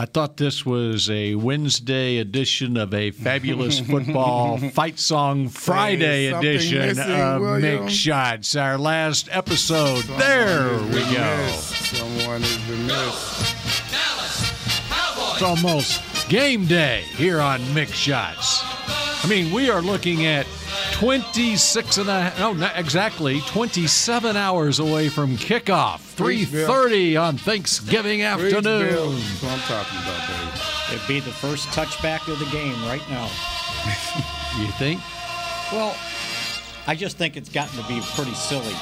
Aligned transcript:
I 0.00 0.04
thought 0.04 0.36
this 0.36 0.64
was 0.64 1.10
a 1.10 1.34
Wednesday 1.34 2.18
edition 2.18 2.76
of 2.76 2.94
a 2.94 3.10
fabulous 3.10 3.80
football 3.90 4.56
fight 4.58 4.96
song 4.96 5.48
Friday 5.48 6.26
edition 6.26 6.78
missing, 6.78 7.20
of 7.20 7.40
William. 7.40 7.86
Mick 7.86 7.90
Shots. 7.90 8.54
Our 8.54 8.78
last 8.78 9.28
episode. 9.32 10.04
there 10.16 10.78
we 10.84 11.00
go. 11.12 11.48
Someone 11.48 12.42
is 12.42 12.70
remiss. 12.70 13.54
It's 15.32 15.42
almost 15.42 16.28
game 16.28 16.66
day 16.66 17.02
here 17.16 17.40
on 17.40 17.58
Mick 17.74 17.92
Shots. 17.92 18.60
I 19.24 19.26
mean, 19.28 19.52
we 19.52 19.68
are 19.68 19.82
looking 19.82 20.26
at 20.26 20.46
26 20.98 21.98
and 21.98 22.08
a 22.10 22.32
no, 22.40 22.52
not 22.52 22.72
exactly 22.76 23.40
27 23.42 24.36
hours 24.36 24.80
away 24.80 25.08
from 25.08 25.36
kickoff. 25.36 26.00
3:30 26.16 27.16
on 27.16 27.38
Thanksgiving 27.38 28.22
afternoon. 28.22 29.14
That's 29.14 29.42
what 29.42 29.52
I'm 29.52 29.58
talking 29.60 29.98
about, 30.00 30.28
baby. 30.28 30.96
It'd 30.96 31.06
be 31.06 31.20
the 31.20 31.30
first 31.30 31.68
touchback 31.68 32.26
of 32.26 32.40
the 32.40 32.46
game 32.46 32.74
right 32.86 33.08
now. 33.10 33.30
You 34.58 34.66
think? 34.72 35.00
Well, 35.70 35.94
I 36.88 36.94
just 36.94 37.18
think 37.18 37.36
it's 37.36 37.50
gotten 37.50 37.80
to 37.82 37.86
be 37.86 38.00
pretty 38.14 38.32
silly. 38.32 38.74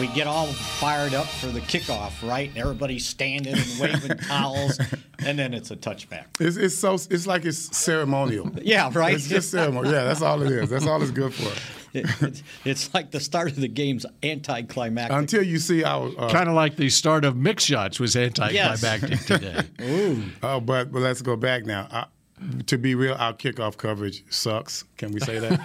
We 0.00 0.06
get 0.14 0.26
all 0.26 0.46
fired 0.46 1.12
up 1.12 1.26
for 1.26 1.48
the 1.48 1.60
kickoff, 1.60 2.26
right? 2.26 2.50
Everybody's 2.56 3.06
standing 3.06 3.54
and 3.54 3.78
waving 3.78 4.16
towels, 4.28 4.80
and 5.18 5.38
then 5.38 5.52
it's 5.52 5.70
a 5.70 5.76
touchback. 5.76 6.24
It's, 6.40 6.56
it's 6.56 6.74
so 6.76 6.94
it's 6.94 7.26
like 7.26 7.44
it's 7.44 7.76
ceremonial. 7.76 8.50
Yeah, 8.62 8.90
right. 8.94 9.14
It's 9.14 9.28
just 9.28 9.50
ceremonial. 9.50 9.92
Yeah, 9.92 10.04
that's 10.04 10.22
all 10.22 10.40
it 10.42 10.50
is. 10.50 10.70
That's 10.70 10.86
all 10.86 11.02
it's 11.02 11.10
good 11.10 11.34
for. 11.34 11.50
It- 11.92 12.06
it's, 12.22 12.42
it's 12.64 12.94
like 12.94 13.10
the 13.10 13.18
start 13.18 13.48
of 13.50 13.56
the 13.56 13.66
game's 13.66 14.06
anticlimactic. 14.22 15.16
Until 15.16 15.42
you 15.42 15.58
see 15.58 15.82
our. 15.82 16.08
Uh, 16.16 16.30
Kind 16.30 16.48
of 16.48 16.54
like 16.54 16.76
the 16.76 16.88
start 16.88 17.24
of 17.24 17.34
Mick 17.34 17.58
Shots 17.58 17.98
was 17.98 18.14
anticlimactic 18.16 19.18
today. 19.26 19.64
oh, 20.42 20.60
but 20.60 20.92
but 20.92 21.02
let's 21.02 21.20
go 21.20 21.34
back 21.34 21.66
now. 21.66 21.88
Uh, 21.90 22.04
to 22.66 22.78
be 22.78 22.94
real, 22.94 23.14
our 23.14 23.32
kickoff 23.32 23.76
coverage 23.76 24.24
sucks. 24.30 24.84
Can 24.96 25.12
we 25.12 25.20
say 25.20 25.38
that? 25.38 25.58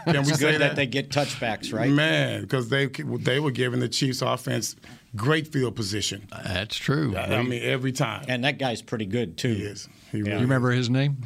Can 0.04 0.22
we 0.24 0.30
it's 0.30 0.38
say 0.38 0.52
good 0.52 0.60
that 0.60 0.76
they 0.76 0.86
get 0.86 1.10
touchbacks, 1.10 1.72
right? 1.72 1.90
Man, 1.90 2.42
because 2.42 2.68
they 2.68 2.86
they 2.86 3.40
were 3.40 3.50
giving 3.50 3.80
the 3.80 3.88
Chiefs 3.88 4.22
offense 4.22 4.76
great 5.16 5.48
field 5.52 5.74
position. 5.76 6.28
That's 6.44 6.76
true. 6.76 7.16
I 7.16 7.42
mean, 7.42 7.62
every 7.62 7.92
time. 7.92 8.24
And 8.28 8.44
that 8.44 8.58
guy's 8.58 8.82
pretty 8.82 9.06
good 9.06 9.36
too. 9.36 9.54
He 9.54 9.62
is. 9.62 9.88
He 10.12 10.18
Yeah. 10.18 10.24
really 10.24 10.34
you 10.36 10.40
remember 10.42 10.70
his 10.70 10.88
name? 10.90 11.16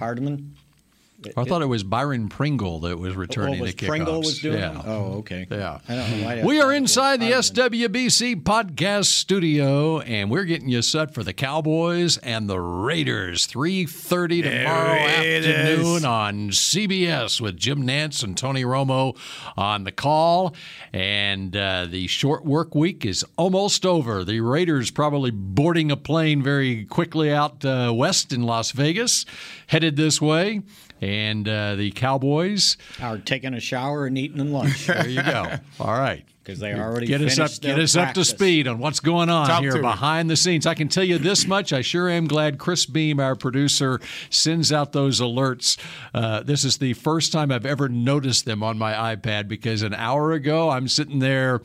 Hardman. 1.27 1.47
I 1.47 1.49
thought 1.49 1.63
it 1.63 1.67
was 1.67 1.85
Byron 1.85 2.29
Pringle 2.29 2.81
that 2.81 2.99
was 2.99 3.17
returning 3.17 3.61
oh, 3.61 3.63
was 3.63 3.75
the 3.75 3.77
kickoffs. 3.77 3.89
Pringle 3.89 4.19
was 4.21 4.39
doing 4.41 4.59
yeah. 4.59 4.79
it? 4.79 4.87
Oh, 4.87 5.19
okay. 5.19 5.47
Yeah. 5.51 5.79
I 5.89 5.95
don't 5.95 6.21
know 6.21 6.25
why 6.25 6.43
We 6.45 6.61
are 6.61 6.73
inside 6.73 7.21
the 7.21 7.33
SWBC 7.33 8.43
podcast 8.43 9.07
studio, 9.07 10.01
and 10.01 10.31
we're 10.31 10.45
getting 10.45 10.69
you 10.69 10.83
set 10.83 11.15
for 11.15 11.23
the 11.23 11.33
Cowboys 11.33 12.19
and 12.19 12.49
the 12.49 12.61
Raiders. 12.61 13.47
3.30 13.47 14.43
tomorrow 14.43 14.99
afternoon 14.99 16.05
on 16.05 16.51
CBS 16.51 17.41
with 17.41 17.57
Jim 17.57 17.87
Nantz 17.87 18.23
and 18.23 18.37
Tony 18.37 18.65
Romo 18.65 19.17
on 19.57 19.85
the 19.85 19.93
call. 19.93 20.55
And 20.93 21.57
uh, 21.57 21.87
the 21.87 22.07
short 22.07 22.45
work 22.45 22.75
week 22.75 23.05
is 23.05 23.25
almost 23.37 23.85
over. 23.85 24.25
The 24.25 24.41
Raiders 24.41 24.91
probably 24.91 25.31
boarding 25.31 25.91
a 25.91 25.97
plane 25.97 26.43
very 26.43 26.85
quickly 26.85 27.33
out 27.33 27.65
uh, 27.65 27.93
west 27.95 28.33
in 28.33 28.43
Las 28.43 28.71
Vegas, 28.73 29.25
headed 29.67 29.97
this 29.97 30.21
way. 30.21 30.63
And 31.05 31.47
uh, 31.47 31.75
the 31.75 31.91
Cowboys, 31.91 32.79
Are 32.99 33.19
taking 33.19 33.53
a 33.53 33.61
shower 33.61 34.07
and 34.07 34.17
eating 34.17 34.53
lunch 34.53 34.87
there 34.87 35.07
you 35.07 35.23
go. 35.23 35.53
All 35.79 35.93
right. 35.93 36.25
because 36.43 36.61
they 36.61 36.73
already 36.73 37.07
Get 37.07 37.21
us 37.21 37.33
up, 37.39 37.49
finished 37.49 37.63
get 37.63 37.75
their 37.75 37.85
us 37.85 37.95
up 37.95 38.15
to 38.15 38.25
speed 38.25 38.67
on 38.67 38.79
what's 38.79 39.01
going 39.01 39.29
on 39.29 39.47
Talk 39.47 39.61
here 39.61 39.73
to 39.73 39.81
behind 39.83 40.31
the 40.31 40.37
scenes. 40.37 40.67
I 40.67 40.73
can 40.73 40.89
tell 40.89 41.05
you 41.05 41.19
this 41.19 41.47
much: 41.47 41.75
I 41.75 41.83
sure 41.83 42.09
am 42.09 42.27
glad 42.27 42.59
Chris 42.59 42.87
Beam, 42.87 43.21
our 43.21 43.37
producer, 43.37 44.01
sends 44.31 44.73
out 44.73 44.93
those 44.93 45.21
alerts. 45.21 45.77
Uh, 46.15 46.43
this 46.43 46.65
is 46.65 46.79
the 46.79 46.95
first 46.95 47.33
time 47.33 47.53
I've 47.53 47.67
ever 47.67 47.91
noticed 47.91 48.47
them 48.47 48.63
on 48.63 48.79
my 48.79 49.15
iPad 49.15 49.47
because 49.47 49.83
an 49.83 49.93
hour 49.93 50.33
ago 50.33 50.71
I'm 50.71 50.89
sitting 50.89 51.19
there 51.19 51.61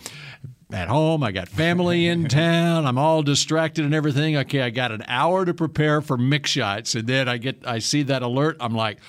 at 0.72 0.88
home. 0.88 1.24
I 1.24 1.32
got 1.32 1.48
family 1.48 2.06
in 2.08 2.28
town. 2.28 2.86
I'm 2.86 2.98
all 3.00 3.24
distracted 3.24 3.86
and 3.86 3.94
everything. 3.96 4.38
Okay, 4.38 4.62
I 4.62 4.70
got 4.70 4.92
an 4.92 5.04
hour 5.08 5.44
to 5.46 5.54
prepare 5.54 6.00
for 6.02 6.16
Mick 6.16 6.46
Shots, 6.46 6.94
and 6.94 7.08
then 7.08 7.28
I 7.28 7.38
get 7.38 7.66
I 7.66 7.80
see 7.80 8.04
that 8.04 8.22
alert. 8.22 8.58
I'm 8.60 8.76
like. 8.76 9.00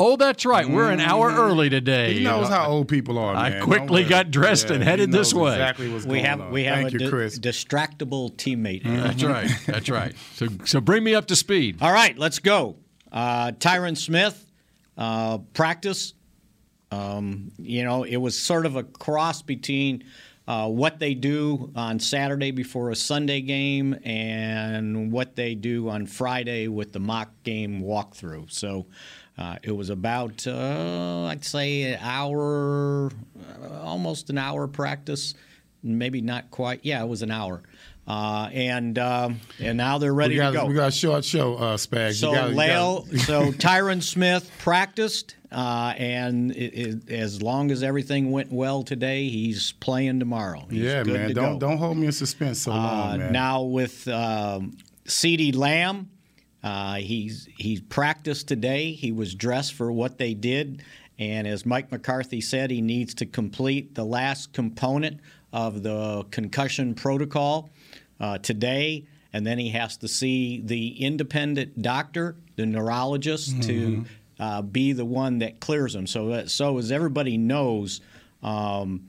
Oh, 0.00 0.16
that's 0.16 0.46
right. 0.46 0.68
We're 0.68 0.90
an 0.92 1.00
hour 1.00 1.28
early 1.32 1.68
today. 1.68 2.14
He 2.14 2.22
knows 2.24 2.48
how 2.48 2.68
old 2.68 2.86
people 2.86 3.18
are. 3.18 3.34
I 3.34 3.58
quickly 3.60 4.04
got 4.04 4.30
dressed 4.30 4.70
and 4.70 4.82
headed 4.82 5.08
he 5.08 5.12
this 5.18 5.34
way. 5.34 5.52
Exactly 5.52 5.88
what's 5.92 6.04
We 6.04 6.18
going 6.18 6.24
have 6.24 6.40
on. 6.40 6.52
we 6.52 6.64
have 6.64 6.76
Thank 6.76 6.88
a 6.88 6.92
you, 6.92 6.98
di- 7.00 7.08
Chris. 7.08 7.38
distractible 7.38 8.32
teammate. 8.36 8.84
That's 8.84 9.24
right. 9.24 9.50
That's 9.66 9.88
right. 9.90 10.14
So, 10.34 10.46
so 10.64 10.80
bring 10.80 11.02
me 11.02 11.16
up 11.16 11.26
to 11.26 11.36
speed. 11.36 11.78
All 11.80 11.92
right, 11.92 12.16
let's 12.16 12.38
go. 12.38 12.76
Uh, 13.10 13.50
Tyron 13.52 13.96
Smith, 13.96 14.48
uh, 14.96 15.38
practice. 15.52 16.14
Um, 16.92 17.50
you 17.58 17.82
know, 17.82 18.04
it 18.04 18.16
was 18.16 18.38
sort 18.38 18.66
of 18.66 18.76
a 18.76 18.84
cross 18.84 19.42
between 19.42 20.04
uh, 20.46 20.68
what 20.68 20.98
they 21.00 21.14
do 21.14 21.72
on 21.74 21.98
Saturday 21.98 22.52
before 22.52 22.90
a 22.90 22.96
Sunday 22.96 23.40
game 23.40 23.94
and 24.04 25.10
what 25.12 25.34
they 25.36 25.54
do 25.56 25.88
on 25.90 26.06
Friday 26.06 26.68
with 26.68 26.92
the 26.92 27.00
mock 27.00 27.30
game 27.42 27.82
walkthrough. 27.82 28.50
So 28.50 28.86
uh, 29.38 29.56
it 29.62 29.72
was 29.72 29.88
about, 29.90 30.46
uh, 30.46 31.24
I'd 31.26 31.44
say, 31.44 31.92
an 31.94 31.98
hour, 32.02 33.06
uh, 33.62 33.80
almost 33.82 34.30
an 34.30 34.38
hour 34.38 34.66
practice. 34.66 35.34
Maybe 35.82 36.20
not 36.20 36.50
quite. 36.50 36.80
Yeah, 36.82 37.02
it 37.04 37.08
was 37.08 37.22
an 37.22 37.30
hour. 37.30 37.62
Uh, 38.06 38.48
and 38.54 38.98
um, 38.98 39.38
and 39.60 39.76
now 39.76 39.98
they're 39.98 40.14
ready 40.14 40.34
we 40.34 40.38
got 40.38 40.50
to 40.52 40.56
go. 40.56 40.64
we 40.66 40.74
got 40.74 40.88
a 40.88 40.92
short 40.92 41.24
show, 41.24 41.56
uh, 41.56 41.76
Spags. 41.76 42.14
So 42.20 42.30
you 42.30 42.36
gotta, 42.36 42.52
Lale, 42.54 43.02
gotta- 43.02 43.18
so 43.18 43.52
Tyron 43.52 44.02
Smith 44.02 44.50
practiced, 44.60 45.36
uh, 45.52 45.92
and 45.98 46.50
it, 46.52 46.56
it, 46.74 47.10
as 47.12 47.42
long 47.42 47.70
as 47.70 47.82
everything 47.82 48.30
went 48.30 48.50
well 48.50 48.82
today, 48.82 49.28
he's 49.28 49.72
playing 49.72 50.20
tomorrow. 50.20 50.66
He's 50.70 50.80
yeah, 50.84 51.02
man. 51.02 51.28
to 51.28 51.34
Don't 51.34 51.58
go. 51.58 51.68
don't 51.68 51.76
hold 51.78 51.98
me 51.98 52.06
in 52.06 52.12
suspense 52.12 52.62
so 52.62 52.72
Uh, 52.72 52.76
long, 52.76 53.18
man. 53.18 53.32
now 53.32 53.62
with 53.62 54.08
um, 54.08 54.78
CeeDee 55.04 55.54
Lamb, 55.54 56.08
uh, 56.62 56.96
he's 56.96 57.48
he 57.56 57.80
practiced 57.80 58.48
today. 58.48 58.92
He 58.92 59.12
was 59.12 59.34
dressed 59.34 59.74
for 59.74 59.92
what 59.92 60.18
they 60.18 60.34
did, 60.34 60.82
and 61.18 61.46
as 61.46 61.64
Mike 61.64 61.90
McCarthy 61.92 62.40
said, 62.40 62.70
he 62.70 62.80
needs 62.80 63.14
to 63.14 63.26
complete 63.26 63.94
the 63.94 64.04
last 64.04 64.52
component 64.52 65.20
of 65.52 65.82
the 65.82 66.24
concussion 66.30 66.94
protocol 66.94 67.70
uh, 68.20 68.38
today, 68.38 69.06
and 69.32 69.46
then 69.46 69.58
he 69.58 69.70
has 69.70 69.96
to 69.98 70.08
see 70.08 70.60
the 70.60 71.04
independent 71.04 71.80
doctor, 71.80 72.36
the 72.56 72.66
neurologist, 72.66 73.62
to 73.62 74.04
uh, 74.40 74.62
be 74.62 74.92
the 74.92 75.04
one 75.04 75.38
that 75.38 75.60
clears 75.60 75.94
him. 75.94 76.06
So 76.06 76.28
that, 76.28 76.50
so 76.50 76.78
as 76.78 76.90
everybody 76.92 77.38
knows. 77.38 78.00
Um, 78.42 79.08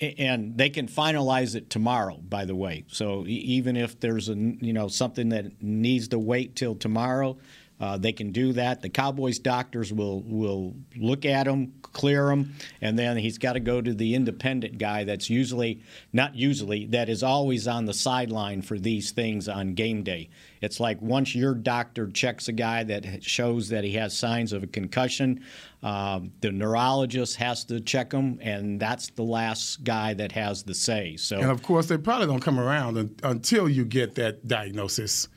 and 0.00 0.56
they 0.56 0.70
can 0.70 0.86
finalize 0.86 1.54
it 1.54 1.70
tomorrow 1.70 2.16
by 2.16 2.44
the 2.44 2.54
way. 2.54 2.84
So 2.88 3.24
even 3.26 3.76
if 3.76 3.98
there's 4.00 4.28
a 4.28 4.34
you 4.34 4.72
know 4.72 4.88
something 4.88 5.30
that 5.30 5.62
needs 5.62 6.08
to 6.08 6.18
wait 6.18 6.56
till 6.56 6.74
tomorrow 6.74 7.36
uh, 7.80 7.96
they 7.96 8.12
can 8.12 8.32
do 8.32 8.52
that 8.52 8.82
the 8.82 8.88
cowboys 8.88 9.38
doctors 9.38 9.92
will 9.92 10.22
will 10.22 10.74
look 10.96 11.24
at 11.24 11.46
him 11.46 11.72
clear 11.82 12.30
him 12.30 12.54
and 12.80 12.98
then 12.98 13.16
he's 13.16 13.38
got 13.38 13.54
to 13.54 13.60
go 13.60 13.80
to 13.80 13.94
the 13.94 14.14
independent 14.14 14.78
guy 14.78 15.04
that's 15.04 15.28
usually 15.30 15.82
not 16.12 16.34
usually 16.34 16.86
that 16.86 17.08
is 17.08 17.22
always 17.22 17.66
on 17.66 17.84
the 17.84 17.94
sideline 17.94 18.62
for 18.62 18.78
these 18.78 19.10
things 19.10 19.48
on 19.48 19.74
game 19.74 20.02
day 20.02 20.28
it's 20.60 20.80
like 20.80 21.00
once 21.00 21.34
your 21.34 21.54
doctor 21.54 22.08
checks 22.08 22.48
a 22.48 22.52
guy 22.52 22.82
that 22.82 23.22
shows 23.22 23.68
that 23.68 23.84
he 23.84 23.92
has 23.92 24.16
signs 24.16 24.52
of 24.52 24.62
a 24.62 24.66
concussion 24.66 25.42
um, 25.86 26.32
the 26.40 26.50
neurologist 26.50 27.36
has 27.36 27.64
to 27.66 27.80
check 27.80 28.12
him, 28.12 28.40
and 28.42 28.80
that's 28.80 29.10
the 29.10 29.22
last 29.22 29.84
guy 29.84 30.14
that 30.14 30.32
has 30.32 30.64
the 30.64 30.74
say. 30.74 31.16
So, 31.16 31.38
and 31.38 31.50
of 31.50 31.62
course, 31.62 31.86
they 31.86 31.96
probably 31.96 32.26
don't 32.26 32.40
come 32.40 32.58
around 32.58 32.98
un- 32.98 33.14
until 33.22 33.68
you 33.68 33.84
get 33.84 34.16
that 34.16 34.48
diagnosis, 34.48 35.28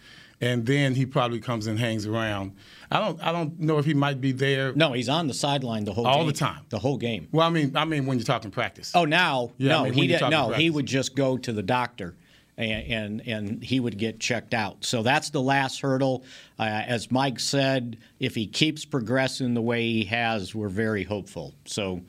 and 0.41 0.65
then 0.65 0.95
he 0.95 1.05
probably 1.05 1.39
comes 1.39 1.67
and 1.67 1.77
hangs 1.79 2.05
around. 2.05 2.53
I 2.91 2.99
don't 2.99 3.21
I 3.21 3.31
don't 3.31 3.59
know 3.59 3.77
if 3.77 3.85
he 3.85 3.93
might 3.93 4.19
be 4.21 4.31
there. 4.31 4.73
no, 4.73 4.93
he's 4.93 5.09
on 5.09 5.27
the 5.27 5.33
sideline 5.33 5.83
the 5.85 5.93
whole 5.93 6.07
All 6.07 6.19
game. 6.19 6.27
the 6.27 6.33
time. 6.33 6.61
The 6.69 6.79
whole 6.79 6.97
game. 6.97 7.27
Well, 7.31 7.45
I 7.45 7.49
mean, 7.49 7.75
I 7.75 7.85
mean 7.85 8.05
when 8.05 8.17
you're 8.17 8.25
talking 8.25 8.51
practice. 8.51 8.91
Oh, 8.95 9.05
now, 9.05 9.51
Yeah, 9.57 9.75
I 9.75 9.77
no, 9.77 9.83
mean, 9.85 9.93
he 9.93 10.07
did, 10.07 10.21
no, 10.29 10.49
he 10.51 10.69
would 10.69 10.85
just 10.85 11.15
go 11.15 11.37
to 11.37 11.51
the 11.53 11.63
doctor 11.63 12.15
and, 12.57 13.21
and, 13.21 13.27
and 13.27 13.63
he 13.63 13.79
would 13.79 13.97
get 13.97 14.19
checked 14.19 14.53
out. 14.53 14.83
So 14.83 15.01
that's 15.03 15.29
the 15.29 15.41
last 15.41 15.79
hurdle. 15.81 16.23
Uh, 16.57 16.63
as 16.63 17.09
Mike 17.11 17.39
said, 17.39 17.97
if 18.19 18.35
he 18.35 18.47
keeps 18.47 18.83
progressing 18.85 19.53
the 19.53 19.61
way 19.61 19.83
he 19.83 20.03
has, 20.05 20.53
we're 20.55 20.67
very 20.67 21.03
hopeful. 21.03 21.53
So 21.65 22.01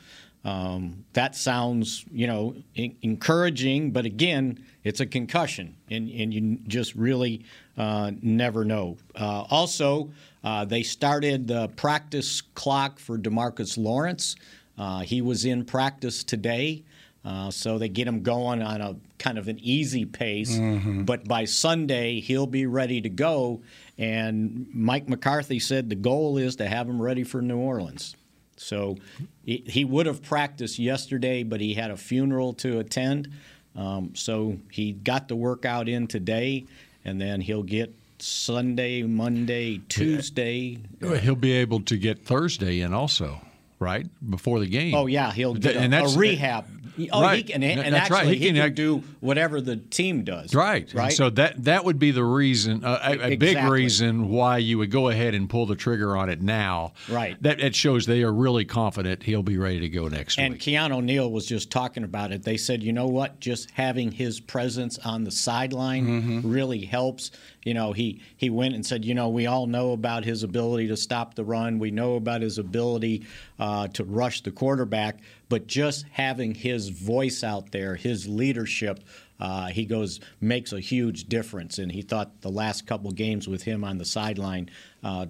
um, 0.45 1.05
that 1.13 1.35
sounds, 1.37 2.05
you 2.11 2.27
know, 2.27 2.55
encouraging, 2.75 3.91
but 3.91 4.07
again, 4.07 4.65
it's 4.85 5.01
a 5.01 5.07
concussion, 5.07 5.77
and, 5.91 6.09
and 6.11 6.33
you 6.33 6.59
just 6.67 6.95
really 6.95 7.45
uh, 7.77 8.13
never 8.23 8.65
know. 8.65 8.97
Uh, 9.15 9.45
also, 9.51 10.11
uh, 10.43 10.65
they 10.65 10.83
started 10.83 11.47
the 11.47 11.69
practice 11.69 12.41
clock 12.55 12.99
for 12.99 13.19
Demarcus 13.19 13.77
Lawrence. 13.77 14.37
Uh, 14.79 15.01
he 15.01 15.21
was 15.21 15.45
in 15.45 15.65
practice 15.65 16.25
today. 16.25 16.85
Uh, 17.23 17.51
so 17.51 17.77
they 17.77 17.91
get 17.91 18.09
him 18.09 18.23
going 18.23 18.63
on 18.63 18.81
a 18.81 18.97
kind 19.19 19.37
of 19.37 19.49
an 19.49 19.59
easy 19.61 20.07
pace. 20.07 20.57
Mm-hmm. 20.57 21.03
But 21.05 21.29
by 21.29 21.45
Sunday, 21.45 22.21
he'll 22.21 22.47
be 22.47 22.65
ready 22.65 23.03
to 23.03 23.11
go. 23.11 23.61
And 23.99 24.67
Mike 24.73 25.07
McCarthy 25.07 25.59
said 25.59 25.91
the 25.91 25.97
goal 25.97 26.39
is 26.39 26.57
to 26.57 26.67
have 26.67 26.89
him 26.89 27.01
ready 27.01 27.25
for 27.25 27.43
New 27.43 27.59
Orleans. 27.59 28.17
So 28.61 28.99
he, 29.45 29.65
he 29.67 29.85
would 29.85 30.07
have 30.07 30.23
practiced 30.23 30.79
yesterday, 30.79 31.43
but 31.43 31.61
he 31.61 31.75
had 31.75 31.91
a 31.91 31.97
funeral 31.97 32.53
to 32.55 32.79
attend. 32.79 33.33
Um, 33.75 34.15
so 34.15 34.59
he 34.71 34.93
got 34.93 35.29
the 35.29 35.37
workout 35.37 35.89
in 35.89 36.07
today, 36.07 36.67
and 37.05 37.21
then 37.21 37.41
he'll 37.41 37.63
get 37.63 37.95
Sunday, 38.19 39.03
Monday, 39.03 39.79
Tuesday. 39.89 40.79
He'll 41.01 41.35
be 41.35 41.53
able 41.53 41.81
to 41.83 41.97
get 41.97 42.25
Thursday 42.25 42.81
in 42.81 42.93
also 42.93 43.41
right 43.79 44.07
before 44.29 44.61
the 44.61 44.67
game. 44.67 44.95
Oh 44.95 45.07
yeah, 45.07 45.33
he'll 45.33 45.55
get 45.55 45.73
do 45.73 45.79
and 45.79 45.95
a, 45.95 46.05
a 46.05 46.17
rehab. 46.17 46.67
Oh, 47.13 47.23
right. 47.23 47.37
he 47.37 47.43
can, 47.43 47.63
and 47.63 47.95
that's 47.95 48.11
actually 48.11 48.17
right. 48.17 48.27
he, 48.29 48.39
he 48.39 48.47
can, 48.53 48.57
can, 48.57 48.75
do 48.75 49.03
whatever 49.21 49.61
the 49.61 49.77
team 49.77 50.25
does. 50.25 50.55
Right. 50.55 50.93
Right. 50.93 51.13
So 51.13 51.31
that 51.31 51.65
that 51.65 51.85
would 51.85 51.99
be 51.99 52.11
the 52.11 52.25
reason, 52.25 52.85
uh, 52.85 53.01
a, 53.03 53.09
a 53.09 53.13
exactly. 53.13 53.37
big 53.37 53.65
reason 53.65 54.29
why 54.29 54.59
you 54.59 54.79
would 54.79 54.91
go 54.91 55.09
ahead 55.09 55.35
and 55.35 55.49
pull 55.49 55.67
the 55.67 55.77
trigger 55.77 56.17
on 56.17 56.29
it 56.29 56.41
now. 56.41 56.93
Right. 57.09 57.41
That 57.43 57.61
it 57.61 57.75
shows 57.75 58.07
they 58.07 58.23
are 58.23 58.33
really 58.33 58.65
confident 58.65 59.23
he'll 59.23 59.43
be 59.43 59.59
ready 59.59 59.81
to 59.81 59.89
go 59.89 60.09
next 60.09 60.39
and 60.39 60.55
week. 60.55 60.67
And 60.67 60.77
Keanu 60.77 61.03
Neal 61.03 61.31
was 61.31 61.47
just 61.47 61.71
talking 61.71 62.05
about 62.05 62.33
it. 62.33 62.43
They 62.43 62.57
said, 62.57 62.83
you 62.83 62.93
know 62.93 63.07
what, 63.07 63.41
just 63.41 63.71
having 63.71 64.11
his 64.11 64.41
presence 64.41 64.99
on 64.99 65.25
the 65.25 65.31
sideline 65.31 66.07
mm-hmm. 66.07 66.51
really 66.51 66.85
helps. 66.85 67.31
You 67.65 67.75
know, 67.75 67.93
he 67.93 68.23
he 68.37 68.49
went 68.51 68.75
and 68.75 68.85
said, 68.85 69.05
you 69.05 69.15
know, 69.15 69.29
we 69.29 69.47
all 69.47 69.67
know 69.67 69.93
about 69.93 70.25
his 70.25 70.43
ability 70.43 70.89
to 70.89 70.97
stop 70.97 71.35
the 71.35 71.45
run. 71.45 71.79
We 71.79 71.91
know 71.91 72.15
about 72.15 72.41
his 72.41 72.59
ability 72.59 73.27
uh, 73.61 73.87
to 73.89 74.05
rush 74.05 74.41
the 74.41 74.51
quarterback, 74.51 75.21
but 75.51 75.67
just 75.67 76.07
having 76.11 76.55
his 76.55 76.89
voice 76.89 77.45
out 77.45 77.71
there, 77.71 77.95
his 77.95 78.27
leadership, 78.27 79.05
uh, 79.39 79.67
he 79.67 79.85
goes 79.85 80.19
makes 80.41 80.73
a 80.73 80.81
huge 80.81 81.25
difference. 81.25 81.79
And 81.79 81.93
he 81.93 82.01
thought 82.01 82.41
the 82.41 82.51
last 82.51 82.87
couple 82.87 83.11
games 83.13 83.47
with 83.47 83.63
him 83.63 83.85
on 83.85 83.99
the 83.99 84.05
sideline 84.07 84.71
uh, 85.05 85.27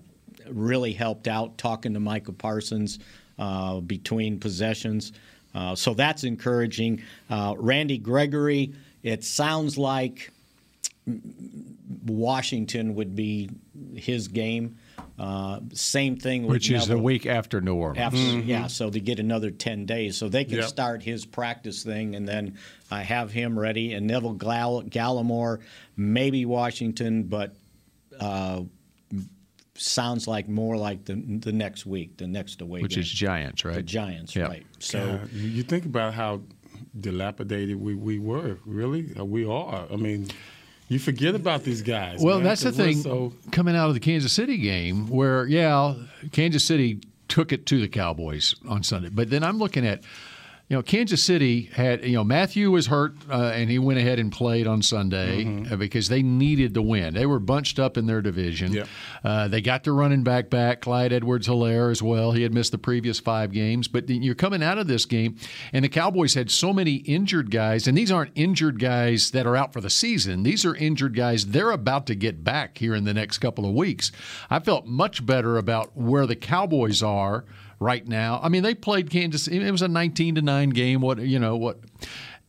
really 0.49 0.93
helped 0.93 1.27
out. 1.27 1.59
Talking 1.59 1.93
to 1.95 2.01
Micah 2.01 2.33
Parsons 2.33 3.01
uh, 3.37 3.81
between 3.81 4.39
possessions, 4.39 5.13
uh, 5.53 5.75
so 5.75 5.93
that's 5.93 6.23
encouraging. 6.23 7.03
Uh, 7.29 7.55
Randy 7.59 7.99
Gregory, 7.99 8.73
it 9.03 9.25
sounds 9.25 9.77
like 9.77 10.31
Washington 12.07 12.95
would 12.95 13.17
be 13.17 13.51
his 13.97 14.29
game. 14.29 14.77
Uh, 15.21 15.61
same 15.75 16.17
thing, 16.17 16.47
which 16.47 16.71
is 16.71 16.89
Neville. 16.89 16.97
the 16.97 17.03
week 17.03 17.27
after 17.27 17.61
New 17.61 17.75
Orleans. 17.75 17.99
After, 17.99 18.17
mm-hmm. 18.17 18.49
Yeah, 18.49 18.69
so 18.69 18.89
they 18.89 19.01
get 19.01 19.19
another 19.19 19.51
ten 19.51 19.85
days, 19.85 20.17
so 20.17 20.31
they 20.31 20.47
can 20.47 20.61
yep. 20.61 20.69
start 20.69 21.03
his 21.03 21.27
practice 21.27 21.83
thing, 21.83 22.15
and 22.15 22.27
then 22.27 22.57
I 22.91 23.03
have 23.03 23.31
him 23.31 23.59
ready. 23.59 23.93
And 23.93 24.07
Neville 24.07 24.33
Gall- 24.33 24.85
Gallimore, 24.85 25.61
maybe 25.95 26.47
Washington, 26.47 27.25
but 27.25 27.55
uh, 28.19 28.63
sounds 29.75 30.27
like 30.27 30.49
more 30.49 30.79
like 30.79 31.05
the 31.05 31.17
the 31.17 31.53
next 31.53 31.85
week, 31.85 32.17
the 32.17 32.27
next 32.27 32.63
away, 32.63 32.81
which 32.81 32.95
game. 32.95 33.03
is 33.03 33.11
Giants, 33.11 33.63
right? 33.63 33.75
The 33.75 33.83
Giants, 33.83 34.35
yep. 34.35 34.49
right? 34.49 34.67
So 34.79 35.21
you 35.35 35.63
think 35.65 35.85
about 35.85 36.15
how 36.15 36.41
dilapidated 36.99 37.77
we, 37.79 37.95
we 37.95 38.19
were. 38.19 38.59
Really, 38.65 39.13
we 39.23 39.45
are. 39.45 39.87
I 39.93 39.97
mean 39.97 40.29
you 40.91 40.99
forget 40.99 41.37
about 41.37 41.63
these 41.63 41.83
guys. 41.83 42.21
Well, 42.21 42.39
man, 42.39 42.45
that's 42.45 42.63
the 42.63 42.73
thing 42.73 42.97
so... 42.97 43.33
coming 43.53 43.77
out 43.77 43.89
of 43.89 43.95
the 43.95 44.01
Kansas 44.01 44.33
City 44.33 44.59
game, 44.59 45.09
where 45.09 45.47
yeah, 45.47 45.95
Kansas 46.33 46.65
City 46.65 47.01
took 47.29 47.53
it 47.53 47.65
to 47.67 47.81
the 47.81 47.89
Cowboys 47.89 48.57
on 48.69 48.83
Sunday, 48.83 49.09
but 49.09 49.31
then 49.31 49.45
I'm 49.45 49.59
looking 49.59 49.87
at 49.87 50.03
you 50.71 50.77
know, 50.77 50.83
Kansas 50.85 51.25
City 51.25 51.63
had, 51.75 52.05
you 52.05 52.13
know, 52.13 52.23
Mathieu 52.23 52.71
was 52.71 52.87
hurt 52.87 53.17
uh, 53.29 53.51
and 53.53 53.69
he 53.69 53.81
went 53.81 53.99
ahead 53.99 54.21
and 54.21 54.31
played 54.31 54.69
on 54.69 54.83
Sunday 54.83 55.45
mm-hmm. 55.45 55.73
Uh, 55.73 55.77
because 55.77 56.09
they 56.09 56.23
needed 56.23 56.75
the 56.75 56.81
win. 56.83 57.13
They 57.13 57.27
were 57.27 57.41
bunched 57.41 57.81
up 57.81 57.99
in 57.99 58.07
their 58.07 58.23
division. 58.23 58.85
Uh, 59.25 59.49
they 59.49 59.61
got 59.63 59.83
their 59.83 59.95
running 59.95 60.23
back 60.23 60.49
back, 60.49 60.81
Clyde 60.81 61.13
Edwards 61.13 61.49
Helaire 61.49 61.91
as 61.91 62.05
well. 62.05 62.31
He 62.31 62.45
had 62.45 62.55
missed 62.55 62.71
the 62.71 62.79
previous 62.79 63.19
five 63.19 63.51
games. 63.51 63.89
But 63.89 64.09
you're 64.09 64.37
coming 64.37 64.63
out 64.63 64.79
of 64.79 64.87
this 64.87 65.07
game, 65.07 65.37
and 65.73 65.85
the 65.85 65.89
Cowboys 65.89 66.35
had 66.35 66.53
so 66.53 66.73
many 66.73 66.95
injured 66.97 67.51
guys, 67.51 67.89
and 67.89 67.99
these 67.99 68.13
aren't 68.13 68.33
injured 68.37 68.79
guys 68.79 69.33
that 69.33 69.49
are 69.49 69.57
out 69.57 69.73
for 69.73 69.81
the 69.81 69.91
season. 69.91 70.45
These 70.45 70.65
are 70.65 70.77
injured 70.77 71.17
guys 71.17 71.47
they're 71.47 71.73
about 71.73 72.07
to 72.07 72.15
get 72.15 72.45
back 72.45 72.79
here 72.79 72.95
in 72.95 73.03
the 73.03 73.15
next 73.15 73.39
couple 73.39 73.67
of 73.67 73.75
weeks. 73.75 74.13
I 74.49 74.61
felt 74.61 74.87
much 74.87 75.27
better 75.27 75.59
about 75.59 75.97
where 75.97 76.27
the 76.27 76.37
Cowboys 76.37 77.03
are 77.03 77.45
right 77.81 78.07
now. 78.07 78.39
I 78.43 78.49
mean, 78.49 78.63
they 78.63 78.75
played 78.75 79.11
Kansas. 79.11 79.49
It 79.49 79.71
was 79.71 79.83
a 79.83 79.89
19 79.89 80.37
to 80.37 80.43
nine 80.43 80.71
game. 80.71 81.01
What 81.01 81.19
you 81.19 81.39
know 81.39 81.57
what. 81.57 81.81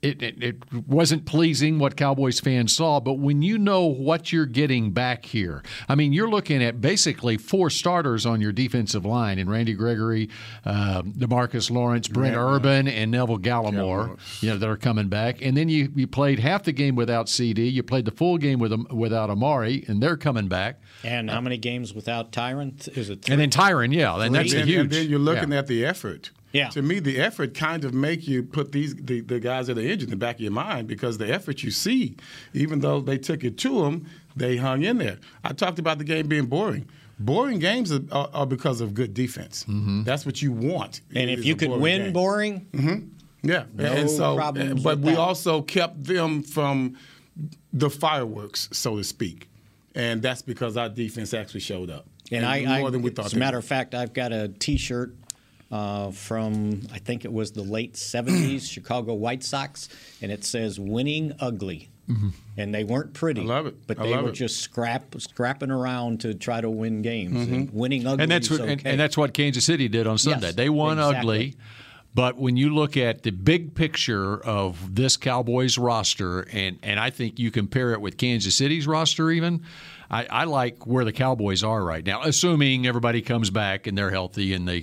It, 0.02 0.24
it, 0.24 0.44
it, 0.44 0.56
wasn't 0.88 1.26
pleasing 1.26 1.78
what 1.78 1.96
Cowboys 1.96 2.40
fans 2.40 2.76
saw, 2.76 3.00
but 3.00 3.20
when 3.20 3.44
you 3.44 3.60
know 3.60 3.86
what 3.86 4.32
you're 4.32 4.48
getting 4.48 4.92
back 4.92 5.26
here, 5.26 5.62
I 5.88 5.94
mean, 5.94 6.12
you're 6.12 6.30
looking 6.30 6.64
at 6.64 6.82
basically 6.82 7.38
four 7.38 7.70
starters 7.70 8.26
on 8.26 8.42
your 8.42 8.52
defensive 8.52 9.06
line 9.06 9.38
and 9.38 9.48
Randy 9.50 9.74
Gregory, 9.74 10.30
uh, 10.66 11.04
Demarcus 11.04 11.70
Lawrence, 11.70 12.08
Brent 12.08 12.36
Urban, 12.36 12.88
and 12.88 13.12
Neville 13.12 13.38
Gallimore, 13.38 14.18
you 14.42 14.50
know, 14.50 14.58
that 14.58 14.68
are 14.68 14.78
coming 14.78 15.08
back. 15.08 15.42
And 15.44 15.56
then 15.56 15.70
you, 15.70 15.92
you 15.96 16.08
played 16.08 16.40
half 16.40 16.64
the 16.64 16.72
game 16.72 16.96
without 16.96 17.30
CD. 17.30 17.68
You 17.68 17.84
played 17.84 18.06
the 18.06 18.12
full 18.12 18.40
game 18.40 18.58
with 18.58 18.74
without 18.92 19.30
Amari, 19.30 19.86
and 19.88 20.02
they're 20.02 20.18
coming 20.18 20.48
back. 20.48 20.82
And 21.04 21.30
how 21.30 21.42
many 21.42 21.58
games 21.58 21.94
without 21.94 22.32
Tyron? 22.32 22.88
Is 22.98 23.10
it 23.10 23.24
three? 23.24 23.34
And 23.34 23.42
then 23.42 23.50
Tyron, 23.50 23.94
yeah, 23.94 24.20
and 24.20 24.34
that's 24.34 24.54
a 24.54 24.62
huge. 24.62 24.80
And 24.80 24.90
then 24.90 25.10
you're 25.10 25.20
looking 25.20 25.52
yeah. 25.52 25.60
at 25.60 25.68
the 25.68 25.86
effort. 25.86 26.32
Yeah. 26.52 26.70
To 26.70 26.82
me, 26.82 27.00
the 27.00 27.20
effort 27.20 27.54
kind 27.54 27.86
of 27.86 27.94
make 27.94 28.28
you 28.28 28.44
put 28.44 28.72
these 28.72 28.96
the, 28.96 29.22
the 29.22 29.40
guys 29.40 29.68
that 29.68 29.78
are 29.78 29.82
injured 29.82 30.04
in 30.04 30.10
the 30.10 30.16
back 30.16 30.36
of 30.36 30.42
your 30.42 30.52
mind 30.52 30.88
because 30.88 31.18
the 31.18 31.32
effort 31.32 31.64
you 31.64 31.72
see, 31.72 32.18
even 32.54 32.80
though 32.80 33.00
they 33.00 33.18
took 33.18 33.44
it 33.44 33.58
to 33.60 33.84
them, 33.84 34.08
they 34.36 34.58
hung 34.58 34.84
in 34.84 34.98
there. 34.98 35.18
I 35.44 35.54
talked 35.54 35.80
about 35.80 35.98
the 35.98 36.04
game 36.04 36.28
being 36.28 36.48
boring. 36.48 36.90
Boring 37.20 37.60
games 37.60 37.92
are, 37.92 38.02
are, 38.12 38.30
are 38.34 38.46
because 38.46 38.82
of 38.82 38.94
good 38.94 39.14
defense. 39.14 39.66
Mm-hmm. 39.66 40.04
That's 40.04 40.26
what 40.26 40.42
you 40.42 40.52
want. 40.52 41.02
And 41.14 41.30
if 41.30 41.46
you 41.46 41.56
could 41.56 41.70
boring 41.70 41.82
win 41.82 42.02
game. 42.02 42.14
boring, 42.14 42.68
mm-hmm. 42.72 43.50
yeah, 43.50 43.66
no 43.74 43.86
and 43.86 44.10
so, 44.10 44.36
but 44.84 45.00
we 45.00 45.12
that. 45.12 45.20
also 45.20 45.62
kept 45.62 46.04
them 46.04 46.42
from 46.42 46.98
the 47.72 47.90
fireworks, 47.90 48.68
so 48.72 48.98
to 48.98 49.04
speak 49.04 49.48
and 49.96 50.22
that's 50.22 50.42
because 50.42 50.78
our 50.78 50.90
defense 50.90 51.34
actually 51.34 51.60
showed 51.60 51.90
up. 51.90 52.06
And, 52.32 52.46
and 52.46 52.70
I, 52.70 52.80
more 52.80 52.88
I, 52.88 52.92
than 52.92 53.02
we 53.02 53.10
thought. 53.10 53.26
As 53.26 53.34
a 53.34 53.38
matter 53.38 53.58
of 53.58 53.66
fact, 53.66 53.94
I've 53.94 54.14
got 54.14 54.32
a 54.32 54.48
T-shirt 54.48 55.14
uh, 55.72 56.12
from 56.12 56.82
I 56.94 57.00
think 57.00 57.26
it 57.26 57.32
was 57.32 57.52
the 57.52 57.64
late 57.64 57.94
'70s 57.94 58.62
Chicago 58.70 59.14
White 59.14 59.44
Sox, 59.44 59.90
and 60.22 60.32
it 60.32 60.44
says 60.44 60.80
"Winning 60.80 61.34
Ugly." 61.40 61.90
Mm-hmm. 62.10 62.30
And 62.58 62.76
they 62.76 62.84
weren't 62.84 63.14
pretty. 63.14 63.42
I 63.42 63.46
love 63.46 63.68
it. 63.68 63.88
But 63.88 63.98
they 64.00 64.18
were 64.18 64.30
it. 64.30 64.34
just 64.34 64.60
scrap 64.60 65.16
scrapping 65.20 65.72
around 65.72 66.22
to 66.22 66.34
try 66.34 66.60
to 66.60 66.70
win 66.70 67.02
games. 67.02 67.46
Mm-hmm. 67.46 67.54
And 67.54 67.74
winning 67.74 68.06
ugly. 68.06 68.24
And 68.24 68.32
that's 68.32 68.50
what 68.50 68.60
okay. 68.62 68.74
and, 68.74 68.86
and, 68.86 69.00
that's 69.00 69.18
what 69.18 69.34
Kansas 69.34 69.64
City 69.64 69.88
did 69.88 70.08
on 70.08 70.18
Sunday. 70.18 70.48
Yes, 70.48 70.56
they 70.56 70.70
won 70.70 71.00
exactly. 71.00 71.20
ugly. 71.20 71.56
But 72.14 72.38
when 72.38 72.58
you 72.58 72.74
look 72.74 72.98
at 72.98 73.24
the 73.24 73.32
big 73.32 73.74
picture 73.74 74.38
of 74.44 74.96
this 74.96 75.16
Cowboys 75.16 75.78
roster, 75.78 76.42
and, 76.42 76.78
and 76.84 77.00
I 77.00 77.10
think 77.10 77.40
you 77.40 77.52
compare 77.52 77.94
it 77.94 78.02
with 78.02 78.18
Kansas 78.18 78.56
City's 78.56 78.86
roster, 78.86 79.32
even, 79.32 79.64
I, 80.10 80.26
I, 80.26 80.44
like 80.44 80.86
where 80.86 81.06
the 81.06 81.14
Cowboys 81.14 81.64
are 81.64 81.82
right 81.82 82.06
now, 82.06 82.22
assuming 82.24 82.86
everybody 82.86 83.22
comes 83.22 83.50
back 83.50 83.88
and 83.88 83.98
they're 83.98 84.12
healthy 84.12 84.54
and 84.54 84.68
they 84.68 84.82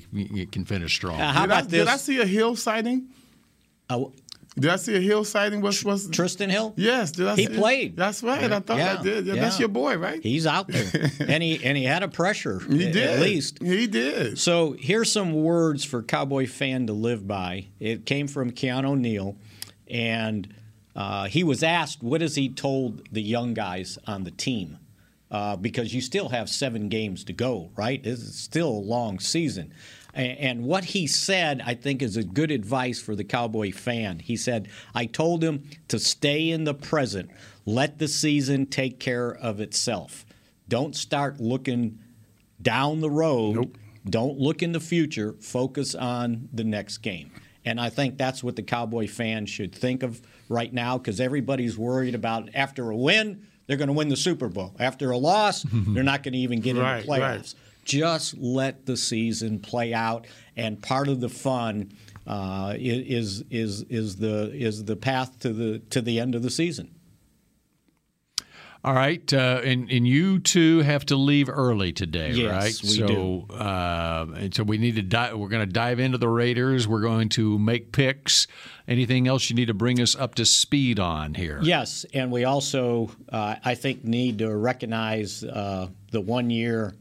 can 0.51 0.65
finish 0.65 0.95
strong. 0.95 1.21
Uh, 1.21 1.33
how 1.33 1.43
did 1.43 1.51
about 1.51 1.65
I, 1.65 1.67
this? 1.67 1.81
Did 1.81 1.89
I 1.89 1.97
see 1.99 2.21
a 2.21 2.27
Hill 2.27 2.57
sighting? 2.57 3.09
Uh, 3.91 4.05
did 4.59 4.71
I 4.71 4.77
see 4.77 4.97
a 4.97 5.01
Hill 5.01 5.25
sighting? 5.25 5.61
What's, 5.61 5.85
what's 5.85 6.07
Trysten 6.09 6.51
Hill? 6.51 6.75
Yes, 6.77 7.13
did 7.13 7.29
I 7.29 7.37
he 7.37 7.47
see 7.47 7.57
played. 7.57 7.97
That's 7.97 8.23
right. 8.23 8.51
I 8.51 8.61
thought 8.61 8.79
yeah. 8.79 8.97
I 8.99 9.03
did. 9.03 9.27
Yeah, 9.27 9.35
yeah. 9.35 9.41
That's 9.41 9.61
your 9.61 9.69
boy, 9.69 9.97
right? 9.97 10.23
He's 10.23 10.47
out 10.47 10.69
there, 10.69 11.11
and 11.21 11.43
he 11.43 11.65
and 11.65 11.77
he 11.77 11.85
had 11.85 12.03
a 12.03 12.09
pressure. 12.09 12.59
He 12.61 12.87
at, 12.87 12.93
did 12.93 13.11
at 13.11 13.21
least. 13.21 13.63
He 13.63 13.87
did. 13.87 14.39
So 14.39 14.73
here's 14.73 15.13
some 15.13 15.33
words 15.33 15.85
for 15.85 16.03
Cowboy 16.03 16.47
fan 16.47 16.87
to 16.89 16.93
live 16.93 17.27
by. 17.27 17.67
It 17.79 18.07
came 18.07 18.27
from 18.27 18.51
Keanu 18.51 18.99
Neal, 18.99 19.37
and 19.89 20.53
uh, 20.97 21.27
he 21.27 21.45
was 21.45 21.63
asked, 21.63 22.03
"What 22.03 22.21
has 22.21 22.35
he 22.35 22.49
told 22.49 23.09
the 23.13 23.23
young 23.23 23.55
guys 23.55 23.99
on 24.07 24.25
the 24.25 24.33
team?" 24.33 24.79
Uh, 25.31 25.57
because 25.57 25.93
you 25.95 26.01
still 26.01 26.31
have 26.31 26.49
seven 26.49 26.89
games 26.89 27.23
to 27.23 27.35
go, 27.35 27.71
right? 27.77 28.01
It's 28.03 28.35
still 28.41 28.71
a 28.71 28.71
long 28.71 29.19
season. 29.19 29.75
And 30.15 30.65
what 30.65 30.85
he 30.85 31.07
said, 31.07 31.63
I 31.65 31.75
think, 31.75 32.03
is 32.03 32.17
a 32.17 32.25
good 32.25 32.51
advice 32.51 33.01
for 33.01 33.15
the 33.15 33.25
Cowboy 33.25 33.73
fan. 33.73 34.19
He 34.19 34.37
said, 34.37 34.69
I 34.95 35.07
told 35.07 35.45
him 35.45 35.69
to 35.89 35.99
stay 35.99 36.51
in 36.51 36.65
the 36.65 36.75
present, 36.75 37.31
let 37.67 37.99
the 37.99 38.09
season 38.09 38.67
take 38.67 38.99
care 38.99 39.31
of 39.31 39.61
itself. 39.61 40.25
Don't 40.69 40.97
start 40.97 41.41
looking 41.41 41.99
down 42.61 43.01
the 43.01 43.11
road. 43.11 43.55
Nope. 43.57 43.79
Don't 44.09 44.39
look 44.39 44.63
in 44.63 44.73
the 44.73 44.81
future. 44.81 45.35
Focus 45.41 45.95
on 45.95 46.49
the 46.53 46.65
next 46.65 46.99
game. 46.99 47.31
And 47.65 47.81
I 47.81 47.91
think 47.91 48.17
that's 48.17 48.43
what 48.43 48.57
the 48.57 48.63
Cowboy 48.63 49.09
fans 49.09 49.51
should 49.51 49.75
think 49.75 50.03
of 50.03 50.23
right 50.49 50.73
now 50.73 50.97
because 50.97 51.21
everybody's 51.21 51.77
worried 51.77 52.15
about 52.15 52.49
after 52.55 52.91
a 52.91 52.97
win, 52.97 53.47
they're 53.67 53.77
going 53.77 53.89
to 53.89 53.95
win 53.95 54.09
the 54.09 54.17
Super 54.17 54.49
Bowl. 54.49 54.75
After 54.79 55.11
a 55.11 55.19
loss, 55.19 55.67
they're 55.73 56.03
not 56.03 56.23
going 56.23 56.33
to 56.33 56.39
even 56.39 56.61
get 56.61 56.77
right, 56.77 56.97
into 56.97 57.09
playoffs. 57.09 57.21
Right. 57.21 57.55
Just 57.89 58.37
let 58.37 58.85
the 58.85 58.99
season 58.99 59.61
play 59.61 59.95
out, 59.95 60.27
and 60.57 60.81
part 60.83 61.09
of 61.09 61.21
the 61.21 61.31
fun 61.31 61.91
uh, 62.27 62.75
is 62.77 63.43
is 63.51 63.83
is 63.89 64.17
the 64.17 64.53
is 64.53 64.85
the 64.85 64.95
path 64.95 65.41
to 65.41 65.55
the 65.55 65.79
to 65.91 66.03
the 66.03 66.21
end 66.21 66.35
of 66.35 66.43
the 66.43 66.51
season. 66.51 66.95
All 68.85 68.95
right, 68.95 69.33
uh, 69.33 69.61
and 69.65 69.91
and 69.91 70.07
you 70.07 70.39
two 70.39 70.81
have 70.81 71.05
to 71.07 71.17
leave 71.17 71.49
early 71.49 71.93
today, 71.93 72.31
yes, 72.31 72.53
right? 72.53 72.83
We 72.83 72.99
so, 72.99 73.07
do. 73.07 73.55
Uh, 73.55 74.27
and 74.37 74.55
so 74.55 74.63
we 74.63 74.79
need 74.79 74.97
to 74.97 75.03
di- 75.03 75.33
we're 75.33 75.49
going 75.49 75.67
to 75.67 75.73
dive 75.73 75.99
into 75.99 76.19
the 76.19 76.29
Raiders. 76.29 76.87
We're 76.87 77.01
going 77.01 77.31
to 77.31 77.59
make 77.59 77.91
picks. 77.91 78.47
Anything 78.87 79.27
else 79.27 79.51
you 79.51 79.57
need 79.57 79.67
to 79.67 79.75
bring 79.75 80.01
us 80.01 80.15
up 80.15 80.37
to 80.37 80.45
speed 80.45 81.01
on 81.01 81.35
here? 81.35 81.59
Yes, 81.63 82.05
and 82.13 82.31
we 82.31 82.45
also 82.45 83.11
uh, 83.31 83.57
I 83.65 83.75
think 83.75 84.05
need 84.05 84.39
to 84.39 84.55
recognize 84.55 85.43
uh, 85.43 85.89
the 86.13 86.21
one 86.21 86.51
year. 86.51 86.95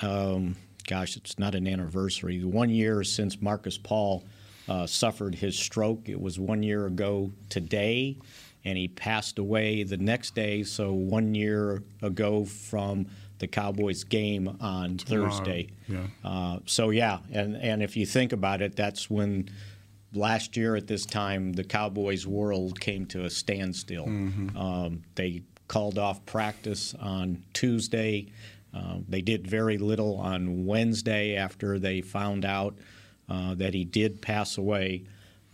Um, 0.00 0.56
gosh, 0.86 1.16
it's 1.16 1.38
not 1.38 1.54
an 1.54 1.66
anniversary. 1.66 2.44
One 2.44 2.70
year 2.70 3.04
since 3.04 3.40
Markus 3.40 3.78
Paul 3.78 4.24
uh, 4.68 4.86
suffered 4.86 5.34
his 5.34 5.58
stroke. 5.58 6.08
It 6.08 6.20
was 6.20 6.38
one 6.38 6.62
year 6.62 6.86
ago 6.86 7.32
today 7.48 8.16
and 8.64 8.78
he 8.78 8.88
passed 8.88 9.38
away 9.38 9.82
the 9.82 9.96
next 9.96 10.34
day. 10.34 10.62
So 10.62 10.92
one 10.92 11.34
year 11.34 11.82
ago 12.00 12.44
from 12.44 13.06
the 13.38 13.48
Cowboys 13.48 14.04
game 14.04 14.56
on 14.60 14.98
Tomorrow. 14.98 15.30
Thursday. 15.30 15.68
Yeah. 15.88 16.06
Uh, 16.24 16.58
so 16.66 16.90
yeah, 16.90 17.18
and 17.32 17.56
and 17.56 17.82
if 17.82 17.96
you 17.96 18.06
think 18.06 18.32
about 18.32 18.62
it, 18.62 18.76
that's 18.76 19.10
when 19.10 19.50
last 20.14 20.56
year 20.56 20.76
at 20.76 20.86
this 20.86 21.04
time 21.04 21.52
the 21.54 21.64
Cowboys 21.64 22.26
world 22.26 22.80
came 22.80 23.04
to 23.06 23.24
a 23.24 23.30
standstill. 23.30 24.06
Mm-hmm. 24.06 24.56
Um, 24.56 25.02
they 25.16 25.42
called 25.66 25.98
off 25.98 26.24
practice 26.24 26.94
on 27.00 27.42
Tuesday. 27.52 28.28
Uh, 28.74 28.98
they 29.08 29.22
did 29.22 29.46
very 29.46 29.78
little 29.78 30.16
on 30.16 30.64
Wednesday 30.64 31.36
after 31.36 31.78
they 31.78 32.00
found 32.00 32.44
out 32.44 32.76
uh, 33.28 33.54
that 33.54 33.74
he 33.74 33.84
did 33.84 34.22
pass 34.22 34.58
away. 34.58 35.04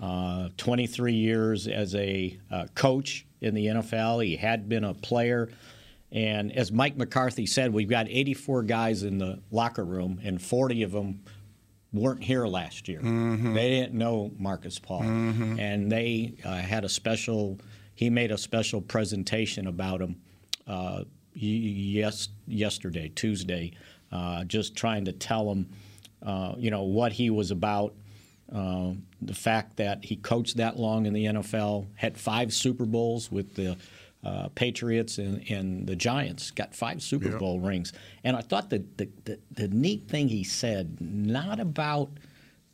Uh, 0.01 0.49
23 0.57 1.13
years 1.13 1.67
as 1.67 1.95
a 1.97 2.39
uh, 2.51 2.67
coach 2.75 3.27
in 3.41 3.55
the 3.55 3.67
NFL. 3.67 4.25
He 4.25 4.37
had 4.37 4.69
been 4.69 4.85
a 4.85 4.95
player. 4.95 5.49
And 6.13 6.53
as 6.53 6.71
Mike 6.71 6.97
McCarthy 6.97 7.47
said, 7.47 7.73
we've 7.73 7.89
got 7.89 8.09
84 8.09 8.63
guys 8.63 9.03
in 9.03 9.19
the 9.19 9.41
locker 9.51 9.85
room, 9.85 10.21
and 10.23 10.41
40 10.41 10.85
of 10.85 10.93
them 10.93 11.25
weren't 11.93 12.23
here 12.23 12.47
last 12.47 12.89
year. 12.89 13.01
Mm-hmm. 13.01 13.55
They 13.55 13.69
didn't 13.71 13.95
know 13.95 14.31
Markus 14.39 14.79
Paul. 14.79 15.03
Mm-hmm. 15.03 15.59
And 15.59 15.91
they 15.91 16.35
uh, 16.45 16.55
had 16.55 16.85
a 16.85 16.89
special, 16.89 17.59
he 17.95 18.09
made 18.09 18.31
a 18.31 18.39
special 18.39 18.81
presentation 18.81 19.67
about 19.67 20.01
him 20.01 20.21
uh, 20.67 21.05
yes, 21.47 22.29
yesterday, 22.47 23.11
Tuesday, 23.15 23.73
uh, 24.13 24.45
just 24.45 24.75
trying 24.77 25.05
to 25.05 25.13
tell 25.13 25.51
him, 25.51 25.69
uh, 26.23 26.55
you 26.59 26.71
know, 26.71 26.83
what 26.83 27.13
he 27.13 27.31
was 27.31 27.51
about 27.51 27.95
uh, 28.53 28.93
the 29.21 29.35
fact 29.35 29.77
that 29.77 30.05
he 30.05 30.17
coached 30.17 30.57
that 30.57 30.79
long 30.79 31.07
in 31.07 31.13
the 31.13 31.27
NFL, 31.27 31.87
had 31.95 32.17
five 32.17 32.53
Super 32.53 32.87
Bowls 32.87 33.31
with 33.31 33.55
the 33.55 33.77
uh, 34.25 34.49
Patriots 34.55 35.19
and, 35.19 35.45
and, 35.51 35.87
the 35.87 35.95
Giants, 35.95 36.51
got 36.51 36.75
five 36.75 37.03
Super 37.03 37.31
yep. 37.31 37.39
Bowl 37.39 37.61
rings. 37.61 37.93
And 38.25 38.37
I 38.37 38.41
thought 38.41 38.71
that 38.71 38.97
the, 38.99 39.09
the, 39.25 39.39
the, 39.53 39.69
neat 39.69 40.09
thing 40.09 40.29
he 40.29 40.45
said, 40.45 40.97
not 41.01 41.61
about 41.61 42.11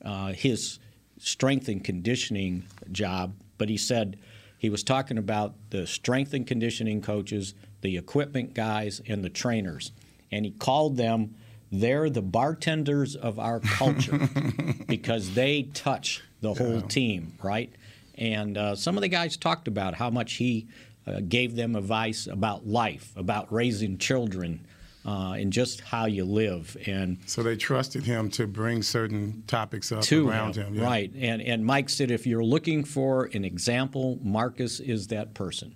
uh, 0.05 0.29
his 0.33 0.79
strength 1.19 1.69
and 1.69 1.83
conditioning 1.83 2.65
job, 2.93 3.35
but 3.59 3.69
he 3.69 3.77
said 3.77 4.19
he 4.59 4.71
was 4.71 4.83
talking 4.83 5.19
about 5.19 5.55
the 5.71 5.87
strength 5.87 6.33
and 6.33 6.47
conditioning 6.47 7.03
coaches, 7.03 7.55
the 7.85 7.99
equipment 7.99 8.55
guys, 8.55 9.03
and 9.07 9.23
the 9.23 9.29
trainers. 9.29 9.93
And 10.33 10.47
he 10.47 10.51
called 10.51 10.97
them 10.97 11.37
they're 11.71 12.09
the 12.09 12.23
bartenders 12.23 13.15
of 13.15 13.39
our 13.39 13.61
culture 13.61 14.29
because 14.87 15.35
they 15.35 15.65
touch 15.75 16.23
the 16.41 16.55
whole 16.55 16.81
team, 16.81 17.35
right? 17.43 17.73
And 18.17 18.57
uh, 18.57 18.77
some 18.77 18.97
of 18.97 19.03
the 19.03 19.09
guys 19.09 19.37
talked 19.37 19.69
about 19.69 19.95
how 19.95 20.09
much 20.09 20.35
he 20.35 20.69
uh, 21.07 21.21
gave 21.29 21.57
them 21.57 21.75
advice 21.77 22.27
about 22.27 22.67
life, 22.67 23.13
about 23.17 23.53
raising 23.53 23.99
children, 23.99 24.65
uh, 25.05 25.33
and 25.33 25.53
just 25.53 25.81
how 25.81 26.07
you 26.07 26.25
live. 26.25 26.77
And 26.87 27.19
so 27.27 27.43
they 27.43 27.57
trusted 27.57 28.05
him 28.05 28.31
to 28.31 28.47
bring 28.47 28.83
certain 28.83 29.43
topics 29.47 29.91
up 29.93 30.03
to 30.05 30.29
around 30.29 30.57
him, 30.57 30.69
him 30.69 30.75
yeah. 30.77 30.85
right? 30.85 31.13
And 31.15 31.43
and 31.43 31.67
Mike 31.67 31.91
said, 31.91 32.11
if 32.11 32.27
you're 32.27 32.45
looking 32.45 32.85
for 32.85 33.25
an 33.35 33.45
example, 33.45 34.19
Markus 34.23 34.81
is 34.81 35.09
that 35.09 35.35
person. 35.35 35.75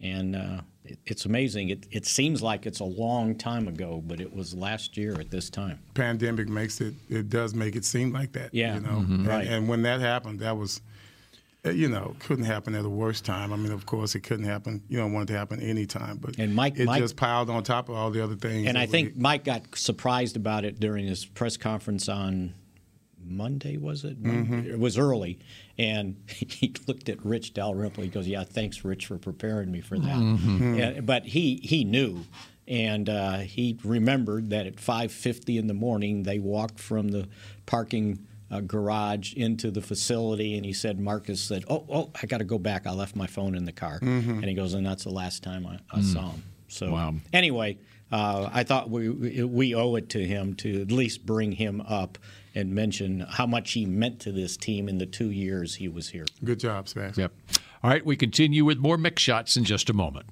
And 0.00 0.34
uh, 0.34 0.60
it's 1.06 1.24
amazing. 1.24 1.70
It, 1.70 1.86
it 1.90 2.06
seems 2.06 2.42
like 2.42 2.66
it's 2.66 2.80
a 2.80 2.84
long 2.84 3.34
time 3.34 3.68
ago, 3.68 4.02
but 4.06 4.20
it 4.20 4.34
was 4.34 4.54
last 4.54 4.96
year 4.96 5.18
at 5.20 5.30
this 5.30 5.50
time. 5.50 5.78
Pandemic 5.94 6.48
makes 6.48 6.80
it. 6.80 6.94
It 7.08 7.28
does 7.28 7.54
make 7.54 7.76
it 7.76 7.84
seem 7.84 8.12
like 8.12 8.32
that. 8.32 8.52
Yeah, 8.52 8.74
you 8.74 8.80
know. 8.80 8.88
Mm-hmm. 8.88 9.14
And, 9.14 9.26
right. 9.26 9.46
and 9.46 9.68
when 9.68 9.82
that 9.82 10.00
happened, 10.00 10.40
that 10.40 10.56
was, 10.56 10.80
uh, 11.64 11.70
you 11.70 11.88
know, 11.88 12.16
couldn't 12.20 12.44
happen 12.44 12.74
at 12.74 12.82
the 12.82 12.90
worst 12.90 13.24
time. 13.24 13.52
I 13.52 13.56
mean, 13.56 13.72
of 13.72 13.86
course, 13.86 14.14
it 14.14 14.20
couldn't 14.20 14.46
happen. 14.46 14.82
You 14.88 14.98
don't 14.98 15.12
want 15.12 15.28
it 15.28 15.32
to 15.32 15.38
happen 15.38 15.60
any 15.60 15.86
time, 15.86 16.18
but 16.18 16.38
and 16.38 16.54
Mike, 16.54 16.78
it 16.78 16.86
Mike, 16.86 17.00
just 17.00 17.16
piled 17.16 17.50
on 17.50 17.62
top 17.62 17.88
of 17.88 17.94
all 17.94 18.10
the 18.10 18.22
other 18.22 18.36
things. 18.36 18.66
And 18.66 18.78
I 18.78 18.86
think 18.86 19.16
Mike 19.16 19.44
got 19.44 19.76
surprised 19.76 20.36
about 20.36 20.64
it 20.64 20.80
during 20.80 21.06
his 21.06 21.24
press 21.24 21.56
conference 21.56 22.08
on 22.08 22.54
Monday, 23.24 23.76
was 23.76 24.04
it? 24.04 24.22
Mm-hmm. 24.22 24.70
It 24.70 24.78
was 24.78 24.98
early. 24.98 25.38
And 25.78 26.16
he 26.28 26.74
looked 26.86 27.08
at 27.08 27.24
Rich 27.24 27.54
Dalrymple. 27.54 28.02
He 28.02 28.10
goes, 28.10 28.26
Yeah, 28.26 28.44
thanks, 28.44 28.84
Rich, 28.84 29.06
for 29.06 29.18
preparing 29.18 29.70
me 29.70 29.80
for 29.80 29.98
that. 29.98 30.16
Mm-hmm. 30.16 30.80
And, 30.80 31.06
but 31.06 31.26
he, 31.26 31.56
he 31.62 31.84
knew. 31.84 32.24
And 32.66 33.08
uh, 33.08 33.38
he 33.38 33.78
remembered 33.82 34.50
that 34.50 34.66
at 34.66 34.76
5.50 34.76 35.58
in 35.58 35.66
the 35.66 35.74
morning, 35.74 36.22
they 36.22 36.38
walked 36.38 36.78
from 36.78 37.08
the 37.08 37.28
parking 37.66 38.26
uh, 38.48 38.60
garage 38.60 39.34
into 39.34 39.70
the 39.70 39.80
facility. 39.80 40.56
And 40.56 40.64
he 40.64 40.72
said, 40.72 41.00
Markus 41.00 41.40
said, 41.40 41.64
Oh, 41.68 41.84
oh 41.88 42.10
I 42.22 42.26
got 42.26 42.38
to 42.38 42.44
go 42.44 42.58
back. 42.58 42.86
I 42.86 42.92
left 42.92 43.16
my 43.16 43.26
phone 43.26 43.56
in 43.56 43.64
the 43.64 43.72
car. 43.72 43.98
Mm-hmm. 44.00 44.30
And 44.30 44.44
he 44.44 44.54
goes, 44.54 44.74
And 44.74 44.86
that's 44.86 45.04
the 45.04 45.10
last 45.10 45.42
time 45.42 45.66
I, 45.66 45.78
I 45.90 46.00
mm. 46.00 46.12
saw 46.12 46.30
him. 46.30 46.42
So 46.68 46.92
wow. 46.92 47.14
anyway, 47.32 47.78
uh, 48.12 48.48
I 48.52 48.64
thought 48.64 48.90
we, 48.90 49.08
we 49.08 49.74
owe 49.74 49.96
it 49.96 50.08
to 50.10 50.24
him 50.24 50.54
to 50.56 50.82
at 50.82 50.92
least 50.92 51.26
bring 51.26 51.52
him 51.52 51.80
up 51.80 52.18
and 52.54 52.74
mention 52.74 53.20
how 53.20 53.46
much 53.46 53.72
he 53.72 53.86
meant 53.86 54.20
to 54.20 54.32
this 54.32 54.56
team 54.56 54.88
in 54.88 54.98
the 54.98 55.06
two 55.06 55.30
years 55.30 55.76
he 55.76 55.88
was 55.88 56.08
here. 56.08 56.26
Good 56.44 56.60
job, 56.60 56.86
Spags. 56.86 57.16
Yep. 57.16 57.32
All 57.82 57.90
right, 57.90 58.04
we 58.04 58.16
continue 58.16 58.64
with 58.64 58.78
more 58.78 58.96
Mick 58.96 59.18
Shots 59.18 59.56
in 59.56 59.64
just 59.64 59.88
a 59.88 59.94
moment. 59.94 60.26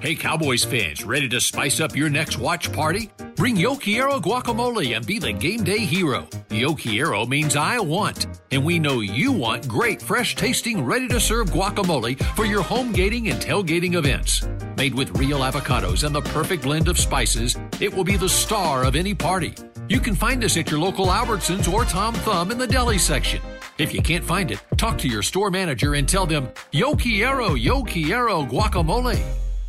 Hey, 0.00 0.14
Cowboys 0.14 0.64
fans, 0.64 1.04
ready 1.04 1.28
to 1.30 1.40
spice 1.40 1.80
up 1.80 1.96
your 1.96 2.10
next 2.10 2.38
watch 2.38 2.72
party? 2.72 3.10
Bring 3.34 3.56
Yo 3.56 3.76
Quiero 3.76 4.20
guacamole 4.20 4.94
and 4.94 5.04
be 5.04 5.18
the 5.18 5.32
game 5.32 5.64
day 5.64 5.78
hero. 5.78 6.28
Yo 6.50 6.74
Quiero 6.74 7.26
means 7.26 7.56
I 7.56 7.78
want, 7.80 8.26
and 8.50 8.64
we 8.64 8.78
know 8.78 9.00
you 9.00 9.32
want 9.32 9.66
great, 9.66 10.00
fresh 10.00 10.36
tasting, 10.36 10.84
ready 10.84 11.08
to 11.08 11.18
serve 11.18 11.50
guacamole 11.50 12.22
for 12.36 12.44
your 12.44 12.62
home 12.62 12.92
gating 12.92 13.28
and 13.28 13.40
tailgating 13.40 13.94
events. 13.94 14.46
Made 14.76 14.94
with 14.94 15.18
real 15.18 15.40
avocados 15.40 16.04
and 16.04 16.14
the 16.14 16.22
perfect 16.22 16.62
blend 16.62 16.88
of 16.88 16.98
spices, 16.98 17.56
it 17.80 17.92
will 17.92 18.04
be 18.04 18.16
the 18.16 18.28
star 18.28 18.84
of 18.84 18.94
any 18.94 19.14
party. 19.14 19.54
You 19.88 20.00
can 20.00 20.16
find 20.16 20.42
us 20.42 20.56
at 20.56 20.68
your 20.68 20.80
local 20.80 21.06
Albertsons 21.06 21.72
or 21.72 21.84
Tom 21.84 22.12
Thumb 22.14 22.50
in 22.50 22.58
the 22.58 22.66
deli 22.66 22.98
section. 22.98 23.40
If 23.78 23.94
you 23.94 24.02
can't 24.02 24.24
find 24.24 24.50
it, 24.50 24.58
talk 24.76 24.98
to 24.98 25.08
your 25.08 25.22
store 25.22 25.48
manager 25.48 25.94
and 25.94 26.08
tell 26.08 26.26
them, 26.26 26.48
Yo 26.72 26.96
quiero, 26.96 27.54
yo 27.54 27.84
quiero 27.84 28.42
guacamole. 28.42 29.22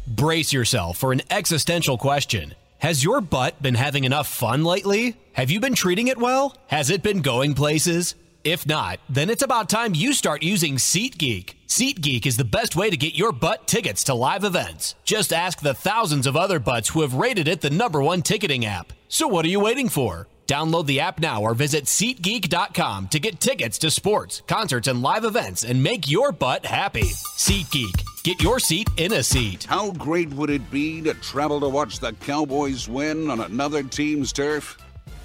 Brace 0.08 0.52
yourself 0.52 0.98
for 0.98 1.12
an 1.12 1.22
existential 1.30 2.00
question. 2.00 2.56
Has 2.80 3.04
your 3.04 3.22
butt 3.22 3.62
been 3.62 3.76
having 3.76 4.06
enough 4.06 4.28
fun 4.28 4.64
lately? 4.64 5.18
Have 5.34 5.52
you 5.52 5.60
been 5.60 5.76
treating 5.76 6.08
it 6.08 6.18
well? 6.18 6.56
Has 6.68 6.90
it 6.90 7.04
been 7.04 7.22
going 7.22 7.54
places? 7.54 8.16
If 8.48 8.66
not, 8.66 9.02
then 9.10 9.30
it's 9.30 9.44
about 9.44 9.68
time 9.68 9.94
you 9.94 10.14
start 10.14 10.42
using 10.42 10.78
SeatGeek. 10.78 11.56
SeatGeek 11.68 12.26
is 12.26 12.38
the 12.38 12.46
best 12.46 12.78
way 12.78 12.90
to 12.90 12.96
get 12.96 13.14
your 13.14 13.34
butt 13.34 13.68
tickets 13.68 14.06
to 14.06 14.14
live 14.14 14.46
events. 14.46 14.96
Just 15.04 15.34
ask 15.34 15.60
the 15.60 15.74
thousands 15.74 16.26
of 16.26 16.38
other 16.38 16.58
butts 16.58 16.88
who 16.88 17.02
have 17.02 17.16
rated 17.16 17.50
it 17.50 17.60
the 17.60 17.70
number 17.70 18.02
one 18.02 18.22
ticketing 18.22 18.66
app. 18.66 18.94
So 19.10 19.28
what 19.28 19.44
are 19.44 19.50
you 19.50 19.60
waiting 19.60 19.90
for? 19.90 20.30
Download 20.48 20.86
the 20.86 21.02
app 21.02 21.20
now 21.20 21.42
or 21.42 21.56
visit 21.56 21.84
SeatGeek.com 21.88 23.10
to 23.10 23.20
get 23.20 23.42
tickets 23.42 23.78
to 23.80 23.92
sports, 23.92 24.42
concerts, 24.48 24.88
and 24.88 25.02
live 25.02 25.26
events 25.26 25.64
and 25.66 25.84
make 25.84 26.10
your 26.10 26.32
butt 26.32 26.66
happy. 26.66 27.12
SeatGeek. 27.36 28.24
Get 28.24 28.42
your 28.42 28.62
seat 28.62 28.90
in 28.96 29.12
a 29.12 29.24
seat. 29.24 29.66
How 29.66 29.92
great 29.92 30.30
would 30.30 30.50
it 30.50 30.72
be 30.72 31.02
to 31.02 31.14
travel 31.16 31.60
to 31.60 31.68
watch 31.68 32.00
the 32.00 32.14
Cowboys 32.14 32.88
win 32.88 33.30
on 33.30 33.42
another 33.42 33.84
team's 33.84 34.32
turf? 34.32 34.78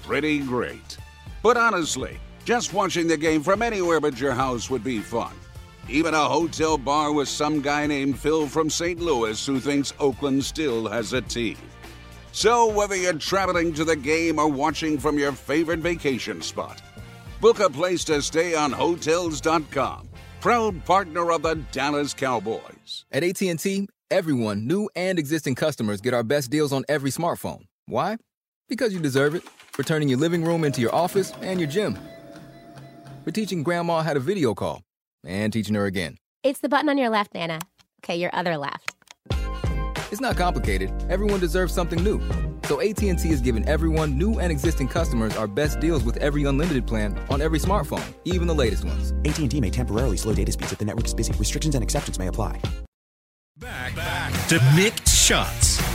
pretty 0.03 0.39
great. 0.39 0.97
But 1.41 1.57
honestly, 1.57 2.17
just 2.45 2.73
watching 2.73 3.07
the 3.07 3.17
game 3.17 3.41
from 3.41 3.61
anywhere 3.61 3.99
but 3.99 4.19
your 4.19 4.33
house 4.33 4.69
would 4.69 4.83
be 4.83 4.99
fun. 4.99 5.33
Even 5.89 6.13
a 6.13 6.29
hotel 6.29 6.77
bar 6.77 7.11
with 7.11 7.27
some 7.27 7.61
guy 7.61 7.85
named 7.85 8.17
Phil 8.17 8.47
from 8.47 8.69
St. 8.69 8.99
Louis 8.99 9.45
who 9.45 9.59
thinks 9.59 9.93
Oakland 9.99 10.43
still 10.43 10.87
has 10.87 11.13
a 11.13 11.21
team. 11.21 11.57
So, 12.31 12.67
whether 12.73 12.95
you're 12.95 13.13
traveling 13.13 13.73
to 13.73 13.83
the 13.83 13.95
game 13.95 14.39
or 14.39 14.47
watching 14.47 14.97
from 14.97 15.19
your 15.19 15.33
favorite 15.33 15.81
vacation 15.81 16.41
spot, 16.41 16.81
book 17.39 17.59
a 17.59 17.69
place 17.69 18.03
to 18.05 18.23
stay 18.23 18.55
on 18.55 18.71
Hotels.com, 18.71 20.09
proud 20.41 20.83
partner 20.83 21.31
of 21.31 21.43
the 21.43 21.55
Dallas 21.71 22.13
Cowboys. 22.13 23.05
At 23.11 23.23
AT&T, 23.23 23.87
everyone, 24.09 24.65
new 24.65 24.89
and 24.95 25.19
existing 25.19 25.53
customers, 25.53 26.01
get 26.01 26.15
our 26.15 26.23
best 26.23 26.49
deals 26.49 26.73
on 26.73 26.83
every 26.89 27.11
smartphone. 27.11 27.65
Why? 27.85 28.17
Because 28.67 28.93
you 28.95 28.99
deserve 28.99 29.35
it. 29.35 29.43
For 29.73 29.83
turning 29.83 30.07
your 30.09 30.19
living 30.19 30.43
room 30.43 30.63
into 30.63 30.81
your 30.81 30.93
office 30.95 31.33
and 31.41 31.59
your 31.59 31.69
gym. 31.69 31.99
For 33.23 33.31
teaching 33.31 33.63
grandma 33.63 34.01
how 34.01 34.13
to 34.13 34.19
video 34.19 34.53
call 34.53 34.81
and 35.25 35.53
teaching 35.53 35.75
her 35.75 35.85
again. 35.85 36.17
It's 36.43 36.59
the 36.59 36.67
button 36.67 36.89
on 36.89 36.97
your 36.97 37.09
left, 37.09 37.33
Nana. 37.33 37.59
Okay, 38.03 38.17
your 38.17 38.29
other 38.35 38.57
left. 38.57 38.95
It's 40.11 40.19
not 40.19 40.35
complicated. 40.35 40.91
Everyone 41.09 41.39
deserves 41.39 41.73
something 41.73 42.03
new. 42.03 42.21
So 42.65 42.81
AT&T 42.81 43.29
is 43.29 43.39
giving 43.39 43.67
everyone, 43.67 44.17
new 44.17 44.39
and 44.39 44.51
existing 44.51 44.89
customers, 44.89 45.37
our 45.37 45.47
best 45.47 45.79
deals 45.79 46.03
with 46.03 46.17
every 46.17 46.43
unlimited 46.43 46.85
plan 46.85 47.17
on 47.29 47.41
every 47.41 47.59
smartphone, 47.59 48.13
even 48.25 48.45
the 48.45 48.53
latest 48.53 48.83
ones. 48.83 49.13
AT&T 49.23 49.59
may 49.61 49.69
temporarily 49.69 50.17
slow 50.17 50.33
data 50.33 50.51
speeds 50.51 50.73
if 50.73 50.79
the 50.79 50.85
network 50.85 51.05
is 51.05 51.13
busy. 51.13 51.31
Restrictions 51.33 51.75
and 51.75 51.83
exceptions 51.83 52.19
may 52.19 52.27
apply. 52.27 52.59
Back, 53.57 53.95
back 53.95 54.47
to 54.49 54.61
mixed 54.75 55.07
shots. 55.07 55.92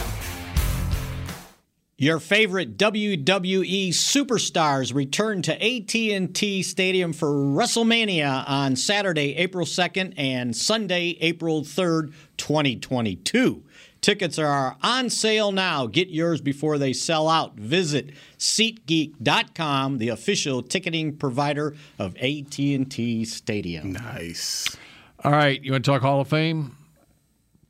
Your 2.00 2.20
favorite 2.20 2.76
WWE 2.76 3.88
superstars 3.88 4.94
return 4.94 5.42
to 5.42 5.52
AT&T 5.54 6.62
Stadium 6.62 7.12
for 7.12 7.26
WrestleMania 7.28 8.44
on 8.48 8.76
Saturday, 8.76 9.34
April 9.36 9.66
2nd 9.66 10.14
and 10.16 10.54
Sunday, 10.56 11.16
April 11.20 11.62
3rd, 11.62 12.12
2022. 12.36 13.64
Tickets 14.00 14.38
are 14.38 14.76
on 14.80 15.10
sale 15.10 15.50
now. 15.50 15.88
Get 15.88 16.06
yours 16.08 16.40
before 16.40 16.78
they 16.78 16.92
sell 16.92 17.28
out. 17.28 17.56
Visit 17.56 18.10
SeatGeek.com, 18.38 19.98
the 19.98 20.10
official 20.10 20.62
ticketing 20.62 21.16
provider 21.16 21.74
of 21.98 22.14
AT&T 22.18 23.24
Stadium. 23.24 23.90
Nice. 23.94 24.76
All 25.24 25.32
right, 25.32 25.60
you 25.60 25.72
want 25.72 25.84
to 25.84 25.90
talk 25.90 26.02
Hall 26.02 26.20
of 26.20 26.28
Fame? 26.28 26.76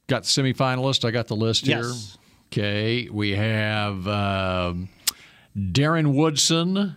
Got 0.07 0.25
the 0.25 0.29
semifinalist. 0.29 1.07
I 1.07 1.13
got 1.13 1.29
the 1.29 1.37
list 1.37 1.67
Yes. 1.67 1.87
here. 2.13 2.18
Okay, 2.51 3.09
we 3.11 3.33
have 3.33 4.09
um 4.09 4.89
Darren 5.57 6.15
Woodson 6.15 6.95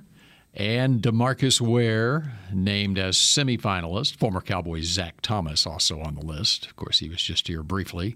and 0.53 1.01
Demarcus 1.01 1.59
Ware 1.59 2.31
named 2.53 2.97
as 2.97 3.17
semifinalists. 3.17 4.15
Former 4.15 4.41
Cowboy 4.41 4.81
Zach 4.81 5.21
Thomas 5.21 5.65
also 5.67 5.99
on 5.99 6.15
the 6.15 6.25
list. 6.25 6.65
Of 6.67 6.75
course, 6.75 6.99
he 6.99 7.09
was 7.09 7.21
just 7.21 7.47
here 7.47 7.63
briefly. 7.63 8.15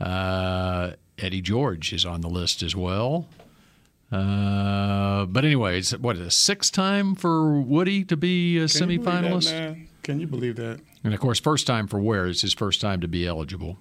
Uh, 0.00 0.92
Eddie 1.18 1.40
George 1.40 1.92
is 1.92 2.04
on 2.04 2.20
the 2.20 2.28
list 2.28 2.62
as 2.62 2.74
well. 2.74 3.28
Uh, 4.10 5.26
but 5.26 5.44
anyway, 5.44 5.78
it's 5.78 5.92
what 5.98 6.16
is 6.16 6.26
it, 6.26 6.30
sixth 6.32 6.72
time 6.72 7.14
for 7.14 7.60
Woody 7.60 8.04
to 8.04 8.16
be 8.16 8.58
a 8.58 8.68
Can 8.68 8.90
you 8.90 9.00
semifinalist? 9.00 9.52
man? 9.52 9.88
Can 10.02 10.20
you 10.20 10.26
believe 10.26 10.56
that? 10.56 10.80
And 11.04 11.14
of 11.14 11.20
course, 11.20 11.40
first 11.40 11.66
time 11.66 11.86
for 11.86 12.00
Ware 12.00 12.26
is 12.26 12.42
his 12.42 12.54
first 12.54 12.80
time 12.80 13.00
to 13.00 13.08
be 13.08 13.26
eligible. 13.26 13.78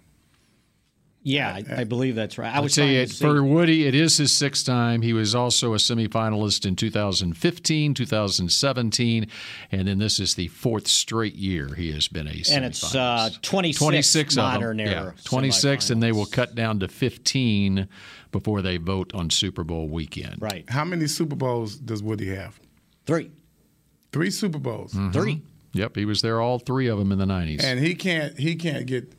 Yeah, 1.27 1.50
I, 1.55 1.82
I 1.82 1.84
believe 1.86 2.13
that's 2.13 2.38
right. 2.38 2.53
I 2.53 2.58
I 2.58 2.60
would 2.60 2.72
say 2.72 2.98
it, 2.98 3.12
for 3.12 3.44
Woody, 3.44 3.88
it 3.88 3.96
is 3.96 4.15
his 4.17 4.32
sixth 4.32 4.63
time. 4.63 5.01
He 5.01 5.12
was 5.12 5.34
also 5.34 5.74
a 5.74 5.77
semifinalist 5.77 6.67
in 6.67 6.75
2015, 6.75 7.96
2017, 7.96 9.27
and 9.72 9.88
then 9.88 9.98
this 9.98 10.20
is 10.20 10.36
the 10.36 10.50
fourth 10.50 10.88
straight 10.88 11.34
year 11.34 11.74
he 11.74 11.91
has 11.94 12.08
been 12.08 12.27
a 12.27 12.32
semifinalist. 12.32 12.51
and 12.55 12.65
it's 12.65 12.96
uh, 12.96 13.29
26, 13.41 13.79
26 13.79 14.38
of 14.38 14.62
them. 14.62 14.79
Yeah, 14.79 15.12
26, 15.24 15.89
and 15.89 16.03
they 16.03 16.12
will 16.12 16.27
cut 16.27 16.53
down 16.53 16.79
to 16.82 16.88
15 16.88 17.88
before 18.32 18.62
they 18.62 18.77
vote 18.77 19.12
on 19.15 19.32
Super 19.32 19.63
Bowl 19.63 19.88
weekend. 19.89 20.36
Right. 20.39 20.70
How 20.70 20.86
many 20.86 21.08
Super 21.08 21.36
Bowls 21.36 21.75
does 21.75 22.03
Woody 22.03 22.36
have? 22.36 22.60
Three. 23.08 23.32
Three 24.12 24.29
Super 24.29 24.60
Bowls. 24.60 24.94
Mm-hmm. 24.94 25.12
Three. 25.12 25.41
Yep, 25.73 25.95
he 25.95 26.06
was 26.06 26.21
there 26.21 26.39
all 26.39 26.60
three 26.60 26.88
of 26.88 27.00
them 27.00 27.12
in 27.12 27.17
the 27.17 27.26
90s. 27.26 27.63
And 27.63 27.80
he 27.80 27.95
can't 27.95 28.38
he 28.38 28.56
can't 28.56 28.86
get 28.86 29.12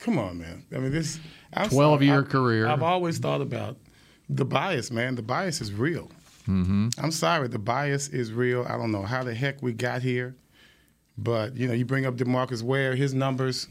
come 0.00 0.18
on, 0.18 0.38
man. 0.38 0.64
I 0.74 0.78
mean 0.78 0.90
this 0.90 1.20
I'm 1.54 1.68
12 1.68 1.94
sorry. 1.98 2.06
year 2.06 2.20
I- 2.20 2.22
career. 2.30 2.66
I've 2.68 2.82
always 2.82 3.18
thought 3.18 3.40
about 3.40 3.76
the 4.28 4.44
bias, 4.44 4.90
man. 4.90 5.14
The 5.14 5.22
bias 5.22 5.60
is 5.60 5.72
real. 5.72 6.08
Mm-hmm. 6.48 6.88
I'm 6.98 7.12
sorry, 7.12 7.48
the 7.48 7.58
bias 7.58 8.08
is 8.08 8.32
real. 8.32 8.64
I 8.68 8.76
don't 8.76 8.90
know 8.90 9.02
how 9.02 9.22
the 9.22 9.34
heck 9.34 9.62
we 9.62 9.72
got 9.72 10.02
here, 10.02 10.34
but 11.16 11.56
you 11.56 11.68
know, 11.68 11.74
you 11.74 11.84
bring 11.84 12.04
up 12.06 12.16
Demarcus 12.16 12.62
Ware, 12.62 12.96
his 12.96 13.14
numbers. 13.14 13.68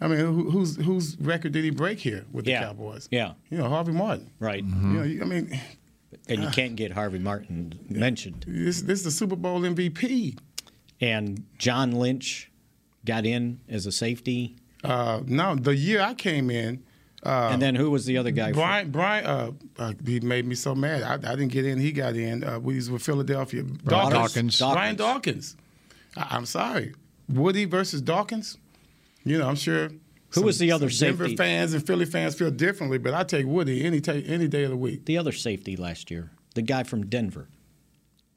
I 0.00 0.06
mean, 0.08 0.20
who, 0.20 0.50
whose 0.50 0.76
whose 0.76 1.16
record 1.20 1.52
did 1.52 1.64
he 1.64 1.70
break 1.70 1.98
here 1.98 2.24
with 2.32 2.44
the 2.44 2.52
Yeah. 2.52 2.64
Cowboys? 2.64 3.08
Yeah. 3.10 3.32
you 3.50 3.58
know, 3.58 3.68
Harvey 3.68 3.92
Martin. 3.92 4.30
Right. 4.38 4.64
Mm-hmm. 4.64 4.94
You 4.94 5.14
know, 5.18 5.24
I 5.24 5.28
mean, 5.28 5.60
And 6.28 6.42
you 6.42 6.48
can't 6.50 6.76
get 6.76 6.92
Harvey 6.92 7.18
Martin 7.18 7.78
mentioned. 7.90 8.44
this 8.48 8.80
this 8.82 9.00
is 9.00 9.04
the 9.04 9.10
Super 9.10 9.36
Bowl 9.36 9.60
MVP. 9.60 10.38
And 11.00 11.44
John 11.58 11.92
Lynch 11.92 12.50
got 13.04 13.26
in 13.26 13.60
as 13.68 13.86
a 13.86 13.92
safety. 13.92 14.56
Uh, 14.84 15.20
no, 15.26 15.56
the 15.56 15.74
year 15.76 16.00
I 16.00 16.14
came 16.14 16.48
in, 16.50 16.82
and 17.24 17.60
then 17.60 17.74
who 17.74 17.90
was 17.90 18.06
the 18.06 18.16
other 18.18 18.30
guy? 18.30 18.52
Brian, 18.52 18.90
Brian, 18.90 19.26
uh, 19.26 19.50
uh, 19.78 19.92
he 20.06 20.20
made 20.20 20.46
me 20.46 20.54
so 20.54 20.74
mad. 20.74 21.02
I, 21.02 21.14
I 21.14 21.36
didn't 21.36 21.48
get 21.48 21.64
in. 21.66 21.78
He 21.78 21.92
got 21.92 22.14
in. 22.16 22.44
Uh, 22.44 22.58
we 22.60 22.76
was 22.76 22.90
with 22.90 23.02
Philadelphia. 23.02 23.62
Dawkins. 23.62 24.58
Brian 24.58 24.96
Dawkins. 24.96 25.56
I, 26.16 26.28
I'm 26.30 26.46
sorry. 26.46 26.94
Woody 27.28 27.64
versus 27.64 28.00
Dawkins. 28.00 28.56
You 29.24 29.38
know, 29.38 29.48
I'm 29.48 29.56
sure. 29.56 29.90
Who 30.34 30.42
was 30.42 30.58
the 30.58 30.72
other 30.72 30.88
Denver 30.88 31.24
safety? 31.24 31.36
fans 31.36 31.72
and 31.72 31.86
Philly 31.86 32.04
fans 32.04 32.34
feel 32.34 32.50
differently, 32.50 32.98
but 32.98 33.14
I 33.14 33.24
take 33.24 33.46
Woody 33.46 33.84
any 33.84 34.00
ta- 34.00 34.12
any 34.12 34.46
day 34.46 34.64
of 34.64 34.70
the 34.70 34.76
week. 34.76 35.06
the 35.06 35.16
other 35.16 35.32
safety 35.32 35.74
last 35.76 36.10
year. 36.10 36.30
The 36.54 36.62
guy 36.62 36.82
from 36.82 37.06
Denver. 37.06 37.48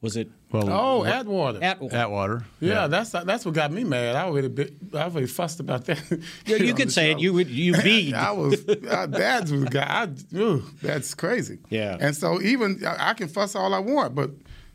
Was 0.02 0.16
it 0.16 0.28
well, 0.50 0.68
Oh, 0.68 1.04
Atwater. 1.04 1.62
Atwater? 1.62 1.96
Atwater. 1.96 2.44
yeah, 2.60 2.88
that's 2.88 3.10
that's 3.10 3.44
what 3.46 3.54
got 3.54 3.70
me 3.72 3.84
mad. 3.84 4.16
I 4.16 4.24
already 4.24 4.48
bit, 4.48 4.74
I 4.92 5.02
already 5.04 5.26
fussed 5.28 5.60
about 5.60 5.84
that. 5.86 5.98
Yeah, 6.46 6.56
you 6.56 6.74
could 6.80 6.92
say 6.92 7.12
show. 7.12 7.16
it. 7.16 7.22
You 7.22 7.32
would 7.34 7.48
you 7.48 7.80
beat. 7.82 8.12
I 8.12 8.32
was 8.32 8.66
uh, 8.68 9.06
that's 9.08 9.50
was 9.52 9.64
guy. 9.64 9.86
I, 9.88 10.36
ooh, 10.36 10.64
that's 10.82 11.14
crazy. 11.14 11.60
Yeah. 11.70 11.96
And 12.00 12.16
so 12.16 12.42
even 12.42 12.84
I, 12.84 13.10
I 13.10 13.14
can 13.14 13.28
fuss 13.28 13.54
all 13.54 13.72
I 13.72 13.78
want, 13.78 14.14
but 14.16 14.30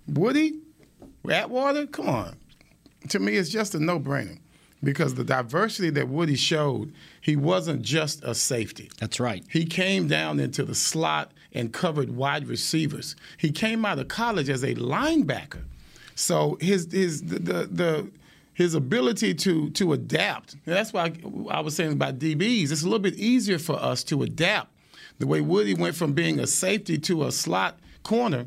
Woody, 0.08 0.60
Atwater, 1.30 1.86
come 1.88 2.08
on. 2.10 2.36
To 3.10 3.20
me, 3.20 3.36
it's 3.36 3.50
just 3.50 3.76
a 3.76 3.80
no-brainer 3.80 4.40
because 4.84 5.16
the 5.16 5.24
diversity 5.24 5.90
that 5.92 6.08
Woody 6.08 6.36
showed, 6.36 6.94
he 7.22 7.36
wasn't 7.36 7.82
just 7.82 8.24
a 8.24 8.34
safety. 8.34 8.90
That's 9.00 9.20
right. 9.20 9.44
He 9.50 9.66
came 9.66 10.08
down 10.08 10.40
into 10.40 10.64
the 10.64 10.76
slot 10.76 11.32
and 11.54 11.74
covered 11.74 12.16
wide 12.16 12.48
receivers. 12.48 13.16
He 13.38 13.52
came 13.52 13.86
out 13.86 14.00
of 14.00 14.08
college 14.08 14.50
as 14.50 14.64
a 14.64 14.76
linebacker. 14.76 15.64
So 16.16 16.58
his 16.60 16.92
his 16.92 17.22
the 17.24 17.40
the, 17.40 17.68
the 17.72 18.12
his 18.54 18.74
ability 18.74 19.36
to 19.36 19.70
to 19.72 19.94
adapt. 19.94 20.56
That's 20.66 20.92
why 20.92 21.14
I, 21.50 21.58
I 21.58 21.60
was 21.60 21.76
saying 21.76 21.94
about 21.94 22.20
DBs. 22.20 22.72
It's 22.72 22.82
a 22.82 22.86
little 22.86 23.00
bit 23.00 23.16
easier 23.16 23.60
for 23.60 23.76
us 23.76 24.04
to 24.06 24.24
adapt. 24.24 24.72
The 25.20 25.28
way 25.28 25.42
Woody 25.42 25.74
went 25.74 25.96
from 25.96 26.14
being 26.14 26.40
a 26.40 26.48
safety 26.48 26.98
to 27.00 27.26
a 27.26 27.32
slot 27.32 27.80
corner, 28.04 28.46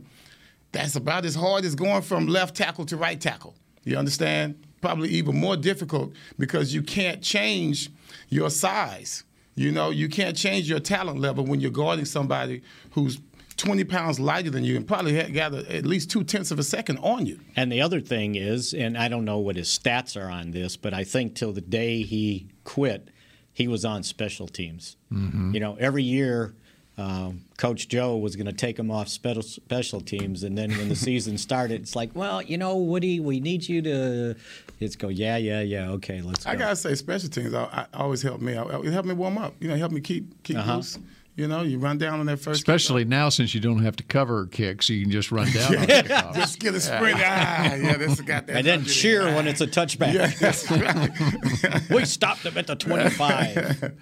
that's 0.72 0.96
about 0.96 1.24
as 1.24 1.34
hard 1.34 1.64
as 1.64 1.74
going 1.74 2.02
from 2.02 2.26
left 2.26 2.56
tackle 2.56 2.86
to 2.86 2.96
right 2.96 3.20
tackle. 3.20 3.54
You 3.84 3.96
understand? 3.96 4.62
Probably 4.80 5.08
even 5.10 5.36
more 5.36 5.56
difficult 5.56 6.12
because 6.38 6.74
you 6.74 6.82
can't 6.82 7.22
change 7.22 7.90
your 8.28 8.50
size. 8.50 9.24
You 9.60 9.72
know, 9.72 9.90
you 9.90 10.08
can't 10.08 10.34
change 10.34 10.70
your 10.70 10.80
talent 10.80 11.20
level 11.20 11.44
when 11.44 11.60
you're 11.60 11.70
guarding 11.70 12.06
somebody 12.06 12.62
who's 12.92 13.20
20 13.58 13.84
pounds 13.84 14.18
lighter 14.18 14.48
than 14.48 14.64
you 14.64 14.74
and 14.74 14.88
probably 14.88 15.12
had 15.12 15.34
got 15.34 15.52
at 15.52 15.84
least 15.84 16.10
two 16.10 16.24
tenths 16.24 16.50
of 16.50 16.58
a 16.58 16.62
second 16.62 16.96
on 17.02 17.26
you. 17.26 17.40
And 17.56 17.70
the 17.70 17.82
other 17.82 18.00
thing 18.00 18.36
is, 18.36 18.72
and 18.72 18.96
I 18.96 19.08
don't 19.08 19.26
know 19.26 19.38
what 19.38 19.56
his 19.56 19.68
stats 19.68 20.18
are 20.18 20.30
on 20.30 20.52
this, 20.52 20.78
but 20.78 20.94
I 20.94 21.04
think 21.04 21.34
till 21.34 21.52
the 21.52 21.60
day 21.60 22.00
he 22.04 22.48
quit, 22.64 23.10
he 23.52 23.68
was 23.68 23.84
on 23.84 24.02
special 24.02 24.48
teams. 24.48 24.96
Mm-hmm. 25.12 25.52
You 25.52 25.60
know, 25.60 25.76
every 25.78 26.04
year, 26.04 26.54
um, 27.00 27.42
Coach 27.56 27.88
Joe 27.88 28.16
was 28.16 28.36
going 28.36 28.46
to 28.46 28.52
take 28.52 28.78
him 28.78 28.90
off 28.90 29.08
special 29.08 29.42
special 29.42 30.00
teams, 30.00 30.42
and 30.42 30.56
then 30.56 30.70
when 30.72 30.88
the 30.88 30.94
season 30.96 31.38
started, 31.38 31.80
it's 31.82 31.96
like, 31.96 32.10
well, 32.14 32.42
you 32.42 32.58
know, 32.58 32.76
Woody, 32.76 33.20
we 33.20 33.40
need 33.40 33.68
you 33.68 33.82
to. 33.82 34.36
It's 34.78 34.96
go, 34.96 35.08
yeah, 35.08 35.36
yeah, 35.36 35.60
yeah, 35.60 35.90
okay, 35.92 36.20
let's 36.22 36.44
go. 36.44 36.50
I 36.50 36.56
gotta 36.56 36.76
say, 36.76 36.94
special 36.94 37.28
teams 37.28 37.52
I, 37.54 37.86
I 37.92 37.98
always 37.98 38.22
help 38.22 38.40
me. 38.40 38.56
out. 38.56 38.70
It 38.84 38.92
helped 38.92 39.08
me 39.08 39.14
warm 39.14 39.38
up. 39.38 39.54
You 39.60 39.68
know, 39.68 39.74
it 39.74 39.78
helped 39.78 39.94
me 39.94 40.00
keep 40.00 40.42
keep 40.42 40.56
Uh-huh. 40.58 40.76
loose. 40.76 40.98
You 41.36 41.46
know, 41.48 41.62
you 41.62 41.78
run 41.78 41.96
down 41.96 42.20
on 42.20 42.26
that 42.26 42.36
first. 42.38 42.58
Especially 42.60 43.04
now 43.04 43.28
since 43.30 43.54
you 43.54 43.60
don't 43.60 43.82
have 43.82 43.96
to 43.96 44.02
cover 44.02 44.46
kicks, 44.46 44.90
you 44.90 45.00
can 45.02 45.10
just 45.10 45.32
run 45.32 45.50
down 45.52 45.74
on 45.76 45.84
kickoffs. 45.86 46.34
Just 46.34 46.58
get 46.58 46.74
a 46.74 46.80
sprint. 46.80 47.16
Ah, 47.18 47.74
yeah, 47.76 47.96
this 47.96 48.20
got 48.20 48.46
that. 48.48 48.56
and 48.56 48.66
then 48.66 48.84
cheer 48.84 49.24
when 49.34 49.46
it's 49.48 49.60
a 49.62 49.66
touchback. 49.66 50.12
Yeah, 50.14 50.26
that's 50.26 50.70
right. 50.70 51.90
we 51.90 52.04
stopped 52.04 52.44
him 52.44 52.58
at 52.58 52.66
the 52.66 52.74
25. 52.76 53.92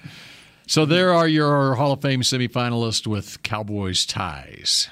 So 0.68 0.84
there 0.84 1.14
are 1.14 1.26
your 1.26 1.76
Hall 1.76 1.92
of 1.92 2.02
Fame 2.02 2.20
semifinalists 2.20 3.06
with 3.06 3.42
Cowboys 3.42 4.04
ties. 4.04 4.90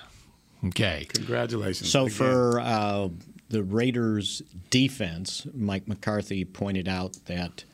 Okay. 0.65 1.07
Congratulations. 1.12 1.91
So 1.91 2.07
again. 2.07 2.15
for 2.15 2.61
uh, 2.61 3.09
the 3.51 3.62
Raiders' 3.62 4.41
defense, 4.71 5.47
Mike 5.53 5.87
McCarthy 5.87 6.47
pointed 6.47 6.89
out 6.89 7.19
that 7.27 7.65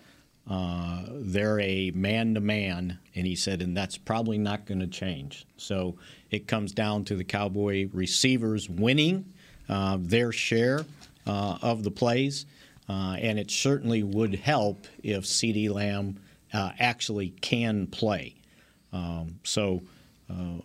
uh, 0.51 1.05
they're 1.11 1.61
a 1.61 1.93
man-to-man, 1.93 2.99
and 3.15 3.25
he 3.25 3.37
said, 3.37 3.63
and 3.63 3.77
that's 3.77 3.99
probably 3.99 4.37
not 4.37 4.67
going 4.67 4.81
to 4.81 4.89
change. 4.89 5.47
So 5.57 5.95
it 6.33 6.49
comes 6.49 6.73
down 6.73 7.05
to 7.05 7.15
the 7.15 7.23
Cowboy 7.23 7.89
receivers 7.93 8.69
winning 8.69 9.33
uh, 9.69 9.99
their 10.01 10.33
share 10.33 10.85
uh, 11.25 11.59
of 11.63 11.85
the 11.85 11.93
plays, 11.93 12.47
uh, 12.89 13.15
and 13.21 13.39
it 13.39 13.53
certainly 13.53 14.03
would 14.03 14.35
help 14.35 14.89
if 15.05 15.23
CeeDee 15.23 15.71
Lamb 15.71 16.19
uh, 16.53 16.73
actually 16.79 17.31
can 17.41 17.87
play. 17.87 18.35
Um, 18.93 19.39
so 19.43 19.83
uh, 20.31 20.59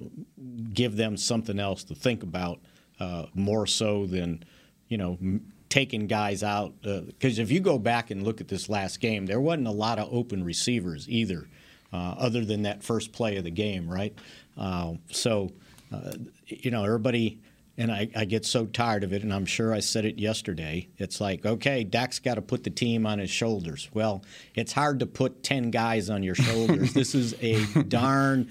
give 0.74 0.96
them 0.96 1.18
something 1.18 1.60
else 1.60 1.84
to 1.86 1.96
think 1.96 2.24
about 2.24 2.60
uh, 3.00 3.26
more 3.34 3.68
so 3.68 4.06
than 4.06 4.44
you 4.88 4.98
know 4.98 5.18
m- 5.22 5.52
taking 5.70 6.08
guys 6.08 6.44
out. 6.44 6.74
Because 6.82 7.40
if 7.40 7.52
you 7.52 7.60
go 7.60 7.78
back 7.78 8.12
and 8.12 8.24
look 8.24 8.42
at 8.42 8.48
this 8.48 8.70
last 8.70 9.00
game, 9.00 9.26
there 9.26 9.40
wasn't 9.40 9.68
a 9.68 9.72
lot 9.72 10.00
of 10.00 10.08
open 10.12 10.44
receivers 10.44 11.10
either, 11.10 11.48
uh, 11.94 12.16
other 12.18 12.44
than 12.46 12.64
that 12.64 12.84
first 12.84 13.12
play 13.12 13.38
of 13.38 13.44
the 13.44 13.52
game, 13.52 13.90
right? 13.90 14.14
Uh, 14.58 14.94
so 15.12 15.52
uh, 15.94 16.14
you 16.48 16.72
know 16.72 16.84
everybody. 16.84 17.40
And 17.80 17.92
I, 17.92 18.10
I 18.16 18.26
get 18.26 18.44
so 18.44 18.66
tired 18.66 19.04
of 19.04 19.14
it, 19.14 19.22
and 19.22 19.32
I'm 19.32 19.46
sure 19.46 19.72
I 19.72 19.82
said 19.82 20.04
it 20.04 20.18
yesterday. 20.18 20.88
It's 20.98 21.22
like, 21.22 21.46
okay, 21.46 21.84
Dak's 21.84 22.18
got 22.18 22.36
to 22.36 22.42
put 22.42 22.64
the 22.64 22.72
team 22.72 23.06
on 23.06 23.20
his 23.20 23.30
shoulders. 23.30 23.88
Well, 23.94 24.24
it's 24.56 24.74
hard 24.74 25.00
to 25.02 25.06
put 25.06 25.44
10 25.44 25.70
guys 25.70 26.10
on 26.10 26.24
your 26.24 26.34
shoulders. 26.34 26.94
this 26.94 27.14
is 27.14 27.36
a 27.40 27.64
darn 27.88 28.50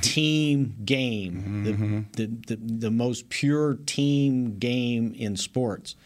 team 0.00 0.76
game, 0.84 2.06
the, 2.14 2.26
the, 2.26 2.54
the, 2.54 2.56
the 2.56 2.90
most 2.92 3.28
pure 3.30 3.74
team 3.84 4.58
game 4.58 5.12
in 5.16 5.36
sports. 5.36 5.96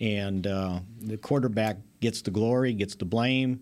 And 0.00 0.46
uh, 0.46 0.80
the 1.00 1.18
quarterback 1.18 1.76
gets 2.00 2.22
the 2.22 2.30
glory, 2.30 2.72
gets 2.72 2.94
the 2.94 3.04
blame, 3.04 3.60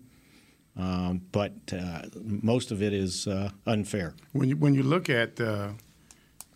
um, 0.77 1.21
but 1.31 1.53
uh, 1.73 2.03
most 2.23 2.71
of 2.71 2.81
it 2.81 2.93
is 2.93 3.27
uh, 3.27 3.49
unfair. 3.67 4.15
when 4.31 4.49
you 4.49 4.55
when 4.55 4.73
you 4.73 4.83
look 4.83 5.09
at 5.09 5.39
uh, 5.39 5.69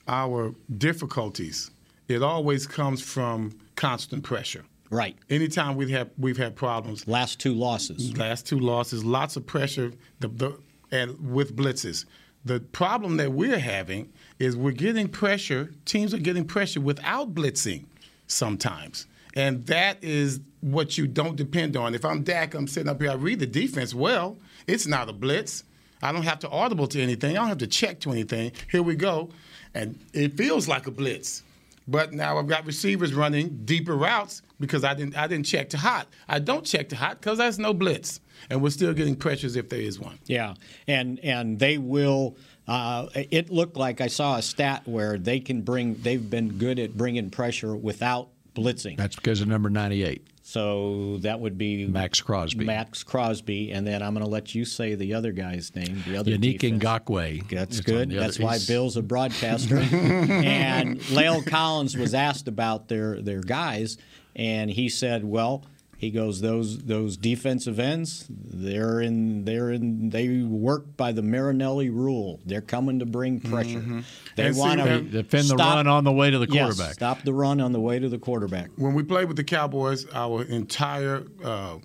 our 0.07 0.55
difficulties, 0.77 1.71
it 2.07 2.21
always 2.23 2.67
comes 2.67 3.01
from 3.01 3.57
constant 3.75 4.23
pressure. 4.23 4.63
Right. 4.89 5.17
Anytime 5.29 5.75
we've 5.75 5.89
had 5.89 6.11
we've 6.17 6.37
had 6.37 6.55
problems, 6.55 7.07
Last 7.07 7.39
two 7.39 7.53
losses. 7.53 8.15
last 8.17 8.45
two 8.47 8.59
losses, 8.59 9.03
lots 9.03 9.35
of 9.35 9.45
pressure, 9.45 9.91
the, 10.19 10.27
the, 10.27 10.57
and 10.91 11.33
with 11.33 11.55
blitzes. 11.55 12.05
The 12.45 12.59
problem 12.59 13.17
that 13.17 13.31
we're 13.33 13.57
having 13.57 14.13
is 14.37 14.55
we're 14.55 14.71
getting 14.71 15.07
pressure. 15.07 15.73
Teams 15.85 16.13
are 16.13 16.19
getting 16.19 16.45
pressure 16.45 16.79
without 16.79 17.33
blitzing 17.33 17.85
sometimes, 18.27 19.07
and 19.35 19.65
that 19.65 19.97
is 20.03 20.39
what 20.61 20.97
you 20.97 21.07
don't 21.07 21.35
depend 21.35 21.75
on. 21.75 21.95
If 21.95 22.05
I'm 22.05 22.21
Dak, 22.23 22.53
I'm 22.53 22.67
sitting 22.67 22.89
up 22.89 23.01
here. 23.01 23.11
I 23.11 23.15
read 23.15 23.39
the 23.39 23.47
defense 23.47 23.93
well. 23.95 24.37
It's 24.67 24.85
not 24.85 25.09
a 25.09 25.13
blitz. 25.13 25.63
I 26.03 26.11
don't 26.11 26.23
have 26.23 26.39
to 26.39 26.49
audible 26.49 26.87
to 26.87 27.01
anything. 27.01 27.31
I 27.31 27.39
don't 27.39 27.49
have 27.49 27.57
to 27.59 27.67
check 27.67 27.99
to 28.01 28.11
anything. 28.11 28.51
Here 28.69 28.83
we 28.83 28.95
go, 28.95 29.29
and 29.73 29.99
it 30.13 30.33
feels 30.37 30.67
like 30.67 30.85
a 30.85 30.91
blitz. 30.91 31.41
But 31.87 32.13
now 32.13 32.37
I've 32.37 32.47
got 32.47 32.65
receivers 32.65 33.13
running 33.13 33.61
deeper 33.63 33.95
routes 33.95 34.41
because 34.59 34.83
I 34.83 34.93
didn't 34.93 35.15
I 35.15 35.27
didn't 35.27 35.45
check 35.45 35.69
to 35.69 35.77
hot. 35.77 36.07
I 36.27 36.39
don't 36.39 36.65
check 36.65 36.89
to 36.89 36.95
hot 36.95 37.21
because 37.21 37.37
there's 37.37 37.59
no 37.59 37.73
blitz, 37.73 38.21
and 38.49 38.61
we're 38.61 38.71
still 38.71 38.93
getting 38.93 39.15
pressures 39.15 39.55
if 39.55 39.69
there 39.69 39.81
is 39.81 39.99
one. 39.99 40.17
Yeah, 40.25 40.55
and 40.87 41.19
and 41.19 41.59
they 41.59 41.77
will. 41.77 42.37
Uh, 42.67 43.07
it 43.13 43.51
looked 43.51 43.77
like 43.77 44.01
I 44.01 44.07
saw 44.07 44.37
a 44.37 44.41
stat 44.41 44.81
where 44.85 45.19
they 45.19 45.39
can 45.39 45.61
bring. 45.61 45.95
They've 45.95 46.27
been 46.27 46.57
good 46.57 46.79
at 46.79 46.97
bringing 46.97 47.29
pressure 47.29 47.75
without 47.75 48.29
blitzing. 48.55 48.97
That's 48.97 49.15
because 49.15 49.41
of 49.41 49.47
number 49.47 49.69
98. 49.69 50.25
So 50.47 51.17
that 51.21 51.39
would 51.39 51.57
be 51.57 51.87
Maxx 51.87 52.21
Crosby. 52.21 52.65
Maxx 52.65 53.03
Crosby, 53.03 53.71
and 53.71 53.85
then 53.85 54.03
I'm 54.03 54.13
going 54.13 54.23
to 54.23 54.29
let 54.29 54.53
you 54.53 54.63
say 54.63 54.93
the 54.93 55.15
other 55.15 55.31
guy's 55.31 55.73
name. 55.75 56.03
The 56.05 56.17
other 56.17 56.33
Yannick 56.33 56.59
defense. 56.59 56.83
Ngakoue. 56.83 57.49
That's 57.49 57.79
good. 57.79 58.09
the 58.11 58.17
other- 58.17 58.25
That's 58.27 58.39
why 58.39 58.51
he's- 58.51 58.67
Bill's 58.67 58.95
a 58.95 59.01
broadcaster. 59.01 59.77
and 59.79 61.09
Lale 61.09 61.41
Collins 61.41 61.97
was 61.97 62.13
asked 62.13 62.47
about 62.47 62.89
their 62.89 63.19
their 63.23 63.41
guys, 63.41 63.97
and 64.35 64.69
he 64.69 64.87
said, 64.87 65.23
"Well, 65.25 65.63
he 65.97 66.11
goes 66.11 66.41
those 66.41 66.79
those 66.85 67.17
defensive 67.17 67.79
ends. 67.79 68.25
They're 68.29 68.99
in 69.01 69.45
they're 69.45 69.71
in 69.71 70.09
they 70.09 70.39
work 70.43 70.97
by 70.97 71.11
the 71.11 71.21
Marinelli 71.21 71.89
rule. 71.89 72.39
They're 72.45 72.61
coming 72.61 72.99
to 72.99 73.05
bring 73.05 73.39
pressure. 73.39 74.03
They 74.35 74.47
And 74.47 74.55
see, 74.55 74.61
want 74.61 74.79
to 74.81 74.85
that- 74.85 75.11
Defend 75.11 75.47
the 75.49 75.55
run 75.55 75.87
on 75.87 76.03
the 76.03 76.11
way 76.11 76.29
to 76.31 76.37
the 76.39 76.47
Yes, 76.47 76.65
quarterback. 76.75 76.93
stop 76.95 77.23
the 77.23 77.33
run 77.33 77.61
on 77.61 77.71
the 77.71 77.79
way 77.79 77.99
to 77.99 78.09
the 78.09 78.19
quarterback. 78.19 78.69
When 78.75 78.93
we 78.93 79.03
played 79.03 79.27
with 79.27 79.37
the 79.37 79.43
Cowboys, 79.43 80.05
our 80.13 80.43
entire 80.43 81.23
uh, 81.43 81.77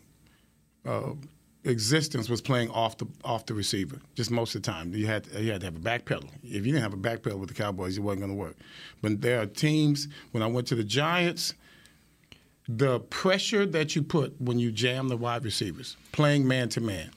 uh, 0.84 1.12
existence 1.64 2.28
was 2.28 2.40
playing 2.40 2.70
off 2.70 2.96
the 2.98 3.06
off 3.24 3.46
the 3.46 3.54
receiver. 3.54 4.00
Just 4.14 4.30
most 4.30 4.54
of 4.54 4.62
the 4.62 4.70
time, 4.72 4.94
you 4.94 5.06
had 5.06 5.26
you 5.38 5.52
had 5.52 5.60
to 5.60 5.66
have 5.66 5.76
a 5.76 5.80
back 5.80 6.04
pedal. 6.04 6.28
If 6.42 6.66
you 6.66 6.72
didn't 6.72 6.82
have 6.82 6.94
a 6.94 6.96
back 6.96 7.22
pedal 7.22 7.38
with 7.38 7.48
the 7.50 7.54
Cowboys, 7.54 7.96
it 7.96 8.00
wasn't 8.00 8.20
going 8.22 8.32
to 8.32 8.36
work. 8.38 8.56
But 9.02 9.20
there 9.20 9.40
are 9.40 9.46
teams. 9.46 10.08
When 10.32 10.42
I 10.42 10.46
went 10.46 10.66
to 10.68 10.74
the 10.74 10.84
Giants, 10.84 11.54
the 12.76 13.00
pressure 13.00 13.66
that 13.66 13.96
you 13.96 14.02
put 14.02 14.40
when 14.40 14.58
you 14.58 14.70
jam 14.70 15.08
the 15.08 15.16
wide 15.16 15.44
receivers, 15.44 15.96
playing 16.12 16.46
man 16.46 16.68
to 16.70 16.80
man, 16.80 17.10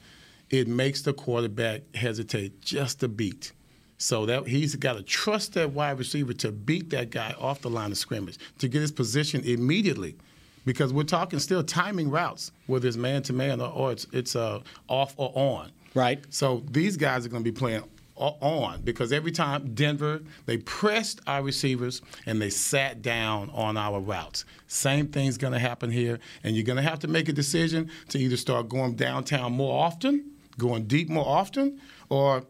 it 0.50 0.68
makes 0.68 1.02
the 1.02 1.14
quarterback 1.14 1.82
hesitate 1.96 2.62
just 2.62 3.04
a 3.04 3.08
beat. 3.08 3.52
So 3.98 4.26
that 4.26 4.48
he's 4.48 4.76
got 4.76 4.94
to 4.94 5.04
trust 5.04 5.54
that 5.54 5.72
wide 5.72 6.00
receiver 6.00 6.34
to 6.34 6.52
beat 6.52 6.90
that 6.90 7.10
guy 7.10 7.36
off 7.40 7.62
the 7.62 7.70
line 7.70 7.92
of 7.92 7.98
scrimmage 7.98 8.38
to 8.58 8.68
get 8.68 8.82
his 8.82 8.92
position 8.92 9.42
immediately, 9.46 10.18
because 10.66 10.92
we're 10.92 11.04
talking 11.04 11.40
still 11.40 11.64
timing 11.64 12.10
routes, 12.10 12.52
whether 12.68 12.88
it's 12.88 12.98
man 12.98 13.22
to 13.24 13.34
man 13.34 13.62
or, 13.62 13.92
it's 13.92 14.08
it's 14.12 14.36
uh, 14.36 14.60
off 14.88 15.14
or 15.18 15.32
on. 15.36 15.72
Right. 15.94 16.24
So 16.30 16.64
these 16.72 16.98
guys 16.98 17.26
are 17.26 17.30
going 17.30 17.44
to 17.44 17.52
be 17.52 17.58
playing 17.58 17.84
on 18.16 18.82
because 18.82 19.12
every 19.12 19.32
time 19.32 19.74
Denver 19.74 20.22
they 20.46 20.58
pressed 20.58 21.20
our 21.28 21.42
receivers 21.42 22.02
and 22.26 22.42
they 22.42 22.50
sat 22.50 23.02
down 23.02 23.50
on 23.52 23.76
our 23.78 24.00
routes. 24.00 24.46
Same 24.68 25.08
thing's 25.08 25.38
going 25.38 25.54
to 25.54 25.60
happen 25.60 25.92
here, 25.92 26.20
and 26.44 26.56
you're 26.56 26.66
going 26.66 26.78
to 26.78 26.84
have 26.84 27.00
to 27.00 27.08
make 27.08 27.30
a 27.30 27.34
decision 27.34 27.90
to 28.10 28.20
either 28.20 28.38
start 28.38 28.70
going 28.70 28.96
downtown 28.96 29.54
more 29.54 29.84
often, 29.84 30.32
going 30.58 30.86
deep 30.86 31.10
more 31.10 31.28
often, 31.28 31.80
or 32.10 32.44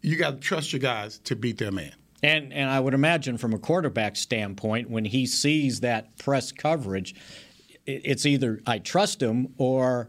you 0.00 0.16
got 0.16 0.30
to 0.32 0.36
trust 0.38 0.72
your 0.72 0.80
guys 0.80 1.18
to 1.18 1.36
beat 1.36 1.58
their 1.58 1.72
man. 1.72 1.92
And 2.22 2.52
and 2.52 2.70
I 2.70 2.78
would 2.80 2.94
imagine 2.94 3.36
from 3.36 3.52
a 3.52 3.58
quarterback 3.58 4.16
standpoint, 4.16 4.88
when 4.88 5.04
he 5.04 5.26
sees 5.26 5.80
that 5.80 6.16
press 6.18 6.52
coverage, 6.52 7.14
it's 7.84 8.24
either 8.26 8.60
I 8.66 8.78
trust 8.78 9.20
him 9.20 9.54
or 9.58 10.08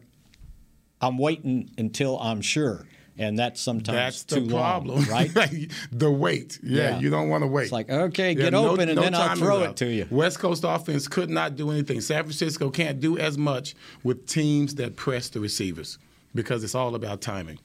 I'm 1.02 1.18
waiting 1.18 1.72
until 1.78 2.20
I'm 2.20 2.42
sure, 2.42 2.86
and 3.18 3.38
that's 3.38 3.62
sometimes 3.62 3.96
That's 3.96 4.24
too 4.24 4.42
the 4.42 4.54
problem, 4.54 4.98
long, 4.98 5.06
right? 5.10 5.32
the 5.92 6.12
wait. 6.12 6.60
Yeah, 6.64 6.90
Yeah. 6.92 7.00
you 7.00 7.10
don't 7.10 7.30
want 7.30 7.44
to 7.44 7.48
wait. 7.48 7.64
It's 7.64 7.72
like, 7.72 7.90
okay, 7.90 8.34
get 8.36 8.54
open, 8.54 8.90
and 8.90 8.98
then 8.98 9.14
I'll 9.16 9.36
throw 9.36 9.64
it 9.64 9.76
to 9.78 9.86
you. 9.86 10.08
West 10.10 10.40
Coast 10.40 10.64
offense 10.68 11.08
could 11.08 11.30
not 11.30 11.56
do 11.56 11.72
anything. 11.72 12.02
San 12.02 12.24
Francisco 12.24 12.70
can't 12.70 13.00
do 13.00 13.18
as 13.18 13.38
much 13.38 13.76
with 14.04 14.26
teams 14.28 14.76
that 14.76 14.96
press 14.96 15.30
the 15.30 15.40
receivers 15.40 15.98
because 16.34 16.64
it's 16.64 16.76
all 16.76 16.96
about 16.96 17.22
timing. 17.22 17.60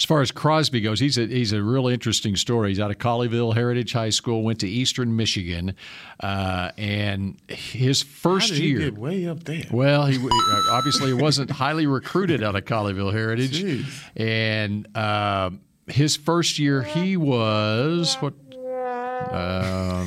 As 0.00 0.04
far 0.06 0.22
as 0.22 0.30
Crosby 0.30 0.80
goes, 0.80 0.98
he's 0.98 1.18
a 1.18 1.26
he's 1.26 1.52
a 1.52 1.62
real 1.62 1.86
interesting 1.86 2.34
story. 2.34 2.70
He's 2.70 2.80
out 2.80 2.90
of 2.90 2.96
Colleyville 2.96 3.54
Heritage 3.54 3.92
High 3.92 4.08
School, 4.08 4.42
went 4.42 4.60
to 4.60 4.66
Eastern 4.66 5.14
Michigan, 5.14 5.74
uh, 6.20 6.70
and 6.78 7.36
his 7.48 8.02
first 8.02 8.48
How 8.48 8.54
did 8.54 8.62
he 8.62 8.68
year. 8.70 8.92
way 8.92 9.26
up 9.28 9.44
there? 9.44 9.64
Well, 9.70 10.06
he 10.06 10.16
uh, 10.16 10.62
obviously 10.70 11.12
wasn't 11.12 11.50
highly 11.50 11.86
recruited 11.86 12.42
out 12.42 12.56
of 12.56 12.64
Colleyville 12.64 13.12
Heritage, 13.12 13.62
Jeez. 13.62 13.84
and 14.16 14.88
uh, 14.96 15.50
his 15.86 16.16
first 16.16 16.58
year 16.58 16.80
he 16.82 17.18
was 17.18 18.14
what 18.20 18.32
uh, 19.30 20.06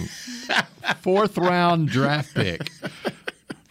fourth 1.01 1.37
round 1.37 1.89
draft 1.89 2.33
pick. 2.33 2.67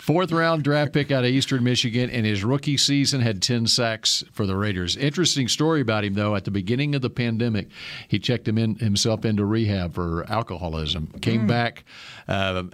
Fourth 0.03 0.33
round 0.33 0.65
draft 0.65 0.93
pick 0.93 1.13
out 1.13 1.23
of 1.23 1.31
Eastern 1.31 1.63
Michigan, 1.63 2.11
and 2.11 2.27
his 2.27 2.43
rookie 2.43 2.77
season 2.77 3.21
had 3.21 3.41
10 3.41 3.69
sacks 3.69 4.25
for 4.33 4.47
the 4.47 4.57
Raiders. 4.57 4.97
Interesting 4.97 5.47
story 5.47 5.81
about 5.81 6.03
him, 6.03 6.15
though. 6.15 6.35
At 6.35 6.45
the 6.45 6.51
beginning 6.51 6.97
of 6.97 7.03
the 7.03 7.09
pandemic, 7.09 7.69
he 8.09 8.19
checked 8.19 8.49
him 8.49 8.59
in, 8.59 8.75
himself 8.75 9.25
into 9.25 9.45
rehab 9.45 9.95
for 9.95 10.29
alcoholism. 10.29 11.07
Came 11.21 11.47
back 11.47 11.85
uh, 12.27 12.65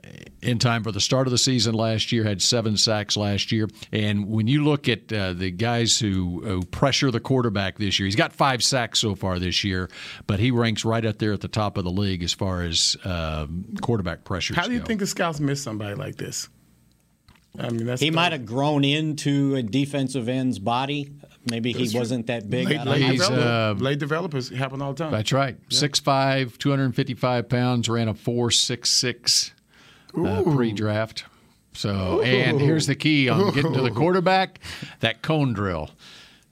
in 0.41 0.59
time 0.59 0.83
for 0.83 0.91
the 0.91 1.03
start 1.03 1.27
of 1.27 1.31
the 1.31 1.37
season 1.37 1.75
last 1.75 2.13
year, 2.13 2.25
had 2.25 2.41
seven 2.41 2.79
sacks 2.79 3.15
last 3.15 3.53
year. 3.53 3.69
And 3.93 4.31
when 4.31 4.47
you 4.47 4.65
look 4.65 4.89
at 4.89 5.13
uh, 5.13 5.35
the 5.35 5.51
guys 5.51 5.99
who, 5.99 6.41
who 6.43 6.63
pressure 6.63 7.11
the 7.11 7.21
quarterback 7.21 7.77
this 7.77 7.99
year, 7.99 8.07
he's 8.07 8.17
got 8.17 8.33
five 8.33 8.63
sacks 8.63 9.01
so 9.01 9.15
far 9.15 9.39
this 9.39 9.63
year, 9.65 9.91
but 10.27 10.41
he 10.41 10.51
ranks 10.51 10.83
right 10.83 11.05
up 11.05 11.19
there 11.19 11.35
at 11.35 11.43
the 11.43 11.49
top 11.49 11.77
of 11.77 11.85
the 11.85 11.91
league 11.91 12.23
as 12.23 12.33
far 12.33 12.63
as 12.63 12.97
um, 13.05 13.67
quarterback 13.83 14.25
pressure. 14.25 14.55
How 14.55 14.67
do 14.67 14.73
you 14.73 14.79
go. 14.79 14.87
think 14.87 15.01
the 15.01 15.07
scouts 15.07 15.41
miss 15.41 15.63
somebody 15.63 15.95
like 15.95 16.17
this? 16.17 16.49
I 17.59 17.71
mean, 17.71 17.87
that's 17.87 18.01
He 18.01 18.11
might 18.11 18.33
have 18.33 18.47
grown 18.47 18.85
into 18.85 19.55
a 19.57 19.63
defensive 19.63 20.29
end's 20.29 20.59
body. 20.59 21.11
Maybe 21.51 21.73
he 21.73 21.97
wasn't 21.97 22.27
that 22.27 22.49
big. 22.51 22.69
Late, 22.69 22.79
out 22.79 22.87
of 22.87 22.93
late, 22.93 23.03
He's, 23.03 23.23
uh, 23.23 23.75
late 23.79 23.99
developers 23.99 24.51
happen 24.51 24.83
all 24.83 24.93
the 24.93 25.03
time. 25.05 25.13
That's 25.13 25.33
right. 25.33 25.57
Six 25.71 25.99
five, 25.99 26.59
two 26.59 26.71
6'5", 26.71 26.79
255 26.79 27.49
pounds, 27.49 27.89
ran 27.89 28.09
a 28.09 28.15
4.66 28.15 29.53
uh, 30.17 30.43
pre-draft. 30.55 31.25
So, 31.73 32.23
and 32.23 32.61
here's 32.61 32.87
the 32.87 32.97
key 32.97 33.29
on 33.29 33.55
getting 33.55 33.73
to 33.73 33.83
the 33.83 33.91
quarterback, 33.95 34.61
that 35.01 35.23
cone 35.23 35.53
drill. 35.53 35.91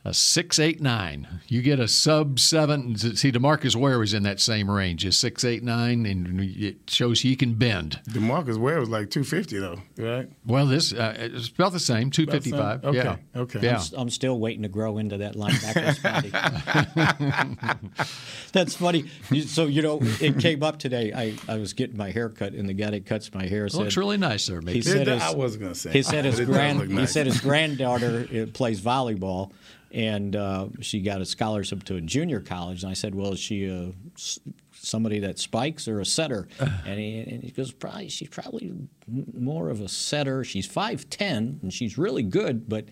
A 0.06 0.14
six 0.14 0.60
eight 0.60 0.80
nine. 0.80 1.26
You 1.48 1.62
get 1.62 1.80
a 1.80 1.88
sub 1.88 2.38
seven. 2.38 2.96
See, 2.96 3.32
Demarcus 3.32 3.74
Ware 3.74 3.98
was 3.98 4.14
in 4.14 4.22
that 4.22 4.38
same 4.38 4.70
range. 4.70 5.04
A 5.04 5.10
six 5.10 5.44
eight 5.44 5.64
nine, 5.64 6.06
and 6.06 6.40
it 6.40 6.76
shows 6.88 7.22
he 7.22 7.34
can 7.34 7.54
bend. 7.54 7.98
Demarcus 8.08 8.56
Ware 8.56 8.78
was 8.78 8.88
like 8.88 9.10
250 9.10 9.58
though, 9.58 9.80
right? 9.98 10.28
Well, 10.44 10.66
this 10.66 10.92
uh, 10.92 11.16
it's 11.18 11.48
about 11.48 11.72
the 11.72 11.80
same. 11.80 12.12
Two 12.12 12.24
fifty 12.26 12.52
five. 12.52 12.84
Okay, 12.84 12.98
Yeah. 12.98 13.16
okay. 13.34 13.58
Yeah. 13.60 13.82
I'm 13.98 14.08
still 14.08 14.38
waiting 14.38 14.62
to 14.62 14.68
grow 14.68 14.98
into 14.98 15.16
that 15.18 15.34
linebacker 15.34 15.94
spotty. 15.96 16.30
That's 18.52 18.76
funny. 18.76 19.06
So 19.46 19.66
you 19.66 19.82
know, 19.82 19.98
it 20.20 20.38
came 20.38 20.62
up 20.62 20.78
today. 20.78 21.12
I, 21.12 21.34
I 21.52 21.56
was 21.58 21.72
getting 21.72 21.96
my 21.96 22.12
hair 22.12 22.28
cut, 22.28 22.52
and 22.52 22.68
the 22.68 22.74
guy 22.74 22.90
that 22.90 23.06
cuts 23.06 23.34
my 23.34 23.46
hair 23.48 23.68
said, 23.68 23.80
Looks 23.80 23.96
really 23.96 24.18
nice 24.18 24.46
there, 24.46 24.60
He 24.60 24.82
said 24.82 25.08
It- 25.08 25.14
his, 25.14 25.22
I 25.22 25.34
wasn't 25.34 25.62
gonna 25.64 25.74
say 25.74 25.90
He 25.90 26.02
said 26.02 26.24
his 26.24 26.38
grand 26.42 26.78
look 26.78 26.90
he 26.90 27.06
said 27.06 27.26
his 27.26 27.40
granddaughter 27.40 28.28
uh, 28.32 28.46
plays 28.52 28.80
volleyball, 28.80 29.50
and 29.96 30.36
uh, 30.36 30.68
she 30.82 31.00
got 31.00 31.22
a 31.22 31.24
scholarship 31.24 31.82
to 31.84 31.96
a 31.96 32.02
junior 32.02 32.40
college. 32.40 32.82
And 32.82 32.90
I 32.90 32.94
said, 32.94 33.14
"Well, 33.14 33.32
is 33.32 33.40
she 33.40 33.64
a 33.64 33.92
somebody 34.72 35.20
that 35.20 35.38
spikes 35.38 35.88
or 35.88 36.00
a 36.00 36.04
setter?" 36.04 36.46
and, 36.60 37.00
he, 37.00 37.20
and 37.20 37.42
he 37.42 37.50
goes, 37.50 37.72
"Probably 37.72 38.10
she's 38.10 38.28
probably 38.28 38.74
more 39.08 39.70
of 39.70 39.80
a 39.80 39.88
setter. 39.88 40.44
She's 40.44 40.66
five 40.66 41.08
ten 41.08 41.58
and 41.62 41.72
she's 41.72 41.98
really 41.98 42.22
good, 42.22 42.68
but." 42.68 42.84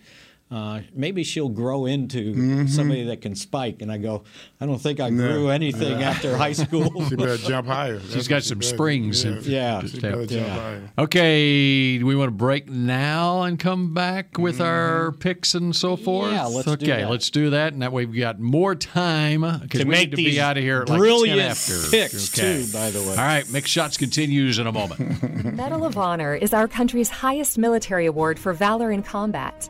Uh, 0.51 0.81
maybe 0.93 1.23
she'll 1.23 1.49
grow 1.49 1.85
into 1.87 2.33
Mm-hmm. 2.33 2.67
somebody 2.67 3.03
that 3.05 3.19
can 3.21 3.35
spike. 3.35 3.81
And 3.81 3.91
I 3.91 3.97
go, 3.97 4.23
I 4.61 4.67
don't 4.67 4.77
think 4.77 4.99
I 4.99 5.09
grew 5.09 5.49
anything 5.49 6.03
after 6.03 6.37
high 6.37 6.51
school. 6.65 7.03
She 7.09 7.15
better 7.15 7.37
jump 7.37 7.65
higher. 7.67 7.99
She's 7.99 8.27
got 8.27 8.43
some 8.43 8.61
springs. 8.61 9.23
Yeah. 9.23 9.31
and- 9.31 9.45
yeah. 9.45 9.81
She 9.85 9.99
better 9.99 10.25
jump 10.27 10.31
Yeah. 10.47 10.53
higher. 10.59 10.89
Okay, 10.99 11.97
do 11.97 12.05
we 12.05 12.15
want 12.15 12.27
to 12.27 12.35
break 12.35 12.69
now 12.69 13.41
and 13.41 13.57
come 13.57 13.95
back 13.95 14.37
with 14.37 14.61
our 14.61 15.13
picks 15.13 15.55
and 15.55 15.75
so 15.75 15.95
forth? 15.95 16.27
Mm-hmm. 16.27 16.35
Yeah, 16.35 16.45
let's 16.45 16.65
do 16.67 16.71
okay, 16.73 17.01
that. 17.01 17.09
let's 17.09 17.29
do 17.31 17.49
that, 17.49 17.73
and 17.73 17.81
that 17.81 17.91
way 17.91 18.05
we've 18.05 18.19
got 18.21 18.39
more 18.39 18.75
time 18.75 19.41
because 19.41 19.81
To 19.81 19.85
we 19.87 19.91
make 19.91 19.99
need 20.01 20.11
to 20.11 20.17
be 20.17 20.25
these 20.25 20.39
out 20.39 20.57
of 20.57 20.63
here 20.63 20.83
at 20.83 20.89
like 20.89 20.99
brilliant 20.99 21.39
10 21.41 21.49
after. 21.51 21.89
picks, 21.89 22.37
okay. 22.39 22.63
too, 22.63 22.71
by 22.71 22.91
the 22.91 23.01
way. 23.01 23.09
All 23.09 23.15
right, 23.15 23.45
Mick 23.45 23.65
Shots 23.65 23.97
continues 23.97 24.59
in 24.59 24.67
a 24.67 24.71
moment. 24.71 25.45
Medal 25.55 25.83
of 25.85 25.97
Honor 25.97 26.35
is 26.35 26.53
our 26.53 26.67
country's 26.67 27.09
highest 27.09 27.57
military 27.57 28.05
award 28.05 28.37
for 28.37 28.53
valor 28.53 28.91
in 28.91 29.01
combat. 29.01 29.69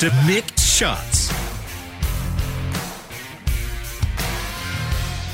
to 0.00 0.12
mixed 0.26 0.58
shots. 0.58 1.32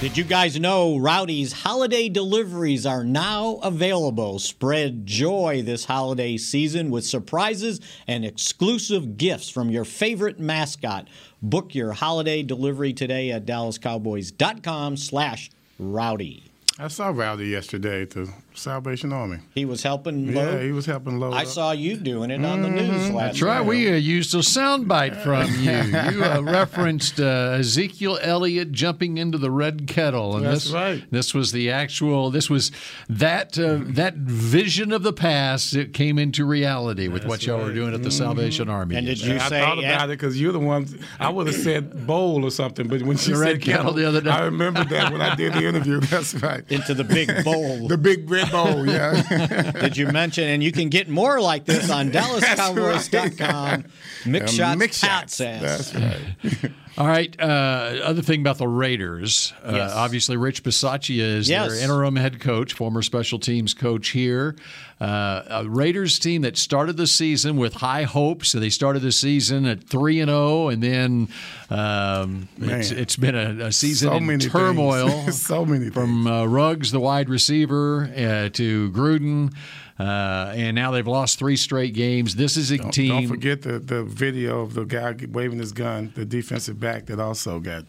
Did 0.01 0.17
you 0.17 0.25
guys 0.25 0.59
know 0.59 0.97
Rowdy's 0.97 1.53
holiday 1.53 2.09
deliveries 2.09 2.87
are 2.87 3.05
now 3.05 3.57
available? 3.63 4.39
Spread 4.39 5.05
joy 5.05 5.61
this 5.63 5.85
holiday 5.85 6.39
season 6.39 6.91
with 6.91 7.05
surprises 7.05 7.81
and 8.07 8.25
exclusive 8.25 9.19
gifts 9.19 9.51
from 9.51 9.69
your 9.69 9.85
favorite 9.85 10.41
mascot. 10.41 11.07
Book 11.43 11.75
your 11.75 11.93
holiday 11.93 12.43
delivery 12.43 12.95
today 12.95 13.31
at 13.31 13.45
dallascowboys.com 13.45 14.97
slash 14.97 15.51
rowdy. 15.79 16.45
I 16.79 16.89
saw 16.89 17.11
Rowdy 17.11 17.49
yesterday 17.49 18.01
at 18.01 18.11
the 18.13 18.33
Salvation 18.55 19.13
Army. 19.13 19.39
He 19.55 19.65
was 19.65 19.83
helping 19.83 20.33
Yeah, 20.33 20.61
he 20.61 20.73
was 20.73 20.87
helping 20.87 21.19
load. 21.19 21.35
I 21.35 21.43
up. 21.43 21.47
saw 21.47 21.73
you 21.73 21.97
doing 21.97 22.31
it 22.31 22.45
on 22.45 22.63
the 22.63 22.69
news 22.71 23.11
last 23.11 23.15
That's 23.35 23.43
right. 23.43 23.59
night. 23.61 23.67
We 23.67 23.89
uh, 23.91 23.95
used 23.95 24.35
a 24.35 24.39
soundbite 24.39 25.23
from 25.23 25.47
you. 25.61 25.71
You 26.11 26.25
uh, 26.25 26.41
referenced 26.43 27.21
uh, 27.21 27.57
Ezekiel 27.59 28.19
Elliott 28.23 28.73
jumping 28.73 29.19
into 29.19 29.39
the 29.39 29.51
red 29.51 29.87
kettle, 29.87 30.37
and 30.37 30.45
That's 30.47 30.65
this 30.65 30.73
right. 30.73 31.05
this 31.11 31.33
was 31.35 31.53
the 31.53 31.71
actual. 31.71 32.31
This 32.31 32.49
was 32.51 32.71
that 33.09 33.59
uh, 33.59 33.79
that 33.83 34.15
vision 34.17 34.93
of 34.93 35.03
the 35.03 35.13
past 35.13 35.73
that 35.75 35.93
came 35.93 36.19
into 36.19 36.45
reality 36.45 37.09
with 37.09 37.25
what 37.27 37.47
y'all 37.47 37.63
were 37.63 37.73
doing 37.73 37.95
at 37.95 38.03
the 38.03 38.11
Salvation 38.11 38.69
Army. 38.69 38.97
And 38.97 39.07
did 39.07 39.21
you 39.21 39.35
I 39.37 39.49
say 39.49 39.61
thought 39.61 39.79
about 39.79 40.07
it 40.11 40.19
because 40.19 40.41
you're 40.41 40.53
the 40.53 40.59
one. 40.59 40.87
I 41.19 41.29
would 41.29 41.47
have 41.47 41.57
said 41.57 42.07
bowl 42.07 42.45
or 42.45 42.51
something, 42.51 42.89
but 42.89 43.03
when 43.03 43.17
she 43.17 43.31
The 43.33 43.39
said 43.39 43.45
red 43.45 43.63
kettle 43.63 43.93
the 43.93 44.07
other 44.09 44.21
day. 44.21 44.31
I 44.31 44.45
remember 44.45 44.85
that 44.85 45.13
when 45.13 45.21
I 45.21 45.35
did 45.35 45.53
the 45.53 45.65
interview. 45.67 46.01
That's 46.11 46.35
right. 46.35 46.65
into 46.71 46.95
the 46.95 47.05
big 47.05 47.45
bowl. 47.45 47.89
The 47.91 47.99
big 47.99 48.29
red 48.31 48.50
bowl. 48.51 48.87
Yeah. 48.87 49.71
Did 49.81 49.97
you 49.97 50.09
mention? 50.09 50.45
And 50.45 50.63
you 50.63 50.73
can 50.73 50.89
get 50.89 51.09
more 51.09 51.41
like 51.41 51.65
this 51.65 51.91
on 51.91 52.11
DallasCowboys.com. 52.13 53.85
Mix 54.27 54.57
Yeah, 54.57 54.67
shots, 54.67 54.79
mix 54.79 55.01
hot 55.01 55.31
shots. 55.31 55.37
That's 55.39 55.95
right. 55.95 56.73
All 57.01 57.07
right. 57.07 57.35
Uh, 57.41 58.01
other 58.05 58.21
thing 58.21 58.43
about 58.43 58.59
the 58.59 58.69
Raiders. 58.69 59.55
Uh, 59.65 59.73
Yes. 59.73 59.93
Obviously, 59.95 60.37
Rich 60.37 60.63
Bisaccia 60.63 61.19
is 61.19 61.49
Yes. 61.49 61.71
their 61.71 61.83
interim 61.83 62.17
head 62.17 62.41
coach, 62.41 62.75
former 62.75 63.01
special 63.01 63.39
teams 63.39 63.73
coach 63.73 64.11
here. 64.11 64.55
Uh, 65.01 65.43
a 65.49 65.65
Raiders 65.67 66.19
team 66.19 66.43
that 66.43 66.59
started 66.59 66.99
the 66.99 67.07
season 67.07 67.57
with 67.57 67.73
high 67.77 68.03
hopes. 68.03 68.51
So 68.51 68.61
they 68.61 68.69
started 68.69 69.01
the 69.01 69.13
season 69.13 69.65
at 69.65 69.83
three 69.83 70.21
and 70.21 70.29
zero, 70.29 70.69
and 70.69 70.83
then 70.83 71.29
um, 71.71 72.49
it's, 72.61 72.91
it's 72.91 73.17
been 73.17 73.35
a, 73.35 73.69
a 73.69 73.73
season 73.73 74.11
So 74.11 74.17
in 74.17 74.27
many 74.27 74.45
turmoil. 74.45 75.09
so 75.33 75.65
many 75.65 75.89
from 75.89 76.27
uh, 76.27 76.45
Ruggs, 76.45 76.91
the 76.93 77.01
wide 77.01 77.31
receiver, 77.31 78.11
uh, 78.15 78.51
to 78.51 78.91
Gruden. 78.91 79.55
Uh, 80.01 80.53
and 80.57 80.75
now 80.75 80.91
they've 80.91 81.07
lost 81.07 81.39
three 81.39 81.57
straight 81.57 81.93
games. 81.93 82.35
This 82.35 82.57
is 82.57 82.71
a 82.71 82.79
Don't, 82.79 82.91
team. 82.91 83.09
don't 83.09 83.29
forget 83.29 83.61
the, 83.61 83.79
the 83.79 84.03
video 84.03 84.61
of 84.61 84.73
the 84.73 84.85
guy 84.85 85.15
waving 85.29 85.59
his 85.59 85.73
gun, 85.73 86.13
the 86.17 86.25
defensive 86.25 86.81
back 86.81 87.07
that 87.07 87.21
also 87.21 87.61
got 87.61 87.85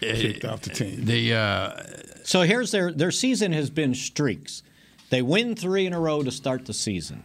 kicked 0.00 0.44
off 0.44 0.60
the 0.60 0.70
team. 0.70 1.04
The 1.04 1.34
uh, 1.34 1.82
so 2.22 2.42
here's 2.42 2.70
their 2.70 2.92
their 2.92 3.10
season 3.10 3.52
has 3.52 3.70
been 3.70 3.94
streaks. 3.94 4.62
They 5.10 5.22
win 5.22 5.56
three 5.56 5.86
in 5.86 5.92
a 5.92 5.98
row 6.00 6.22
to 6.22 6.30
start 6.30 6.66
the 6.66 6.74
season, 6.74 7.24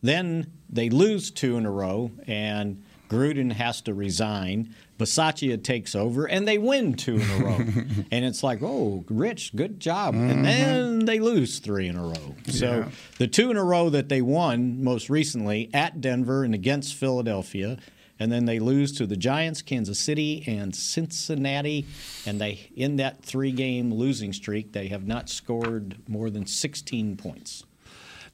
then 0.00 0.52
they 0.68 0.88
lose 0.88 1.30
two 1.32 1.56
in 1.56 1.66
a 1.66 1.70
row, 1.70 2.12
and 2.26 2.84
Gruden 3.12 3.52
has 3.52 3.80
to 3.82 3.94
resign. 3.94 4.74
Bisaccia 4.98 5.62
takes 5.62 5.94
over, 5.94 6.26
and 6.26 6.46
they 6.46 6.58
win 6.58 6.94
two 6.94 7.16
in 7.16 7.30
a 7.30 7.44
row. 7.44 7.56
and 8.10 8.24
it's 8.24 8.42
like, 8.42 8.60
oh, 8.62 9.04
Rich, 9.08 9.54
good 9.56 9.80
job. 9.80 10.14
Mm-hmm. 10.14 10.30
And 10.30 10.44
then 10.44 10.98
they 11.04 11.18
lose 11.18 11.58
three 11.58 11.88
in 11.88 11.96
a 11.96 12.02
row. 12.02 12.34
So 12.46 12.78
yeah. 12.78 12.90
the 13.18 13.26
two 13.26 13.50
in 13.50 13.56
a 13.56 13.64
row 13.64 13.90
that 13.90 14.08
they 14.08 14.22
won 14.22 14.82
most 14.82 15.10
recently 15.10 15.70
at 15.74 16.00
Denver 16.00 16.44
and 16.44 16.54
against 16.54 16.94
Philadelphia 16.94 17.78
and 18.22 18.30
then 18.30 18.44
they 18.44 18.60
lose 18.60 18.92
to 18.92 19.06
the 19.06 19.16
Giants, 19.16 19.62
Kansas 19.62 19.98
City, 19.98 20.44
and 20.46 20.76
Cincinnati. 20.76 21.86
And 22.24 22.40
they, 22.40 22.70
in 22.76 22.94
that 22.96 23.20
three-game 23.24 23.92
losing 23.92 24.32
streak, 24.32 24.72
they 24.72 24.86
have 24.88 25.04
not 25.04 25.28
scored 25.28 25.96
more 26.06 26.30
than 26.30 26.46
16 26.46 27.16
points. 27.16 27.64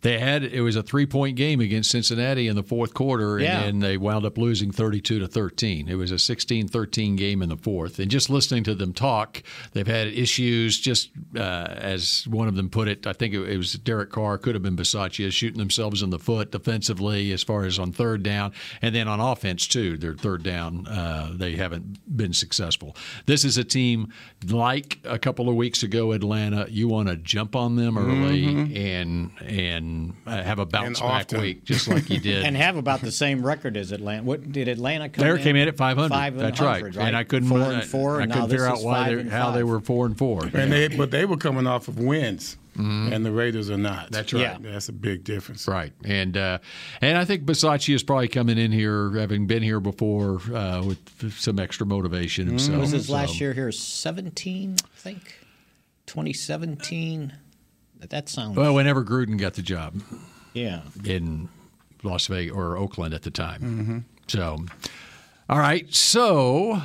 They 0.03 0.21
had 0.21 0.45
it 0.45 0.61
was 0.61 0.77
a 0.77 0.83
three 0.83 1.07
point 1.07 1.37
game 1.37 1.61
against 1.61 1.91
Cincinnati 1.91 2.47
in 2.47 2.55
the 2.55 2.63
fourth 2.63 2.95
quarter, 2.95 3.41
yeah. 3.41 3.63
and 3.63 3.83
they 3.83 3.97
wound 3.97 4.25
up 4.25 4.39
losing 4.39 4.71
32 4.71 5.19
to 5.19 5.27
13. 5.27 5.89
It 5.89 5.97
was 5.97 6.13
a 6.13 6.17
16-13 6.17 7.17
game 7.17 7.43
in 7.43 7.49
the 7.49 7.57
fourth. 7.57 7.99
And 7.99 8.09
just 8.09 8.31
listening 8.31 8.63
to 8.65 8.77
them 8.77 8.93
talk, 8.93 9.43
they've 9.73 9.87
had 9.87 10.07
issues. 10.09 10.79
Just 10.79 11.11
uh, 11.37 11.41
as 11.41 12.27
one 12.29 12.47
of 12.47 12.55
them 12.55 12.71
put 12.71 12.87
it, 12.87 13.09
I 13.09 13.13
think 13.13 13.35
it, 13.35 13.41
it 13.49 13.57
was 13.57 13.73
Derek 13.73 14.13
Carr, 14.13 14.39
could 14.39 14.55
have 14.55 14.63
been 14.63 14.77
Bisaccia, 14.77 15.33
shooting 15.33 15.59
themselves 15.59 16.01
in 16.01 16.11
the 16.11 16.19
foot 16.19 16.53
defensively 16.53 17.33
as 17.33 17.43
far 17.43 17.65
as 17.65 17.79
on 17.81 17.91
third 17.91 18.23
down, 18.23 18.53
and 18.81 18.95
then 18.95 19.09
on 19.09 19.19
offense 19.19 19.67
too. 19.67 19.97
Their 19.99 20.15
third 20.15 20.45
down, 20.45 20.87
uh, 20.87 21.33
they 21.35 21.57
haven't 21.57 22.17
been 22.17 22.33
successful. 22.33 22.95
This 23.27 23.45
is 23.45 23.59
a 23.59 23.65
team 23.65 24.13
like 24.47 25.01
a 25.03 25.19
couple 25.19 25.49
of 25.49 25.57
weeks 25.57 25.83
ago, 25.83 26.13
Atlanta. 26.13 26.67
You 26.71 26.87
want 26.87 27.09
to 27.09 27.17
jump 27.17 27.57
on 27.57 27.75
them 27.75 27.99
early 27.99 28.47
mm-hmm. 28.47 28.77
and 28.77 29.31
and 29.41 29.88
and 29.89 30.15
uh, 30.27 30.43
have 30.43 30.59
a 30.59 30.67
bounce 30.67 31.01
back 31.01 31.33
week 31.33 31.65
just 31.65 31.89
like 31.89 32.11
you 32.11 32.21
did, 32.21 32.45
and 32.47 32.57
have 32.57 32.77
about 32.77 33.01
the 33.01 33.13
same 33.13 33.45
record 33.45 33.77
as 33.77 33.93
Atlanta. 33.93 34.23
What 34.23 34.53
did 34.53 34.69
Atlanta 34.69 35.09
come? 35.09 35.25
They 35.25 35.31
in? 35.31 35.39
came 35.39 35.57
in 35.57 35.69
at 35.69 35.77
500. 35.77 36.09
500 36.09 36.43
That's 36.43 36.61
right. 36.61 36.83
right. 36.83 36.97
And 36.97 37.17
I 37.17 37.25
couldn't 37.25 37.49
four 37.49 37.59
and 37.59 37.85
four. 37.85 38.21
I, 38.21 38.25
I 38.25 38.27
couldn't 38.27 38.51
figure 38.51 38.67
out 38.67 38.83
why 38.83 39.15
they, 39.15 39.29
how 39.29 39.51
they 39.51 39.65
were 39.65 39.81
four 39.81 40.07
and 40.07 40.17
four. 40.17 40.45
And 40.45 40.55
yeah. 40.55 40.67
they, 40.67 40.89
but 40.89 41.11
they 41.11 41.25
were 41.25 41.37
coming 41.37 41.67
off 41.67 41.89
of 41.89 41.99
wins. 41.99 42.57
Mm-hmm. 42.77 43.13
and 43.13 43.27
the 43.27 43.33
Raiders 43.33 43.71
are 43.71 43.77
not. 43.77 44.13
That's 44.13 44.33
right. 44.33 44.41
Yeah. 44.43 44.59
That's 44.61 44.89
a 44.89 44.93
big 44.93 45.25
difference. 45.25 45.67
Right, 45.67 45.93
and 46.05 46.37
uh, 46.37 46.59
and 47.01 47.19
I 47.19 47.25
think 47.25 47.45
Bisaccia 47.45 47.93
is 47.93 48.05
probably 48.05 48.29
coming 48.29 48.57
in 48.57 48.71
here, 48.71 49.11
having 49.19 49.49
been 49.49 49.65
here 49.65 49.81
before, 49.81 50.41
uh, 50.55 50.85
with 50.85 51.33
some 51.33 51.59
extra 51.59 51.85
motivation 51.87 52.47
mm-hmm. 52.47 52.79
Was 52.79 52.93
his 52.93 53.11
last 53.11 53.33
so. 53.33 53.39
year 53.41 53.53
here 53.53 53.73
17? 53.73 54.77
I 54.81 54.87
think 54.97 55.35
2017. 56.07 57.33
That 58.01 58.29
sounds. 58.29 58.57
Well, 58.57 58.75
whenever 58.75 59.05
Gruden 59.05 59.39
got 59.39 59.55
the 59.55 59.63
job. 59.63 60.01
Yeah. 60.55 60.83
In 61.05 61.49
Las 62.03 62.27
Vegas 62.27 62.55
or 62.55 62.77
Oakland 62.77 63.15
at 63.15 63.23
the 63.23 63.31
time. 63.31 63.61
Mm-hmm. 63.61 63.99
So, 64.29 64.65
all 65.49 65.59
right. 65.59 65.93
So 65.93 66.83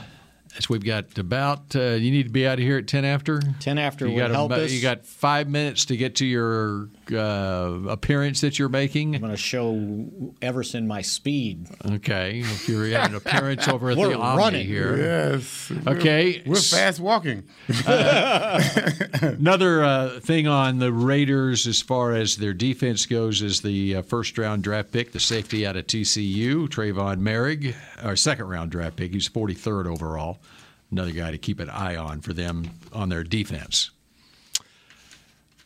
as 0.58 0.70
we've 0.70 0.84
got 0.84 1.18
about, 1.18 1.76
uh, 1.76 1.82
you 1.82 2.12
need 2.12 2.24
to 2.24 2.30
be 2.30 2.46
out 2.48 2.54
of 2.54 2.60
here 2.60 2.78
at 2.78 2.88
10 2.88 3.06
after? 3.06 3.42
10 3.60 3.78
after 3.78 4.08
you 4.08 4.18
got 4.18 4.32
help 4.32 4.52
about, 4.52 4.62
us. 4.62 4.72
You 4.72 4.82
got 4.82 5.06
five 5.06 5.48
minutes 5.48 5.86
to 5.86 5.98
get 5.98 6.16
to 6.18 6.26
your 6.26 6.90
uh, 7.12 7.80
appearance 7.90 8.42
that 8.42 8.60
you're 8.60 8.70
making. 8.70 9.16
I'm 9.16 9.22
going 9.22 9.32
to 9.32 9.38
show 9.38 10.12
Everson 10.42 10.88
my 10.88 11.02
speed. 11.02 11.68
Okay. 11.84 12.40
If 12.40 12.70
you're 12.70 12.86
at 12.96 13.10
an 13.10 13.16
appearance 13.16 13.68
over 13.68 13.90
at 13.90 13.98
the 13.98 14.18
Omni 14.18 14.38
running. 14.38 14.68
here. 14.68 14.98
Yes. 14.98 15.72
Okay. 15.88 16.44
We're, 16.46 16.54
we're 16.54 16.60
fast 16.60 17.00
walking. 17.00 17.44
uh, 17.88 18.62
another 19.22 19.84
uh, 19.84 20.20
thing 20.20 20.48
on 20.48 20.78
the 20.78 20.94
Raiders 20.94 21.66
as 21.66 21.82
far 21.82 22.14
as 22.14 22.38
their 22.38 22.54
defense 22.54 23.08
goes 23.08 23.42
is 23.42 23.62
the 23.62 23.96
uh, 23.96 24.02
first 24.04 24.38
round 24.38 24.64
draft 24.64 24.92
pick, 24.92 25.14
the 25.14 25.20
safety 25.20 25.66
out 25.66 25.76
of 25.76 25.88
TCU, 25.88 26.68
Trevon 26.70 27.22
Moehrig, 27.22 27.76
our 28.04 28.16
second 28.16 28.48
round 28.48 28.70
draft 28.72 28.98
pick. 28.98 29.14
He's 29.14 29.28
43rd 29.28 29.88
overall 29.88 30.40
another 30.94 31.12
guy 31.12 31.32
to 31.32 31.38
keep 31.38 31.60
an 31.60 31.70
eye 31.70 31.96
on 31.96 32.22
for 32.22 32.34
them 32.34 32.70
on 32.94 33.10
their 33.10 33.24
defense. 33.24 33.92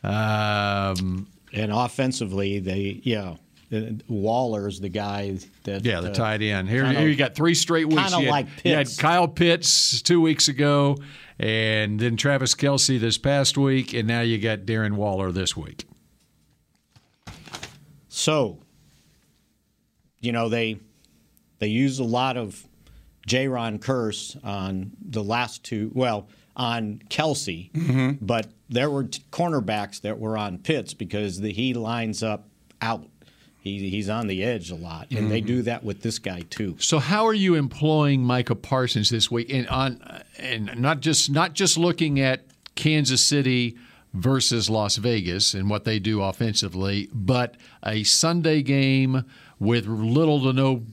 Um, 0.02 1.28
and 1.52 1.72
offensively, 1.72 2.58
they 2.58 3.00
yeah. 3.02 3.36
Waller's 4.08 4.80
the 4.80 4.88
guy 4.88 5.36
that 5.64 5.84
yeah, 5.84 6.00
the 6.00 6.10
uh, 6.10 6.14
tight 6.14 6.40
end. 6.40 6.70
Here, 6.70 6.86
here 6.86 7.06
you 7.06 7.16
got 7.16 7.34
three 7.34 7.54
straight 7.54 7.86
weeks. 7.86 8.00
Kind 8.00 8.14
of 8.14 8.30
like 8.30 8.46
Pitts. 8.46 8.64
You 8.64 8.74
had 8.74 8.88
Kyle 8.98 9.28
Pitts 9.28 10.00
two 10.00 10.22
weeks 10.22 10.48
ago, 10.48 10.96
and 11.38 12.00
then 12.00 12.16
Travis 12.16 12.54
Kelce 12.54 12.98
this 12.98 13.18
past 13.18 13.58
week, 13.58 13.92
and 13.92 14.08
now 14.08 14.22
you 14.22 14.38
got 14.38 14.60
Darren 14.60 14.94
Waller 14.94 15.30
this 15.32 15.54
week. 15.54 15.84
So, 18.08 18.58
you 20.20 20.32
know 20.32 20.48
they 20.48 20.78
they 21.58 21.68
use 21.68 21.98
a 21.98 22.04
lot 22.04 22.38
of 22.38 22.67
Jayron 23.28 23.78
Kearse 23.78 24.42
on 24.44 24.92
the 25.00 25.22
last 25.22 25.62
two, 25.62 25.90
well, 25.94 26.28
on 26.56 27.00
Kelce, 27.08 27.70
mm-hmm. 27.70 28.24
but 28.24 28.48
there 28.68 28.90
were 28.90 29.04
t- 29.04 29.22
cornerbacks 29.30 30.00
that 30.00 30.18
were 30.18 30.36
on 30.36 30.58
Pitts 30.58 30.94
because 30.94 31.40
the, 31.40 31.52
he 31.52 31.74
lines 31.74 32.22
up 32.22 32.48
out. 32.82 33.06
He, 33.60 33.90
he's 33.90 34.08
on 34.08 34.28
the 34.28 34.42
edge 34.44 34.70
a 34.70 34.74
lot, 34.74 35.08
and 35.10 35.20
mm-hmm. 35.20 35.28
they 35.28 35.40
do 35.40 35.62
that 35.62 35.84
with 35.84 36.02
this 36.02 36.18
guy 36.18 36.40
too. 36.48 36.76
So, 36.80 36.98
how 36.98 37.26
are 37.26 37.34
you 37.34 37.54
employing 37.54 38.22
Micah 38.22 38.54
Parsons 38.54 39.10
this 39.10 39.30
week? 39.30 39.52
And 39.52 39.68
on, 39.68 40.00
and 40.38 40.78
not 40.78 41.00
just 41.00 41.30
not 41.30 41.52
just 41.52 41.76
looking 41.76 42.18
at 42.20 42.44
Kansas 42.76 43.22
City 43.22 43.76
versus 44.14 44.70
Las 44.70 44.96
Vegas 44.96 45.54
and 45.54 45.68
what 45.68 45.84
they 45.84 45.98
do 45.98 46.22
offensively, 46.22 47.08
but 47.12 47.56
a 47.84 48.04
Sunday 48.04 48.62
game 48.62 49.24
with 49.58 49.86
little 49.86 50.40
to 50.42 50.52
no 50.52 50.84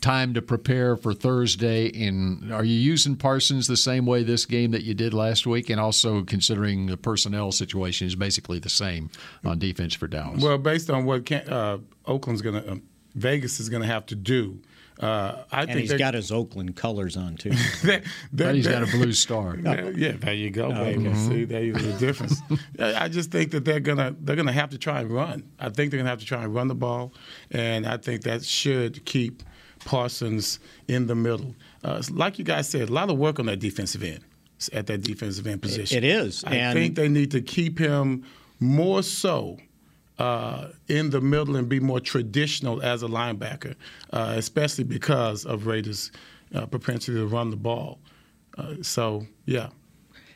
time 0.00 0.34
to 0.34 0.42
prepare 0.42 0.96
for 0.96 1.14
Thursday. 1.14 1.90
And 2.06 2.52
are 2.52 2.64
you 2.64 2.78
using 2.78 3.16
Parsons 3.16 3.66
the 3.66 3.76
same 3.76 4.06
way 4.06 4.22
this 4.22 4.44
game 4.44 4.70
that 4.72 4.82
you 4.82 4.94
did 4.94 5.14
last 5.14 5.46
week? 5.46 5.70
And 5.70 5.80
also 5.80 6.22
considering 6.22 6.86
the 6.86 6.96
personnel 6.96 7.52
situation 7.52 8.06
is 8.06 8.14
basically 8.14 8.58
the 8.58 8.68
same 8.68 9.10
on 9.44 9.58
defense 9.58 9.94
for 9.94 10.06
Dallas. 10.06 10.42
Well, 10.42 10.58
based 10.58 10.90
on 10.90 11.04
what 11.04 11.30
uh, 11.32 11.78
Oakland's 12.06 12.42
going 12.42 12.62
to, 12.62 12.72
uh, 12.72 12.76
Vegas 13.14 13.60
is 13.60 13.68
going 13.68 13.82
to 13.82 13.88
have 13.88 14.06
to 14.06 14.14
do. 14.14 14.60
Uh, 15.00 15.44
I 15.50 15.62
and 15.62 15.70
think 15.70 15.80
he's 15.80 15.94
got 15.94 16.12
his 16.12 16.30
Oakland 16.30 16.76
colors 16.76 17.16
on 17.16 17.36
too. 17.36 17.52
they, 17.82 18.02
but 18.34 18.54
he's 18.54 18.66
got 18.66 18.82
a 18.82 18.86
blue 18.86 19.14
star. 19.14 19.56
yeah, 19.96 20.12
there 20.12 20.34
you 20.34 20.50
go, 20.50 20.70
baby. 20.70 21.04
Mm-hmm. 21.04 21.28
See, 21.28 21.44
there's 21.44 21.82
the 21.82 21.92
difference. 21.94 22.42
I 22.78 23.08
just 23.08 23.30
think 23.30 23.50
that 23.52 23.64
they're 23.64 23.80
gonna 23.80 24.14
they're 24.20 24.36
gonna 24.36 24.52
have 24.52 24.68
to 24.70 24.78
try 24.78 25.00
and 25.00 25.10
run. 25.10 25.44
I 25.58 25.70
think 25.70 25.90
they're 25.90 25.98
gonna 25.98 26.10
have 26.10 26.20
to 26.20 26.26
try 26.26 26.42
and 26.42 26.54
run 26.54 26.68
the 26.68 26.74
ball, 26.74 27.14
and 27.50 27.86
I 27.86 27.96
think 27.96 28.24
that 28.24 28.44
should 28.44 29.02
keep 29.06 29.42
Parsons 29.86 30.60
in 30.86 31.06
the 31.06 31.14
middle. 31.14 31.54
Uh, 31.82 32.02
like 32.10 32.38
you 32.38 32.44
guys 32.44 32.68
said, 32.68 32.90
a 32.90 32.92
lot 32.92 33.08
of 33.08 33.16
work 33.16 33.38
on 33.38 33.46
that 33.46 33.58
defensive 33.58 34.02
end 34.02 34.20
at 34.74 34.86
that 34.88 35.00
defensive 35.02 35.46
end 35.46 35.62
position. 35.62 35.96
It 35.96 36.04
is. 36.04 36.44
I 36.44 36.56
and 36.56 36.78
think 36.78 36.96
they 36.96 37.08
need 37.08 37.30
to 37.30 37.40
keep 37.40 37.78
him 37.78 38.24
more 38.58 39.02
so 39.02 39.56
uh, 40.20 40.68
in 40.86 41.08
the 41.08 41.20
middle 41.20 41.56
and 41.56 41.66
be 41.66 41.80
more 41.80 41.98
traditional 41.98 42.82
as 42.82 43.02
a 43.02 43.06
linebacker, 43.06 43.74
uh, 44.12 44.34
especially 44.36 44.84
because 44.84 45.46
of 45.46 45.66
Raiders' 45.66 46.12
uh, 46.54 46.66
propensity 46.66 47.14
to 47.14 47.26
run 47.26 47.48
the 47.48 47.56
ball. 47.56 47.98
Uh, 48.58 48.74
so, 48.82 49.26
yeah. 49.46 49.70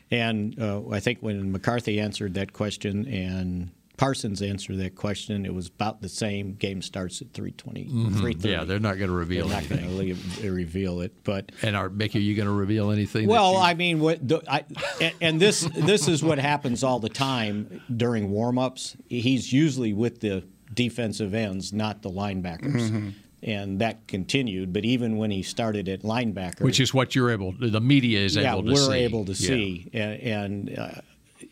And 0.09 0.59
uh, 0.59 0.81
I 0.89 0.99
think 0.99 1.19
when 1.19 1.51
McCarthy 1.51 1.99
answered 1.99 2.33
that 2.33 2.51
question 2.51 3.07
and 3.07 3.69
Parsons 3.97 4.41
answered 4.41 4.77
that 4.79 4.95
question. 4.95 5.45
It 5.45 5.53
was 5.53 5.67
about 5.67 6.01
the 6.01 6.09
same. 6.09 6.55
Game 6.55 6.81
starts 6.81 7.21
at 7.21 7.33
320, 7.33 7.85
mm-hmm. 7.85 8.47
Yeah, 8.47 8.63
they're 8.63 8.79
not 8.79 8.97
going 8.97 9.09
to 9.09 9.15
reveal 9.15 9.47
they're 9.47 9.57
anything. 9.57 9.81
Not 9.81 10.05
going 10.05 10.17
to 10.17 10.51
reveal 10.51 11.01
it, 11.01 11.13
but 11.23 11.51
and 11.61 11.75
are 11.75 11.89
Mickey, 11.89 12.19
are 12.19 12.21
you 12.21 12.35
going 12.35 12.47
to 12.47 12.53
reveal 12.53 12.91
anything? 12.91 13.27
Well, 13.27 13.53
you... 13.53 13.59
I 13.59 13.73
mean, 13.73 13.99
what 13.99 14.27
the, 14.27 14.41
I, 14.47 14.65
and, 14.99 15.13
and 15.21 15.39
this 15.39 15.61
this 15.75 16.07
is 16.07 16.23
what 16.23 16.39
happens 16.39 16.83
all 16.83 16.99
the 16.99 17.09
time 17.09 17.81
during 17.95 18.29
warmups. 18.29 18.95
He's 19.07 19.53
usually 19.53 19.93
with 19.93 20.19
the 20.19 20.43
defensive 20.73 21.33
ends, 21.33 21.71
not 21.71 22.01
the 22.01 22.09
linebackers. 22.09 22.81
Mm-hmm 22.81 23.09
and 23.43 23.79
that 23.79 24.07
continued. 24.07 24.73
But 24.73 24.85
even 24.85 25.17
when 25.17 25.29
he 25.29 25.43
started 25.43 25.87
at 25.87 26.01
linebacker, 26.01 26.61
which 26.61 26.79
is 26.79 26.93
what 26.93 27.13
you're 27.13 27.29
able, 27.29 27.53
the 27.59 27.79
media 27.79 28.19
is 28.19 28.35
yeah, 28.35 28.53
able 28.53 28.63
to 28.63 28.75
see. 28.75 28.81
Yeah, 28.81 28.87
we're 28.87 28.93
see. 28.93 29.03
able 29.03 29.25
to 29.25 29.35
see, 29.35 29.89
and, 29.93 30.21
and 30.21 30.79
uh, 30.79 31.01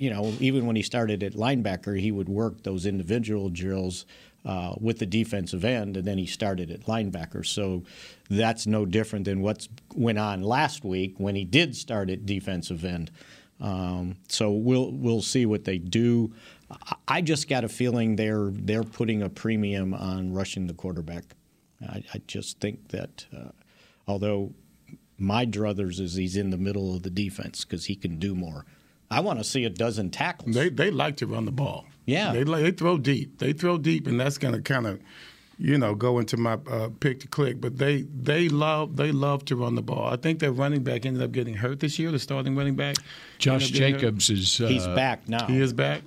you 0.04 0.10
know, 0.14 0.34
even 0.40 0.66
when 0.68 0.76
he 0.76 0.84
started 0.84 1.24
at 1.24 1.34
linebacker, 1.34 1.96
he 2.00 2.12
would 2.12 2.30
work 2.30 2.64
those 2.64 2.86
individual 2.94 3.50
drills 3.50 4.06
uh, 4.46 4.74
with 4.86 4.98
the 5.00 5.06
defensive 5.06 5.64
end, 5.64 5.98
and 5.98 6.06
then 6.06 6.18
he 6.18 6.26
started 6.26 6.70
at 6.72 6.82
linebacker. 6.94 7.46
So 7.46 7.84
that's 8.30 8.68
no 8.68 8.86
different 8.86 9.26
than 9.26 9.42
what 9.42 9.68
went 9.96 10.20
on 10.20 10.42
last 10.42 10.84
week 10.84 11.14
when 11.18 11.36
he 11.36 11.46
did 11.46 11.76
start 11.76 12.10
at 12.10 12.26
defensive 12.26 12.84
end. 12.86 13.12
Um, 13.62 14.16
so 14.28 14.52
we'll 14.52 14.92
we'll 14.92 15.22
see 15.22 15.46
what 15.46 15.64
they 15.64 15.78
do. 15.80 16.34
I 17.08 17.22
just 17.22 17.48
got 17.48 17.64
a 17.64 17.70
feeling 17.70 18.16
they're 18.18 18.52
they're 18.52 18.84
putting 19.00 19.22
a 19.24 19.30
premium 19.30 19.94
on 19.94 20.34
rushing 20.34 20.68
the 20.68 20.74
quarterback. 20.74 21.24
I, 21.82 22.04
I 22.14 22.22
just 22.28 22.60
think 22.60 22.90
that 22.90 23.26
uh, 23.36 23.52
although 24.08 24.52
My 25.18 25.46
druthers 25.46 26.00
is 26.00 26.16
he's 26.16 26.36
in 26.36 26.50
the 26.50 26.58
middle 26.58 26.96
of 26.96 27.04
the 27.04 27.10
defense 27.10 27.64
because 27.64 27.86
he 27.86 27.96
can 27.96 28.20
do 28.20 28.36
more. 28.36 28.66
I 29.14 29.20
want 29.22 29.40
to 29.40 29.44
see 29.44 29.66
a 29.66 29.70
dozen 29.70 30.10
tackles. 30.10 30.56
They 30.56 30.70
they 30.70 30.92
like 30.92 31.18
to 31.18 31.28
run 31.28 31.46
the 31.46 31.52
ball. 31.52 31.86
Yeah. 32.06 32.34
they 32.34 32.44
like- 32.44 32.64
they 32.64 32.72
throw 32.72 32.98
deep. 32.98 33.40
They 33.40 33.54
throw 33.54 33.78
deep, 33.78 34.08
and 34.08 34.20
that's 34.20 34.38
going 34.38 34.54
to 34.54 34.62
kind 34.62 34.86
of, 34.88 35.00
you 35.58 35.78
know, 35.78 35.96
go 35.96 36.20
into 36.20 36.36
my 36.36 36.58
uh, 36.70 36.90
pick 37.00 37.20
to 37.22 37.28
click. 37.28 37.62
But 37.62 37.78
they 37.78 38.02
they 38.02 38.50
love 38.50 38.98
they 38.98 39.12
love 39.12 39.46
to 39.46 39.56
run 39.56 39.76
the 39.76 39.82
ball. 39.82 40.06
I 40.12 40.18
think 40.18 40.40
their 40.40 40.52
running 40.52 40.84
back 40.84 41.06
ended 41.06 41.24
up 41.24 41.32
getting 41.32 41.54
hurt 41.54 41.80
this 41.80 41.98
year. 42.00 42.12
The 42.12 42.20
starting 42.20 42.56
running 42.58 42.76
back, 42.76 42.98
Josh 43.38 43.68
ended 43.68 43.82
hurt. 43.82 44.00
Jacobs 44.02 44.30
is. 44.30 44.60
Uh, 44.60 44.68
He's 44.68 44.86
back 44.88 45.28
now. 45.30 45.48
He 45.48 45.62
is 45.62 45.72
back. 45.74 46.02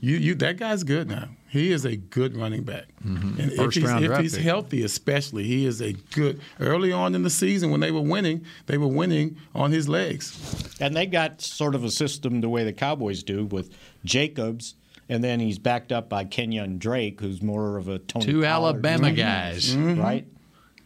You 0.00 0.16
you 0.16 0.34
that 0.36 0.56
guy's 0.58 0.82
good 0.84 1.08
now. 1.08 1.28
He 1.50 1.72
is 1.72 1.84
a 1.86 1.96
good 1.96 2.36
running 2.36 2.62
back. 2.64 2.84
And 3.02 3.38
if 3.40 3.72
he's, 3.74 3.82
round 3.84 4.04
if 4.04 4.18
he's 4.18 4.36
healthy, 4.36 4.82
especially, 4.82 5.44
he 5.44 5.64
is 5.64 5.80
a 5.80 5.94
good. 6.14 6.40
Early 6.60 6.92
on 6.92 7.14
in 7.14 7.22
the 7.22 7.30
season, 7.30 7.70
when 7.70 7.80
they 7.80 7.90
were 7.90 8.02
winning, 8.02 8.44
they 8.66 8.76
were 8.76 8.86
winning 8.88 9.36
on 9.54 9.72
his 9.72 9.88
legs. 9.88 10.76
And 10.80 10.94
they 10.94 11.06
got 11.06 11.40
sort 11.40 11.74
of 11.74 11.84
a 11.84 11.90
system 11.90 12.40
the 12.42 12.48
way 12.50 12.64
the 12.64 12.72
Cowboys 12.74 13.22
do 13.22 13.46
with 13.46 13.70
Jacobs, 14.04 14.74
and 15.08 15.24
then 15.24 15.40
he's 15.40 15.58
backed 15.58 15.90
up 15.90 16.08
by 16.10 16.24
Kenyon 16.24 16.78
Drake, 16.78 17.20
who's 17.20 17.40
more 17.40 17.78
of 17.78 17.88
a 17.88 17.98
Tony 17.98 18.26
Two 18.26 18.42
Pollard 18.42 18.46
Alabama 18.74 19.08
type, 19.08 19.16
guys. 19.16 19.74
right? 19.74 20.26
And 20.26 20.36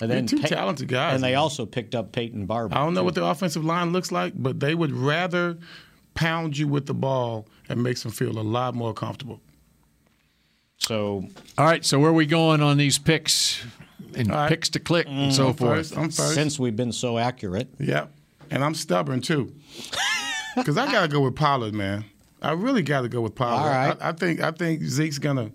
Mm-hmm. 0.00 0.08
They're 0.08 0.22
two 0.22 0.40
Pa- 0.40 0.46
talented 0.48 0.88
guys, 0.88 1.14
And 1.14 1.22
they 1.24 1.34
also 1.36 1.64
picked 1.66 1.94
up 1.94 2.10
Peyton 2.12 2.46
Barber. 2.46 2.74
I 2.74 2.78
don't 2.78 2.94
know 2.94 3.00
too. 3.02 3.04
what 3.04 3.14
the 3.14 3.24
offensive 3.24 3.64
line 3.64 3.92
looks 3.92 4.10
like, 4.10 4.32
but 4.36 4.58
they 4.58 4.74
would 4.74 4.92
rather 4.92 5.58
pound 6.14 6.58
you 6.58 6.66
with 6.68 6.86
the 6.86 6.94
ball 6.94 7.46
and 7.68 7.82
makes 7.82 8.02
them 8.02 8.10
feel 8.12 8.36
a 8.38 8.42
lot 8.42 8.74
more 8.74 8.92
comfortable. 8.94 9.40
So, 10.86 11.24
All 11.58 11.64
right, 11.64 11.84
so 11.84 11.98
where 12.00 12.10
are 12.10 12.14
we 12.14 12.26
going 12.26 12.60
on 12.62 12.76
these 12.76 12.98
picks 12.98 13.64
and 14.16 14.30
All 14.32 14.36
right. 14.38 14.48
picks 14.48 14.68
to 14.70 14.80
click 14.80 15.06
and 15.08 15.32
so 15.32 15.48
I'm 15.48 15.54
forth? 15.54 15.76
first. 15.78 15.96
I'm 15.96 16.10
first. 16.10 16.34
since 16.34 16.58
we've 16.58 16.76
been 16.76 16.92
so 16.92 17.18
accurate, 17.18 17.68
Yep. 17.78 18.10
And 18.50 18.62
I'm 18.62 18.74
stubborn 18.74 19.20
too. 19.20 19.52
Because 20.54 20.76
I 20.76 20.84
gotta 20.92 21.08
go 21.08 21.20
with 21.20 21.34
Pollard, 21.34 21.72
man. 21.72 22.04
I 22.42 22.52
really 22.52 22.82
gotta 22.82 23.08
go 23.08 23.22
with 23.22 23.34
Pollard. 23.34 23.62
All 23.62 23.68
right. 23.70 23.96
I, 24.02 24.10
I 24.10 24.12
think 24.12 24.40
I 24.42 24.50
think 24.50 24.82
Zeke's 24.82 25.16
gonna, 25.18 25.50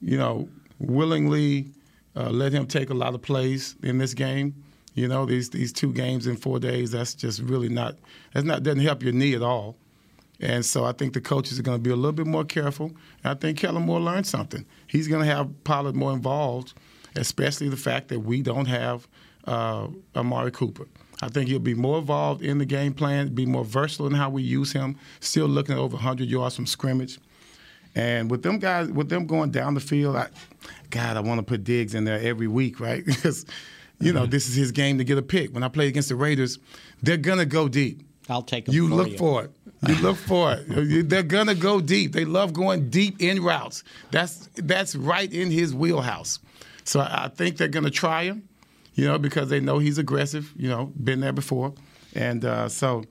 you 0.00 0.18
know, 0.18 0.48
willingly 0.80 1.68
uh, 2.16 2.28
let 2.28 2.52
him 2.52 2.66
take 2.66 2.90
a 2.90 2.94
lot 2.94 3.14
of 3.14 3.22
plays 3.22 3.76
in 3.84 3.98
this 3.98 4.14
game. 4.14 4.52
You 4.94 5.06
know, 5.06 5.26
these 5.26 5.50
these 5.50 5.72
two 5.72 5.92
games 5.92 6.26
in 6.26 6.36
four 6.36 6.58
days, 6.58 6.90
that's 6.90 7.14
just 7.14 7.40
really 7.42 7.68
not 7.68 7.94
that's 8.32 8.44
not 8.44 8.64
doesn't 8.64 8.80
help 8.80 9.04
your 9.04 9.12
knee 9.12 9.34
at 9.36 9.42
all. 9.42 9.76
And 10.42 10.64
so 10.66 10.84
I 10.84 10.92
think 10.92 11.12
the 11.14 11.20
coaches 11.20 11.58
are 11.58 11.62
going 11.62 11.78
to 11.78 11.82
be 11.82 11.90
a 11.90 11.96
little 11.96 12.12
bit 12.12 12.26
more 12.26 12.44
careful. 12.44 12.86
And 13.22 13.30
I 13.30 13.34
think 13.34 13.58
Kellen 13.58 13.84
Moore 13.84 14.00
learned 14.00 14.26
something. 14.26 14.66
He's 14.88 15.06
going 15.08 15.24
to 15.26 15.32
have 15.34 15.48
Pollard 15.64 15.94
more 15.94 16.12
involved, 16.12 16.74
especially 17.16 17.68
the 17.68 17.76
fact 17.76 18.08
that 18.08 18.20
we 18.20 18.42
don't 18.42 18.66
have 18.66 19.06
uh, 19.46 19.86
Amari 20.16 20.50
Cooper. 20.50 20.88
I 21.22 21.28
think 21.28 21.48
he'll 21.48 21.60
be 21.60 21.74
more 21.74 21.98
involved 21.98 22.42
in 22.42 22.58
the 22.58 22.66
game 22.66 22.92
plan, 22.92 23.32
be 23.32 23.46
more 23.46 23.64
versatile 23.64 24.08
in 24.08 24.14
how 24.14 24.28
we 24.30 24.42
use 24.42 24.72
him. 24.72 24.96
Still 25.20 25.46
looking 25.46 25.74
at 25.76 25.78
over 25.78 25.94
100 25.94 26.28
yards 26.28 26.56
from 26.56 26.66
scrimmage. 26.66 27.20
And 27.94 28.28
with 28.30 28.42
them 28.42 28.58
guys, 28.58 28.88
with 28.88 29.08
them 29.08 29.26
going 29.26 29.50
down 29.52 29.74
the 29.74 29.80
field, 29.80 30.16
I, 30.16 30.28
God, 30.90 31.16
I 31.16 31.20
want 31.20 31.38
to 31.38 31.42
put 31.44 31.62
Diggs 31.62 31.94
in 31.94 32.04
there 32.04 32.18
every 32.18 32.48
week, 32.48 32.80
right? 32.80 33.04
Because, 33.06 33.46
you 34.00 34.12
know, 34.12 34.26
this 34.26 34.48
is 34.48 34.56
his 34.56 34.72
game 34.72 34.98
to 34.98 35.04
get 35.04 35.16
a 35.18 35.22
pick. 35.22 35.54
When 35.54 35.62
I 35.62 35.68
play 35.68 35.86
against 35.86 36.08
the 36.08 36.16
Raiders, 36.16 36.58
they're 37.02 37.16
gonna 37.16 37.44
go 37.46 37.68
deep. 37.68 38.02
I'll 38.28 38.42
take 38.42 38.64
them 38.64 38.74
You 38.74 38.88
for 38.88 38.94
look 38.96 39.10
you. 39.10 39.18
for 39.18 39.44
it. 39.44 39.50
You 39.88 39.96
look 39.96 40.16
for 40.16 40.52
it. 40.54 41.08
They're 41.08 41.22
gonna 41.24 41.54
go 41.56 41.80
deep. 41.80 42.12
They 42.12 42.24
love 42.24 42.52
going 42.52 42.88
deep 42.90 43.20
in 43.20 43.42
routes. 43.42 43.82
That's 44.10 44.48
that's 44.54 44.94
right 44.94 45.32
in 45.32 45.50
his 45.50 45.74
wheelhouse. 45.74 46.38
So 46.84 47.00
I 47.00 47.24
I 47.24 47.28
think 47.28 47.56
they're 47.56 47.68
gonna 47.68 47.90
try 47.90 48.24
him, 48.24 48.48
you 48.94 49.06
know, 49.06 49.18
because 49.18 49.48
they 49.48 49.58
know 49.60 49.78
he's 49.78 49.98
aggressive. 49.98 50.52
You 50.56 50.68
know, 50.68 50.92
been 51.02 51.18
there 51.20 51.32
before, 51.32 51.74
and 52.14 52.44
uh, 52.44 52.68
so 52.68 53.02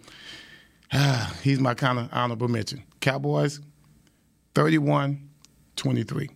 he's 1.44 1.60
my 1.60 1.74
kind 1.74 2.00
of 2.00 2.10
honorable 2.14 2.48
mention. 2.48 2.84
Cowboys, 3.02 3.60
31-23. 4.56 6.30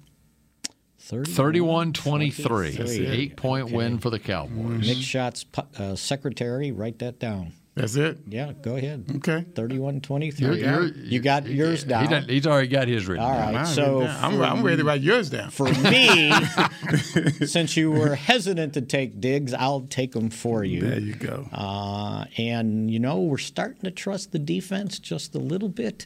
31 1.27 1.93
23. 1.93 2.71
That's 2.71 2.91
it. 2.93 3.09
Eight 3.09 3.37
point 3.37 3.71
win 3.71 3.99
for 3.99 4.09
the 4.09 4.17
Cowboys. 4.19 4.87
Mick 4.89 5.01
Shots 5.01 5.43
pu- 5.43 5.61
uh, 5.77 5.95
secretary, 5.95 6.71
write 6.71 6.97
that 6.99 7.19
down. 7.19 7.53
That's 7.75 7.95
it. 7.97 8.19
Yeah, 8.29 8.53
go 8.61 8.77
ahead. 8.77 9.03
Okay. 9.17 9.45
31 9.53 9.99
23. 9.99 10.47
You're- 10.47 10.59
you're- 10.61 10.93
You 10.95 11.19
got 11.19 11.45
yours 11.45 11.83
He 11.83 11.89
down. 11.89 12.09
done- 12.09 12.29
he's 12.29 12.47
already 12.47 12.69
got 12.69 12.87
his 12.87 13.05
written. 13.05 13.21
All 13.25 13.33
down. 13.37 13.53
right, 13.53 13.67
so. 13.67 14.01
I'm, 14.03 14.41
I'm 14.41 14.63
ready 14.63 14.77
to 14.77 14.85
write 14.85 15.01
yours 15.01 15.29
down. 15.29 15.49
For 15.51 15.65
me, 15.73 16.31
since 17.45 17.75
you 17.75 17.91
were 17.91 18.15
hesitant 18.15 18.75
to 18.75 18.81
take 18.81 19.19
Diggs, 19.19 19.53
I'll 19.53 19.81
take 19.81 20.13
them 20.13 20.29
for 20.29 20.63
you. 20.63 20.81
There 20.81 20.99
you 20.99 21.15
go. 21.15 21.49
Uh, 21.51 22.23
and, 22.37 22.89
you 22.89 22.99
know, 22.99 23.19
we're 23.21 23.37
starting 23.37 23.81
to 23.81 23.91
trust 23.91 24.31
the 24.31 24.39
defense 24.39 24.97
just 24.97 25.35
a 25.35 25.39
little 25.39 25.67
bit, 25.69 26.05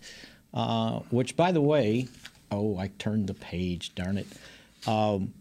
uh, 0.56 1.02
which, 1.12 1.36
by 1.38 1.52
the 1.52 1.62
way, 1.62 2.08
oh, 2.50 2.78
I 2.80 2.88
turned 2.98 3.28
the 3.28 3.36
page, 3.36 3.94
darn 3.94 4.18
it. 4.18 4.26
Um, 4.88 5.36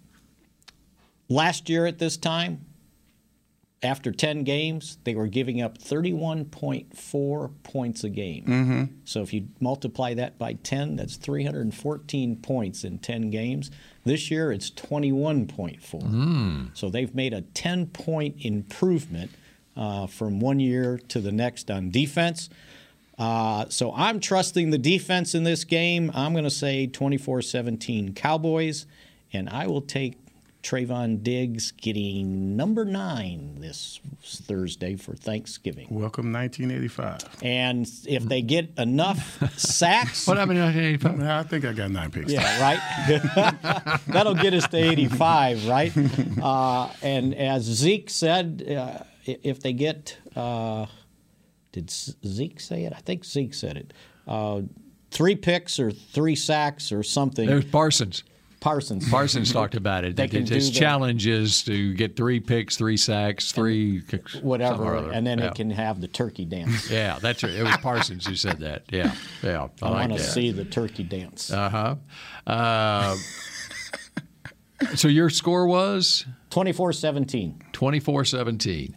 last 1.31 1.71
year 1.71 1.87
at 1.87 1.99
this 1.99 2.19
time, 2.19 2.67
after 3.83 4.11
10 4.11 4.43
games, 4.43 4.99
they 5.05 5.15
were 5.15 5.29
giving 5.29 5.63
up 5.63 5.79
31.4 5.79 7.51
points 7.63 8.03
a 8.03 8.09
game. 8.09 8.45
Mm-hmm. 8.45 8.85
So 9.05 9.23
if 9.23 9.33
you 9.33 9.47
multiply 9.61 10.15
that 10.15 10.37
by 10.37 10.55
10, 10.55 10.97
that's 10.97 11.17
314 11.17 12.37
points 12.37 12.83
in 12.83 12.99
10 12.99 13.31
games. 13.31 13.71
This 14.05 14.31
year 14.31 14.51
it's 14.51 14.71
21.4. 14.71 16.77
So 16.77 16.91
they've 16.91 17.15
made 17.15 17.33
a 17.33 17.43
10 17.43 17.87
point 17.87 18.37
improvement 18.41 19.31
uh, 19.77 20.09
from 20.09 20.41
one 20.41 20.59
year 20.59 20.99
to 21.09 21.21
the 21.21 21.31
next 21.31 21.71
on 21.71 21.91
defense. 21.91 22.51
Uh, 23.17 23.67
so 23.69 23.93
I'm 23.95 24.19
trusting 24.21 24.71
the 24.71 24.79
defense 24.79 25.35
in 25.35 25.45
this 25.45 25.65
game. 25.65 26.11
I'm 26.15 26.33
going 26.33 26.45
to 26.45 26.51
say 26.51 26.87
24 26.87 27.43
17 27.43 28.15
Cowboys, 28.15 28.87
and 29.33 29.49
I 29.49 29.67
will 29.67 29.83
take 29.83 30.17
Trevon 30.63 31.23
Diggs 31.23 31.71
getting 31.71 32.57
number 32.57 32.85
nine 32.85 33.57
this 33.61 34.01
Thursday 34.23 34.97
for 34.97 35.15
Thanksgiving. 35.15 35.87
Welcome 35.89 36.33
1985. 36.33 37.43
And 37.43 37.89
if 38.07 38.25
they 38.25 38.43
get 38.43 38.71
enough 38.77 39.43
sacks, 39.57 40.27
What 40.27 40.37
happened 40.37 40.59
in 40.59 40.65
1985? 40.65 41.21
I 41.29 41.43
think 41.49 41.65
I 41.65 41.73
got 41.73 41.91
nine 41.91 42.11
picks. 42.11 42.33
yeah, 42.33 42.61
right. 42.61 44.01
That'll 44.09 44.35
get 44.35 44.53
us 44.53 44.67
to 44.69 44.77
85, 44.77 45.67
right? 45.69 45.93
Uh, 46.43 46.91
and 47.03 47.35
as 47.35 47.63
Zeke 47.63 48.11
said, 48.11 48.65
uh, 48.69 49.05
if 49.25 49.61
they 49.61 49.73
get, 49.73 50.19
uh, 50.37 50.87
did 51.73 51.91
Zeke 51.91 52.59
say 52.61 52.85
it? 52.85 52.93
I 52.95 52.99
think 53.01 53.25
Zeke 53.25 53.55
said 53.55 53.77
it. 53.77 53.93
Uh, 54.27 54.63
three 55.11 55.37
picks 55.37 55.79
or 55.79 55.91
three 55.93 56.35
sacks 56.35 56.91
or 56.93 57.03
something. 57.03 57.47
There's 57.47 57.65
Parsons. 57.65 58.25
Parsons. 58.61 59.09
Parsons 59.09 59.53
talked 59.53 59.75
about 59.77 60.05
it. 60.05 60.17
They 60.17 60.27
that 60.27 60.31
can 60.31 60.47
his 60.47 60.71
challenge 60.71 61.27
is 61.27 61.63
to 61.65 61.95
get 61.95 62.17
three 62.17 62.41
picks, 62.41 62.77
three 62.77 62.97
sacks, 62.97 63.53
three 63.53 64.03
Whatever, 64.43 65.11
and 65.11 65.27
then 65.27 65.39
yeah. 65.39 65.47
it 65.47 65.55
can 65.55 65.71
have 65.71 66.01
the 66.01 66.09
turkey 66.09 66.45
dance. 66.45 66.91
Yeah, 66.99 67.19
that's 67.21 67.43
right. 67.43 67.53
It 67.53 67.63
was 67.63 67.77
Parsons 67.77 68.27
who 68.27 68.35
said 68.35 68.59
that. 68.61 68.85
Yeah, 68.91 69.15
yeah. 69.43 69.69
I, 69.83 69.87
I 69.87 69.91
like 69.91 70.09
want 70.11 70.21
to 70.21 70.25
see 70.25 70.51
the 70.51 70.65
turkey 70.65 71.05
dance. 71.05 71.53
Uh-huh. 71.53 71.97
Uh 72.47 73.17
So 74.95 75.09
your 75.09 75.29
score 75.31 75.67
was 75.67 76.25
24-17. 76.51 77.73
24-17. 77.73 78.95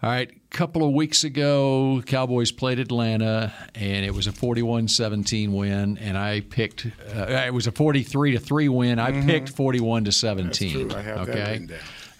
All 0.00 0.08
right, 0.08 0.30
a 0.30 0.56
couple 0.56 0.84
of 0.86 0.92
weeks 0.92 1.24
ago, 1.24 2.00
Cowboys 2.06 2.52
played 2.52 2.78
Atlanta, 2.78 3.52
and 3.74 4.06
it 4.06 4.14
was 4.14 4.28
a 4.28 4.32
41-17 4.32 5.50
win, 5.50 5.98
and 5.98 6.16
I 6.16 6.40
picked 6.40 6.86
uh, 6.86 7.26
it 7.26 7.52
was 7.52 7.66
a 7.66 7.72
43 7.72 8.32
to 8.32 8.38
3 8.38 8.68
win. 8.68 9.00
I 9.00 9.26
picked 9.26 9.48
41 9.48 10.04
to 10.04 10.12
17. 10.12 10.52
Mm-hmm. 10.52 10.88
true. 10.88 10.98
I 10.98 11.02
have 11.02 11.28
okay. 11.28 11.66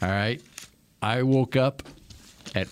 All 0.02 0.08
right. 0.08 0.42
I 1.00 1.22
woke 1.22 1.54
up 1.54 1.84
at 2.56 2.66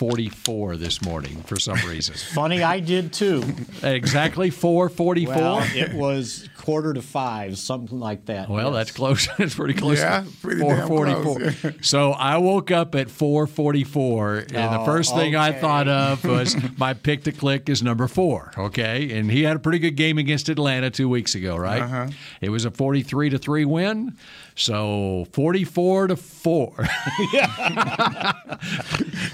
4:44 0.00 0.78
this 0.78 1.02
morning 1.02 1.42
for 1.42 1.58
some 1.60 1.76
reason. 1.86 2.14
Funny, 2.34 2.62
I 2.62 2.80
did 2.80 3.12
too. 3.12 3.42
Exactly 3.82 4.50
4:44. 4.50 5.26
Well, 5.28 5.62
it 5.74 5.92
was 5.92 6.48
quarter 6.56 6.92
to 6.94 7.02
five, 7.02 7.58
something 7.58 7.98
like 8.00 8.26
that. 8.26 8.48
Well, 8.48 8.68
Yes. 8.70 8.74
that's 8.86 8.90
close. 8.92 9.28
that's 9.38 9.54
pretty 9.54 9.74
close. 9.74 9.98
Yeah, 9.98 10.24
pretty 10.42 10.62
damn 10.62 10.86
close. 10.88 11.54
so 11.82 12.12
I 12.12 12.38
woke 12.38 12.70
up 12.70 12.94
at 12.94 13.08
4:44, 13.08 14.40
and 14.40 14.72
the 14.72 14.80
Oh, 14.80 14.84
first 14.84 15.14
thing 15.14 15.36
I 15.36 15.52
thought 15.52 15.88
of 15.88 16.24
was 16.24 16.56
my 16.78 16.94
pick 16.94 17.24
to 17.24 17.32
click 17.32 17.68
is 17.68 17.82
number 17.82 18.08
four. 18.08 18.52
Okay, 18.56 19.18
and 19.18 19.30
he 19.30 19.42
had 19.42 19.56
a 19.56 19.60
pretty 19.60 19.78
good 19.78 19.96
game 19.96 20.16
against 20.18 20.48
Atlanta 20.48 20.90
two 20.90 21.08
weeks 21.08 21.34
ago, 21.34 21.56
right? 21.56 21.82
Uh-huh. 21.82 22.06
It 22.40 22.48
was 22.50 22.64
a 22.64 22.70
43 22.70 23.30
to 23.30 23.38
three 23.38 23.64
win. 23.64 24.16
So 24.54 25.26
44 25.32 26.08
to 26.08 26.16
4. 26.16 26.74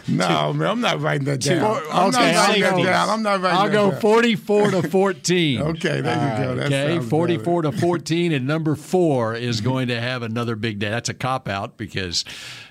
no, 0.09 0.53
man, 0.53 0.69
I'm 0.69 0.81
not 0.81 1.01
writing 1.01 1.25
that 1.27 1.41
down. 1.41 1.61
Four, 1.61 1.93
I'm 1.93 2.09
okay, 2.09 2.33
not 2.33 2.49
writing 2.49 2.65
I'll 2.65 2.71
that 2.71 2.77
go, 2.77 2.85
down. 2.85 3.09
I'm 3.09 3.23
not 3.23 3.41
writing 3.41 3.59
I'll 3.59 3.71
go 3.71 3.91
down. 3.91 4.01
44 4.01 4.71
to 4.71 4.89
14. 4.89 5.63
okay, 5.77 6.01
there 6.01 6.15
you 6.15 6.45
go. 6.45 6.55
That 6.57 6.67
okay, 6.67 6.97
sounds 6.97 7.09
44 7.09 7.63
to 7.63 7.73
14, 7.73 8.33
and 8.33 8.47
number 8.47 8.77
four 8.77 9.35
is 9.35 9.61
going 9.61 9.89
to 9.89 10.01
have 10.01 10.23
another 10.23 10.55
big 10.57 10.79
day. 10.79 10.91
That's 10.91 11.09
a 11.09 11.15
cop 11.15 11.49
out 11.49 11.77
because 11.77 12.25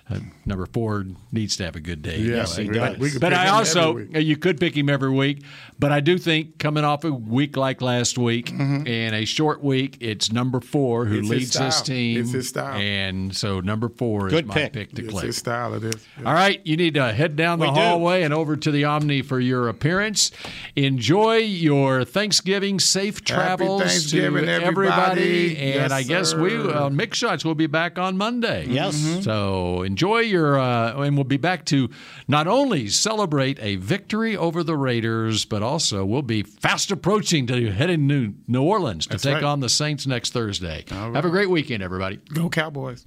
uh, 0.09 0.19
number 0.45 0.65
four 0.67 1.03
needs 1.31 1.55
to 1.57 1.65
have 1.65 1.75
a 1.75 1.79
good 1.79 2.01
day. 2.03 2.19
Yes, 2.19 2.59
anyway. 2.59 2.73
he 2.75 2.79
but 2.79 2.99
does. 2.99 3.13
We 3.13 3.19
but 3.19 3.33
I 3.33 3.47
also 3.49 3.89
every 3.91 4.05
week. 4.05 4.15
uh, 4.15 4.19
you 4.19 4.37
could 4.37 4.59
pick 4.59 4.77
him 4.77 4.87
every 4.89 5.09
week, 5.09 5.43
but 5.79 5.91
I 5.91 5.99
do 5.99 6.17
think 6.19 6.59
coming 6.59 6.83
off 6.83 7.03
a 7.03 7.11
week 7.11 7.57
like 7.57 7.81
last 7.81 8.17
week 8.17 8.51
and 8.51 9.15
a 9.15 9.25
short 9.25 9.63
week, 9.63 9.97
it's 10.01 10.31
number 10.31 10.59
four 10.59 11.05
who 11.05 11.15
Mm-hmm. 11.15 11.21
It's 11.23 11.29
leads 11.31 11.53
this 11.53 11.75
style. 11.77 11.83
team. 11.85 12.19
It's 12.21 12.31
his 12.33 12.49
style. 12.49 12.75
and 12.79 13.35
so 13.35 13.61
number 13.61 13.89
four 13.89 14.29
Good 14.29 14.43
is 14.45 14.47
my 14.49 14.53
pick. 14.53 14.73
pick, 14.73 14.91
to 14.93 15.01
It's 15.03 15.11
click. 15.11 15.25
his 15.25 15.37
style. 15.37 15.73
It 15.73 15.83
is. 15.83 15.95
All 16.25 16.33
right, 16.33 16.61
you 16.65 16.77
need 16.77 16.93
to 16.95 17.11
head 17.11 17.35
down 17.35 17.57
the 17.59 17.65
We 17.67 17.73
do. 17.73 17.79
hallway 17.79 18.21
and 18.23 18.33
over 18.33 18.55
to 18.57 18.71
the 18.71 18.83
Omni 18.83 19.23
for 19.23 19.39
your 19.39 19.69
appearance. 19.69 20.29
Enjoy 20.75 21.37
your 21.37 22.03
Thanksgiving, 22.03 22.79
safe 22.79 23.23
travels 23.23 23.81
Thanksgiving, 23.81 24.45
to 24.45 24.51
everybody. 24.51 25.55
And 25.57 25.75
Yes, 25.75 25.91
I 25.91 26.03
guess 26.03 26.35
we 26.35 26.49
sir. 26.51 26.69
uh, 26.69 26.89
Mick 26.89 27.13
Shots 27.13 27.43
will 27.45 27.55
be 27.55 27.67
back 27.67 27.97
on 27.97 28.17
Monday. 28.17 28.67
Yes. 28.69 28.95
Mhm. 28.97 29.23
So 29.23 29.81
enjoy 29.95 30.19
your, 30.19 30.59
uh, 30.59 31.01
and 31.03 31.15
we'll 31.15 31.23
be 31.23 31.37
back 31.37 31.63
to 31.63 31.89
not 32.27 32.47
only 32.47 32.89
celebrate 32.89 33.57
a 33.61 33.77
victory 33.77 34.35
over 34.35 34.61
the 34.61 34.75
Raiders, 34.75 35.45
but 35.45 35.63
also 35.63 36.03
we'll 36.03 36.21
be 36.21 36.43
fast 36.43 36.91
approaching 36.91 37.47
to 37.47 37.71
heading 37.71 38.09
to 38.09 38.33
New 38.45 38.61
Orleans 38.61 39.05
to 39.05 39.11
That's 39.11 39.23
take 39.23 39.35
right. 39.35 39.43
on 39.45 39.61
the 39.61 39.69
Saints 39.69 40.05
next 40.05 40.33
Thursday. 40.33 40.83
All 40.91 41.13
Have 41.13 41.23
a 41.23 41.29
great 41.29 41.49
weekend, 41.49 41.81
everybody. 41.81 42.17
Go 42.33 42.49
Cowboys. 42.49 43.05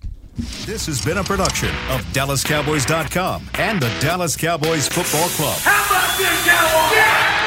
This 0.65 0.87
has 0.87 1.05
been 1.05 1.19
a 1.19 1.25
production 1.25 1.69
of 1.91 2.01
DallasCowboys.com 2.15 3.51
and 3.59 3.83
the 3.83 3.95
Dallas 4.01 4.35
Cowboys 4.35 4.89
Football 4.89 5.29
Club. 5.31 5.59
How 5.59 5.85
about 5.85 6.17
this, 6.17 6.47
Cowboys? 6.47 7.38